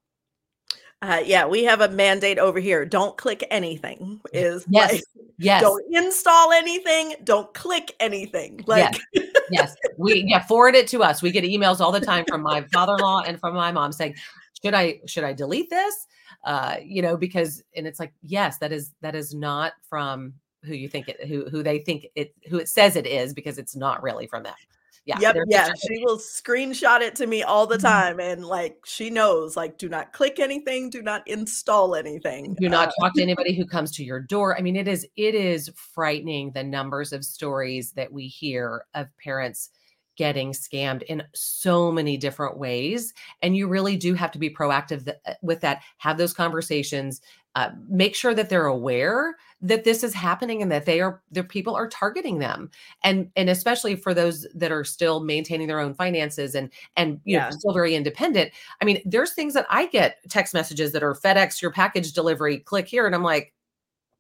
Uh, 1.06 1.22
yeah, 1.24 1.46
we 1.46 1.64
have 1.64 1.82
a 1.82 1.90
mandate 1.90 2.40
over 2.40 2.60
here. 2.60 2.84
Don't 2.84 3.16
click 3.16 3.46
anything. 3.52 4.20
Is 4.34 4.66
yes, 4.70 4.94
like, 4.94 5.04
yes. 5.38 5.62
Don't 5.62 5.84
install 5.94 6.52
anything. 6.52 7.14
Don't 7.24 7.54
click 7.54 7.96
anything. 8.00 8.64
Like 8.66 9.00
yes. 9.14 9.28
yes, 9.52 9.76
we 9.98 10.26
yeah 10.28 10.44
forward 10.46 10.74
it 10.74 10.88
to 10.88 11.04
us. 11.04 11.22
We 11.22 11.30
get 11.30 11.44
emails 11.44 11.80
all 11.80 11.92
the 11.92 12.00
time 12.00 12.26
from 12.28 12.42
my 12.42 12.62
father-in-law 12.74 13.22
and 13.28 13.40
from 13.40 13.54
my 13.54 13.72
mom 13.72 13.92
saying, 13.92 14.16
"Should 14.64 14.74
I 14.74 15.00
should 15.06 15.24
I 15.24 15.34
delete 15.34 15.70
this?" 15.70 16.08
Uh, 16.44 16.78
you 16.84 17.04
know, 17.04 17.16
because 17.16 17.62
and 17.76 17.86
it's 17.86 18.00
like, 18.00 18.14
yes, 18.24 18.58
that 18.58 18.72
is 18.72 18.92
that 19.02 19.14
is 19.14 19.36
not 19.36 19.74
from 19.88 20.34
who 20.64 20.74
you 20.74 20.90
think 20.90 21.08
it 21.08 21.24
who 21.28 21.48
who 21.52 21.62
they 21.62 21.78
think 21.78 22.08
it 22.16 22.34
who 22.50 22.58
it 22.58 22.68
says 22.68 22.96
it 22.96 23.06
is 23.06 23.32
because 23.32 23.60
it's 23.60 23.76
not 23.76 24.02
really 24.02 24.26
from 24.26 24.42
them 24.42 24.56
yeah 25.06 25.20
yep 25.20 25.36
yeah 25.48 25.70
she 25.88 26.04
will 26.04 26.18
screenshot 26.18 27.02
it 27.02 27.16
to 27.16 27.28
me 27.28 27.44
all 27.44 27.68
the 27.68 27.76
mm-hmm. 27.76 27.86
time 27.86 28.20
and 28.20 28.46
like 28.46 28.78
she 28.86 29.10
knows 29.10 29.56
like 29.56 29.78
do 29.78 29.88
not 29.88 30.12
click 30.14 30.40
anything 30.40 30.90
do 30.90 31.02
not 31.02 31.26
install 31.28 31.96
anything. 31.96 32.56
Do 32.60 32.70
not 32.70 32.90
uh, 32.90 32.92
talk 33.00 33.14
to 33.16 33.22
anybody 33.22 33.54
who 33.54 33.66
comes 33.66 33.92
to 33.92 34.04
your 34.04 34.20
door. 34.20 34.58
I 34.58 34.62
mean 34.62 34.76
it 34.76 34.88
is 34.88 35.08
it 35.16 35.36
is 35.36 35.72
frightening 35.76 36.52
the 36.52 36.64
numbers 36.64 37.14
of 37.14 37.24
stories 37.24 37.92
that 37.94 38.12
we 38.12 38.28
hear 38.28 38.86
of 38.94 39.08
parents 39.18 39.70
getting 40.18 40.54
scammed 40.54 41.04
in 41.04 41.22
so 41.34 41.92
many 41.92 42.16
different 42.16 42.58
ways 42.58 43.14
and 43.42 43.56
you 43.56 43.68
really 43.68 43.98
do 43.98 44.14
have 44.14 44.32
to 44.32 44.40
be 44.40 44.50
proactive 44.50 45.04
th- 45.04 45.18
uh, 45.28 45.34
with 45.42 45.62
that. 45.62 45.82
Have 45.98 46.18
those 46.18 46.34
conversations 46.34 47.22
uh, 47.56 47.72
make 47.88 48.16
sure 48.16 48.34
that 48.34 48.50
they're 48.50 48.66
aware 48.66 49.36
that 49.62 49.84
this 49.84 50.04
is 50.04 50.14
happening 50.14 50.62
and 50.62 50.72
that 50.72 50.86
they 50.86 51.00
are 51.02 51.22
their 51.32 51.44
people 51.44 51.76
are 51.76 51.88
targeting 51.88 52.40
them 52.40 52.70
and 53.04 53.30
and 53.36 53.50
especially 53.50 53.96
for 53.96 54.14
those 54.14 54.46
that 54.54 54.72
are 54.72 54.84
still 54.84 55.24
maintaining 55.24 55.68
their 55.68 55.80
own 55.80 55.94
finances 55.94 56.56
and 56.56 56.70
and 56.98 57.20
you 57.24 57.38
yeah. 57.38 57.46
know 57.46 57.52
still 57.52 57.74
very 57.74 57.96
independent 57.96 58.52
i 58.82 58.86
mean 58.86 59.02
there's 59.06 59.34
things 59.34 59.54
that 59.54 59.66
i 59.70 59.86
get 59.88 60.18
text 60.30 60.54
messages 60.54 60.92
that 60.92 61.04
are 61.04 61.14
fedex 61.14 61.62
your 61.62 61.72
package 61.72 62.12
delivery 62.14 62.60
click 62.60 62.88
here 62.88 63.06
and 63.06 63.16
i'm 63.16 63.24
like 63.24 63.54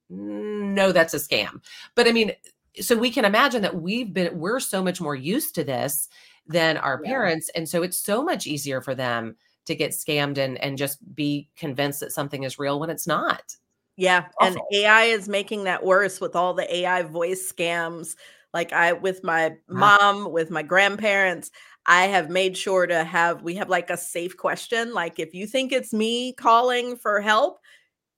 no 0.09 0.91
that's 0.91 1.13
a 1.13 1.17
scam 1.17 1.61
but 1.95 2.07
i 2.07 2.11
mean 2.11 2.31
so 2.79 2.95
we 2.95 3.11
can 3.11 3.25
imagine 3.25 3.61
that 3.61 3.81
we've 3.81 4.13
been 4.13 4.37
we're 4.39 4.59
so 4.59 4.83
much 4.83 5.01
more 5.01 5.15
used 5.15 5.53
to 5.55 5.63
this 5.63 6.07
than 6.47 6.77
our 6.77 7.01
Yeah. 7.03 7.09
parents 7.09 7.49
and 7.55 7.67
so 7.67 7.83
it's 7.83 7.97
so 7.97 8.23
much 8.23 8.47
easier 8.47 8.81
for 8.81 8.95
them 8.95 9.35
to 9.65 9.75
get 9.75 9.91
scammed 9.91 10.37
and 10.37 10.57
and 10.59 10.77
just 10.77 10.99
be 11.13 11.49
convinced 11.57 11.99
that 11.99 12.11
something 12.11 12.43
is 12.43 12.57
real 12.57 12.79
when 12.79 12.89
it's 12.89 13.07
not 13.07 13.55
Yeah, 13.97 14.25
and 14.41 14.57
AI 14.73 15.03
is 15.05 15.29
making 15.29 15.63
that 15.65 15.83
worse 15.85 16.19
with 16.19 16.35
all 16.35 16.53
the 16.53 16.73
AI 16.75 17.03
voice 17.03 17.51
scams. 17.51 18.15
Like 18.53 18.73
I 18.73 18.93
with 18.93 19.23
my 19.23 19.55
Wow. 19.69 19.97
mom, 19.99 20.31
with 20.31 20.49
my 20.51 20.63
grandparents, 20.63 21.51
I 21.85 22.03
have 22.07 22.29
made 22.29 22.57
sure 22.57 22.87
to 22.87 23.03
have 23.03 23.41
we 23.41 23.55
have 23.55 23.69
like 23.69 23.89
a 23.89 23.97
safe 23.97 24.35
question. 24.37 24.93
Like 24.93 25.19
if 25.19 25.33
you 25.33 25.47
think 25.47 25.71
it's 25.71 25.93
me 25.93 26.33
calling 26.33 26.97
for 26.97 27.21
help, 27.21 27.59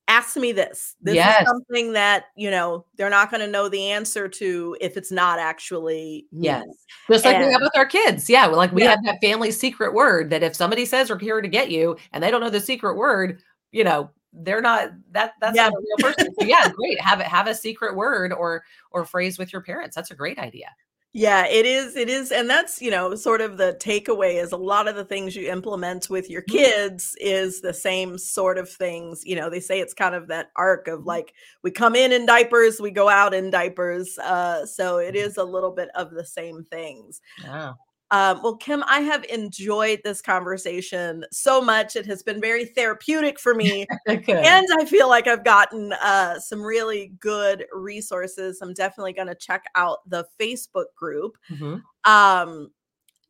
ask 0.08 0.36
me 0.38 0.52
this. 0.52 0.96
This 1.02 1.16
Yes. 1.16 1.42
is 1.42 1.48
something 1.48 1.94
that, 1.94 2.26
you 2.36 2.50
know, 2.50 2.86
they're 2.96 3.10
not 3.10 3.30
going 3.30 3.42
to 3.42 3.48
know 3.52 3.70
the 3.70 3.92
answer 3.92 4.28
to 4.28 4.78
if 4.82 4.98
it's 4.98 5.12
not 5.12 5.38
actually 5.40 6.26
me. 6.32 6.48
Yes. 6.48 6.66
just 7.12 7.26
like 7.26 7.38
we 7.38 7.52
have 7.52 7.62
with 7.62 7.78
our 7.78 7.86
kids 7.86 8.30
yeah 8.30 8.46
like 8.48 8.72
we 8.72 8.84
Yeah. 8.84 8.92
have 8.92 9.04
that 9.04 9.18
family 9.22 9.52
secret 9.52 9.94
word 9.94 10.30
that 10.30 10.44
if 10.44 10.56
somebody 10.56 10.86
says 10.86 11.10
we're 11.10 11.20
here 11.20 11.42
to 11.42 11.48
get 11.48 11.70
you 11.72 11.96
and 12.14 12.24
they 12.24 12.32
don't 12.32 12.42
know 12.42 12.50
the 12.50 12.60
secret 12.60 12.96
word 12.96 13.42
you 13.72 13.84
know 13.84 14.10
they're 14.44 14.62
not 14.62 14.90
that 15.12 15.34
that's 15.42 15.60
Yeah. 15.60 15.64
not 15.64 15.74
a 15.74 15.80
real 15.80 16.00
person 16.00 16.34
so 16.36 16.44
yeah 16.44 16.68
great 16.76 17.00
have 17.02 17.20
it 17.20 17.28
have 17.28 17.48
a 17.48 17.56
secret 17.56 17.96
word 17.96 18.34
or 18.34 18.64
or 18.92 19.06
phrase 19.06 19.38
with 19.40 19.52
your 19.54 19.62
parents 19.62 19.96
that's 19.96 20.12
a 20.12 20.16
great 20.16 20.40
idea 20.40 20.70
Yeah, 21.14 21.48
it 21.48 21.66
is. 21.66 21.96
It 21.96 22.10
is. 22.10 22.32
And 22.32 22.48
that's, 22.50 22.80
you 22.82 22.92
know, 22.92 23.16
sort 23.16 23.42
of 23.42 23.58
the 23.58 23.76
takeaway 23.82 24.36
is 24.42 24.52
a 24.52 24.58
lot 24.58 24.88
of 24.88 24.96
the 24.96 25.06
things 25.06 25.36
you 25.36 25.50
implement 25.52 26.10
with 26.12 26.30
your 26.30 26.44
Mhm. 26.48 26.72
kids 26.72 27.16
is 27.20 27.62
the 27.62 27.74
same 27.74 28.18
sort 28.20 28.60
of 28.60 28.70
things. 28.70 29.24
You 29.26 29.36
know, 29.36 29.50
they 29.50 29.60
say 29.62 29.80
it's 29.80 29.96
kind 29.96 30.14
of 30.14 30.28
that 30.28 30.52
arc 30.58 30.88
of 30.88 31.06
Mhm. 31.06 31.06
like 31.06 31.34
we 31.64 31.72
come 31.72 31.96
in 31.96 32.12
in 32.12 32.26
diapers, 32.28 32.80
we 32.80 32.92
go 32.92 33.10
out 33.10 33.34
in 33.34 33.50
diapers. 33.50 34.18
Uh, 34.20 34.66
so 34.66 34.98
it 34.98 35.16
Mhm. 35.16 35.32
a 35.38 35.44
little 35.44 35.72
bit 35.72 35.90
of 35.96 36.12
the 36.12 36.26
same 36.26 36.66
things. 36.66 37.20
yeah 37.38 37.74
Um, 38.12 38.42
well, 38.42 38.56
Kim, 38.56 38.84
I 38.88 39.02
have 39.02 39.26
enjoyed 39.26 40.00
this 40.04 40.22
conversation 40.22 41.26
so 41.32 41.62
much. 41.62 41.96
It 41.96 42.06
has 42.06 42.24
been 42.24 42.40
very 42.40 42.66
therapeutic 42.66 43.38
for 43.40 43.54
me 43.54 43.86
good 44.08 44.30
and 44.30 44.66
I 44.80 44.86
feel 44.86 45.10
like 45.10 45.28
I've 45.28 45.44
gotten 45.44 45.92
uh, 45.94 46.40
some 46.40 46.62
really 46.62 47.12
good 47.20 47.66
resources. 47.74 48.60
I'm 48.62 48.74
definitely 48.74 49.14
going 49.14 49.28
to 49.28 49.36
check 49.36 49.66
out 49.76 50.00
the 50.10 50.26
Facebook 50.40 50.86
group. 50.96 51.38
Mhm. 51.50 51.82
Um, 52.06 52.72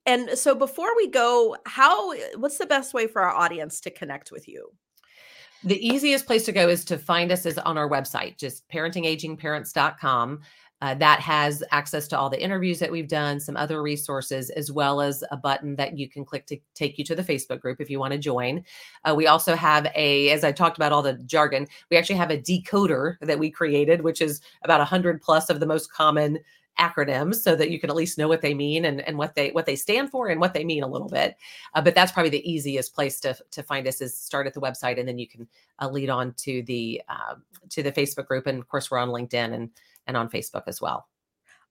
and 0.05 0.37
so 0.37 0.55
before 0.55 0.95
we 0.95 1.07
go, 1.07 1.57
how 1.65 2.15
what's 2.37 2.57
the 2.57 2.65
best 2.65 2.93
way 2.93 3.07
for 3.07 3.21
our 3.21 3.35
audience 3.35 3.81
to 3.81 3.89
connect 3.89 4.31
with 4.31 4.47
you? 4.47 4.71
The 5.63 5.85
easiest 5.85 6.25
place 6.25 6.45
to 6.45 6.51
go 6.51 6.69
is 6.69 6.85
to 6.85 6.97
find 6.97 7.31
us 7.31 7.45
is 7.45 7.57
on 7.57 7.77
our 7.77 7.89
website, 7.89 8.37
just 8.37 8.67
parentingagingparents.com. 8.69 10.41
Uh, 10.79 10.93
that 10.93 11.19
has 11.19 11.63
access 11.71 12.07
to 12.07 12.17
all 12.17 12.29
the 12.29 12.41
interviews 12.41 12.77
that 12.77 12.91
we've 12.91 13.07
done, 13.07 13.39
some 13.39 13.57
other 13.57 13.81
resources, 13.81 14.51
as 14.51 14.71
well 14.71 15.01
as 15.01 15.23
a 15.31 15.37
button 15.37 15.75
that 15.75 15.97
you 15.97 16.07
can 16.07 16.23
click 16.23 16.45
to 16.45 16.57
take 16.75 16.99
you 16.99 17.03
to 17.03 17.15
the 17.15 17.23
Facebook 17.23 17.59
group 17.59 17.81
if 17.81 17.89
you 17.89 17.99
want 17.99 18.13
to 18.13 18.19
join. 18.19 18.63
Uh, 19.03 19.15
we 19.15 19.25
also 19.25 19.55
have 19.55 19.87
a, 19.95 20.29
as 20.29 20.43
I 20.43 20.51
talked 20.51 20.77
about 20.77 20.91
all 20.91 21.01
the 21.01 21.13
jargon, 21.25 21.67
we 21.89 21.97
actually 21.97 22.17
have 22.17 22.29
a 22.29 22.37
decoder 22.37 23.15
that 23.21 23.39
we 23.39 23.49
created, 23.49 24.01
which 24.01 24.21
is 24.21 24.39
about 24.63 24.79
100 24.79 25.19
plus 25.19 25.49
of 25.49 25.59
the 25.59 25.65
most 25.65 25.91
common 25.91 26.37
acronyms 26.79 27.35
so 27.35 27.55
that 27.55 27.69
you 27.69 27.79
can 27.79 27.89
at 27.89 27.95
least 27.95 28.17
know 28.17 28.27
what 28.27 28.41
they 28.41 28.53
mean 28.53 28.85
and, 28.85 29.01
and 29.01 29.17
what 29.17 29.35
they 29.35 29.49
what 29.51 29.65
they 29.65 29.75
stand 29.75 30.09
for 30.09 30.27
and 30.27 30.39
what 30.39 30.53
they 30.53 30.63
mean 30.63 30.83
a 30.83 30.87
little 30.87 31.09
bit 31.09 31.35
uh, 31.73 31.81
but 31.81 31.95
that's 31.95 32.11
probably 32.11 32.29
the 32.29 32.49
easiest 32.49 32.93
place 32.93 33.19
to 33.19 33.35
to 33.51 33.63
find 33.63 33.87
us 33.87 34.01
is 34.01 34.17
start 34.17 34.47
at 34.47 34.53
the 34.53 34.61
website 34.61 34.99
and 34.99 35.07
then 35.07 35.17
you 35.17 35.27
can 35.27 35.47
uh, 35.79 35.89
lead 35.89 36.09
on 36.09 36.33
to 36.33 36.63
the 36.63 37.01
uh, 37.09 37.35
to 37.69 37.83
the 37.83 37.91
Facebook 37.91 38.27
group, 38.27 38.47
and 38.47 38.59
of 38.59 38.67
course 38.67 38.89
we're 38.89 38.97
on 38.97 39.09
LinkedIn 39.09 39.53
and 39.53 39.69
and 40.07 40.17
on 40.17 40.29
Facebook 40.29 40.63
as 40.67 40.81
well. 40.81 41.07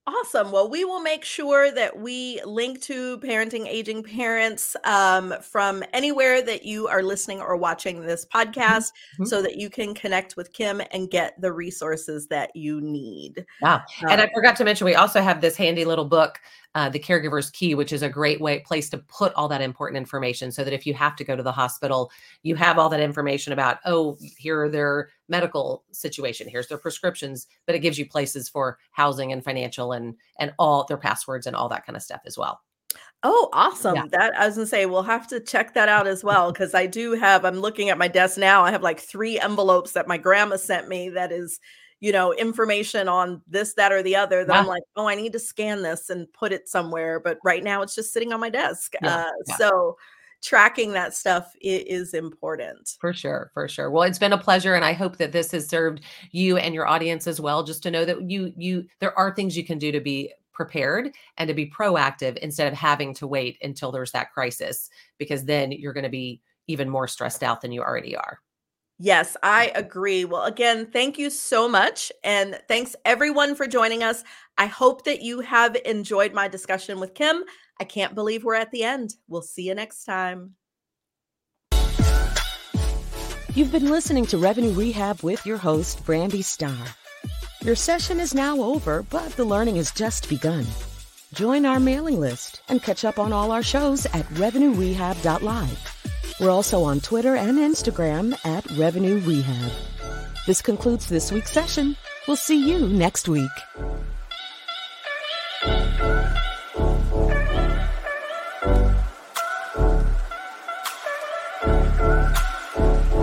Awesome. 0.08 0.52
Well, 0.52 0.70
we 0.70 0.84
will 0.84 1.00
make 1.00 1.24
sure 1.24 1.72
that 1.72 1.98
we 1.98 2.40
link 2.44 2.80
to 2.82 3.18
Parenting 3.18 3.66
Aging 3.66 4.04
Parents 4.04 4.76
um, 4.84 5.34
from 5.42 5.82
anywhere 5.92 6.40
that 6.42 6.64
you 6.64 6.86
are 6.86 7.02
listening 7.02 7.40
or 7.40 7.56
watching 7.56 8.02
this 8.02 8.24
podcast 8.24 8.92
Mhm. 9.18 9.26
so 9.26 9.42
that 9.42 9.56
you 9.56 9.68
can 9.68 9.94
connect 9.94 10.36
with 10.36 10.52
Kim 10.52 10.80
and 10.92 11.10
get 11.10 11.40
the 11.40 11.52
resources 11.52 12.28
that 12.28 12.54
you 12.54 12.80
need. 12.80 13.44
Yeah, 13.60 13.80
and 14.08 14.20
I 14.20 14.24
Um, 14.26 14.30
forgot 14.32 14.54
to 14.56 14.64
mention 14.64 14.84
we 14.84 14.94
also 14.94 15.20
have 15.20 15.40
this 15.40 15.56
handy 15.56 15.84
little 15.84 16.04
book, 16.04 16.38
uh, 16.76 16.90
The 16.90 17.00
Caregiver's 17.00 17.48
Key, 17.50 17.74
which 17.74 17.90
is 17.90 18.02
a 18.02 18.08
great 18.08 18.38
way 18.38 18.60
place 18.60 18.90
to 18.90 18.98
put 18.98 19.32
all 19.34 19.48
that 19.48 19.62
important 19.62 19.96
information, 19.96 20.52
so 20.52 20.62
that 20.62 20.74
if 20.74 20.86
you 20.86 20.92
have 20.92 21.16
to 21.16 21.24
go 21.24 21.34
to 21.34 21.42
the 21.42 21.50
hospital, 21.50 22.12
you 22.42 22.54
have 22.54 22.78
all 22.78 22.90
that 22.90 23.00
information 23.00 23.54
about 23.54 23.78
oh, 23.86 24.18
here 24.36 24.62
are 24.62 24.68
their 24.68 25.08
medical 25.28 25.84
situation, 25.90 26.46
here's 26.46 26.68
their 26.68 26.78
prescriptions, 26.78 27.46
but 27.64 27.74
it 27.74 27.80
gives 27.80 27.98
you 27.98 28.06
places 28.06 28.48
for 28.48 28.78
housing 28.92 29.32
and 29.32 29.42
financial 29.42 29.92
and 29.92 30.14
and 30.38 30.52
all 30.58 30.84
their 30.84 30.98
passwords 30.98 31.46
and 31.46 31.56
all 31.56 31.70
that 31.70 31.86
kind 31.86 31.96
of 31.96 32.02
stuff 32.02 32.20
as 32.26 32.36
well. 32.36 32.60
Oh, 33.22 33.48
awesome. 33.54 33.96
Yeah. 33.96 34.04
That 34.10 34.36
I 34.36 34.46
was 34.46 34.56
gonna 34.56 34.66
say 34.66 34.84
we'll 34.84 35.02
have 35.02 35.26
to 35.28 35.40
check 35.40 35.72
that 35.74 35.88
out 35.88 36.06
as 36.06 36.22
well 36.22 36.52
because 36.52 36.74
I 36.74 36.84
do 36.84 37.12
have 37.12 37.46
I'm 37.46 37.58
looking 37.60 37.88
at 37.88 37.96
my 37.96 38.08
desk 38.08 38.36
now. 38.36 38.64
I 38.64 38.70
have 38.70 38.82
like 38.82 39.00
three 39.00 39.40
envelopes 39.40 39.92
that 39.92 40.06
my 40.06 40.18
grandma 40.18 40.56
sent 40.56 40.88
me 40.88 41.08
that 41.08 41.32
is, 41.32 41.58
you 42.00 42.12
know, 42.12 42.32
information 42.34 43.08
on 43.08 43.42
this, 43.46 43.74
that, 43.74 43.92
or 43.92 44.02
the 44.02 44.16
other 44.16 44.44
that 44.44 44.54
I'm 44.54 44.66
like, 44.66 44.82
oh, 44.96 45.08
I 45.08 45.14
need 45.14 45.32
to 45.32 45.38
scan 45.38 45.82
this 45.82 46.10
and 46.10 46.30
put 46.32 46.52
it 46.52 46.68
somewhere. 46.68 47.20
But 47.20 47.38
right 47.42 47.64
now 47.64 47.82
it's 47.82 47.94
just 47.94 48.12
sitting 48.12 48.32
on 48.32 48.40
my 48.40 48.50
desk. 48.50 48.94
Yeah, 49.02 49.16
Uh, 49.16 49.30
yeah. 49.46 49.56
so 49.56 49.96
tracking 50.42 50.92
that 50.92 51.14
stuff 51.14 51.52
is 51.60 52.12
important. 52.12 52.96
For 53.00 53.12
sure, 53.12 53.50
for 53.54 53.66
sure. 53.66 53.90
Well, 53.90 54.02
it's 54.02 54.18
been 54.18 54.34
a 54.34 54.38
pleasure 54.38 54.74
and 54.74 54.84
I 54.84 54.92
hope 54.92 55.16
that 55.16 55.32
this 55.32 55.50
has 55.52 55.68
served 55.68 56.02
you 56.30 56.58
and 56.58 56.74
your 56.74 56.86
audience 56.86 57.26
as 57.26 57.40
well 57.40 57.64
just 57.64 57.82
to 57.84 57.90
know 57.90 58.04
that 58.04 58.30
you 58.30 58.52
you 58.56 58.84
there 59.00 59.18
are 59.18 59.34
things 59.34 59.56
you 59.56 59.64
can 59.64 59.78
do 59.78 59.90
to 59.90 60.00
be 60.00 60.32
prepared 60.52 61.10
and 61.38 61.48
to 61.48 61.54
be 61.54 61.68
proactive 61.70 62.36
instead 62.38 62.70
of 62.70 62.78
having 62.78 63.12
to 63.14 63.26
wait 63.26 63.58
until 63.62 63.90
there's 63.90 64.12
that 64.12 64.32
crisis 64.32 64.88
because 65.18 65.44
then 65.44 65.72
you're 65.72 65.92
going 65.92 66.04
to 66.04 66.10
be 66.10 66.40
even 66.66 66.88
more 66.88 67.08
stressed 67.08 67.42
out 67.42 67.60
than 67.60 67.72
you 67.72 67.82
already 67.82 68.16
are. 68.16 68.40
Yes, 68.98 69.36
I 69.42 69.72
agree. 69.74 70.24
Well, 70.24 70.44
again, 70.44 70.86
thank 70.90 71.18
you 71.18 71.28
so 71.28 71.68
much. 71.68 72.10
And 72.24 72.58
thanks 72.66 72.96
everyone 73.04 73.54
for 73.54 73.66
joining 73.66 74.02
us. 74.02 74.24
I 74.56 74.66
hope 74.66 75.04
that 75.04 75.20
you 75.20 75.40
have 75.40 75.76
enjoyed 75.84 76.32
my 76.32 76.48
discussion 76.48 76.98
with 76.98 77.14
Kim. 77.14 77.44
I 77.78 77.84
can't 77.84 78.14
believe 78.14 78.42
we're 78.42 78.54
at 78.54 78.70
the 78.70 78.84
end. 78.84 79.14
We'll 79.28 79.42
see 79.42 79.68
you 79.68 79.74
next 79.74 80.04
time. 80.04 80.54
You've 83.54 83.72
been 83.72 83.90
listening 83.90 84.26
to 84.26 84.38
Revenue 84.38 84.72
Rehab 84.72 85.22
with 85.22 85.44
your 85.46 85.56
host, 85.56 86.04
Brandi 86.04 86.44
Starr. 86.44 86.86
Your 87.62 87.74
session 87.74 88.20
is 88.20 88.34
now 88.34 88.60
over, 88.60 89.02
but 89.02 89.30
the 89.32 89.44
learning 89.44 89.76
has 89.76 89.90
just 89.90 90.28
begun. 90.28 90.66
Join 91.32 91.66
our 91.66 91.80
mailing 91.80 92.20
list 92.20 92.60
and 92.68 92.82
catch 92.82 93.04
up 93.04 93.18
on 93.18 93.32
all 93.32 93.50
our 93.50 93.62
shows 93.62 94.06
at 94.06 94.26
revenuerehab.live. 94.34 95.95
We're 96.38 96.50
also 96.50 96.84
on 96.84 97.00
Twitter 97.00 97.34
and 97.34 97.58
Instagram 97.58 98.34
at 98.44 98.70
Revenue 98.72 99.20
Rehab. 99.20 99.72
This 100.46 100.60
concludes 100.60 101.08
this 101.08 101.32
week's 101.32 101.50
session. 101.50 101.96
We'll 102.28 102.36
see 102.36 102.68
you 102.68 102.88
next 102.88 103.26
week. 103.26 103.50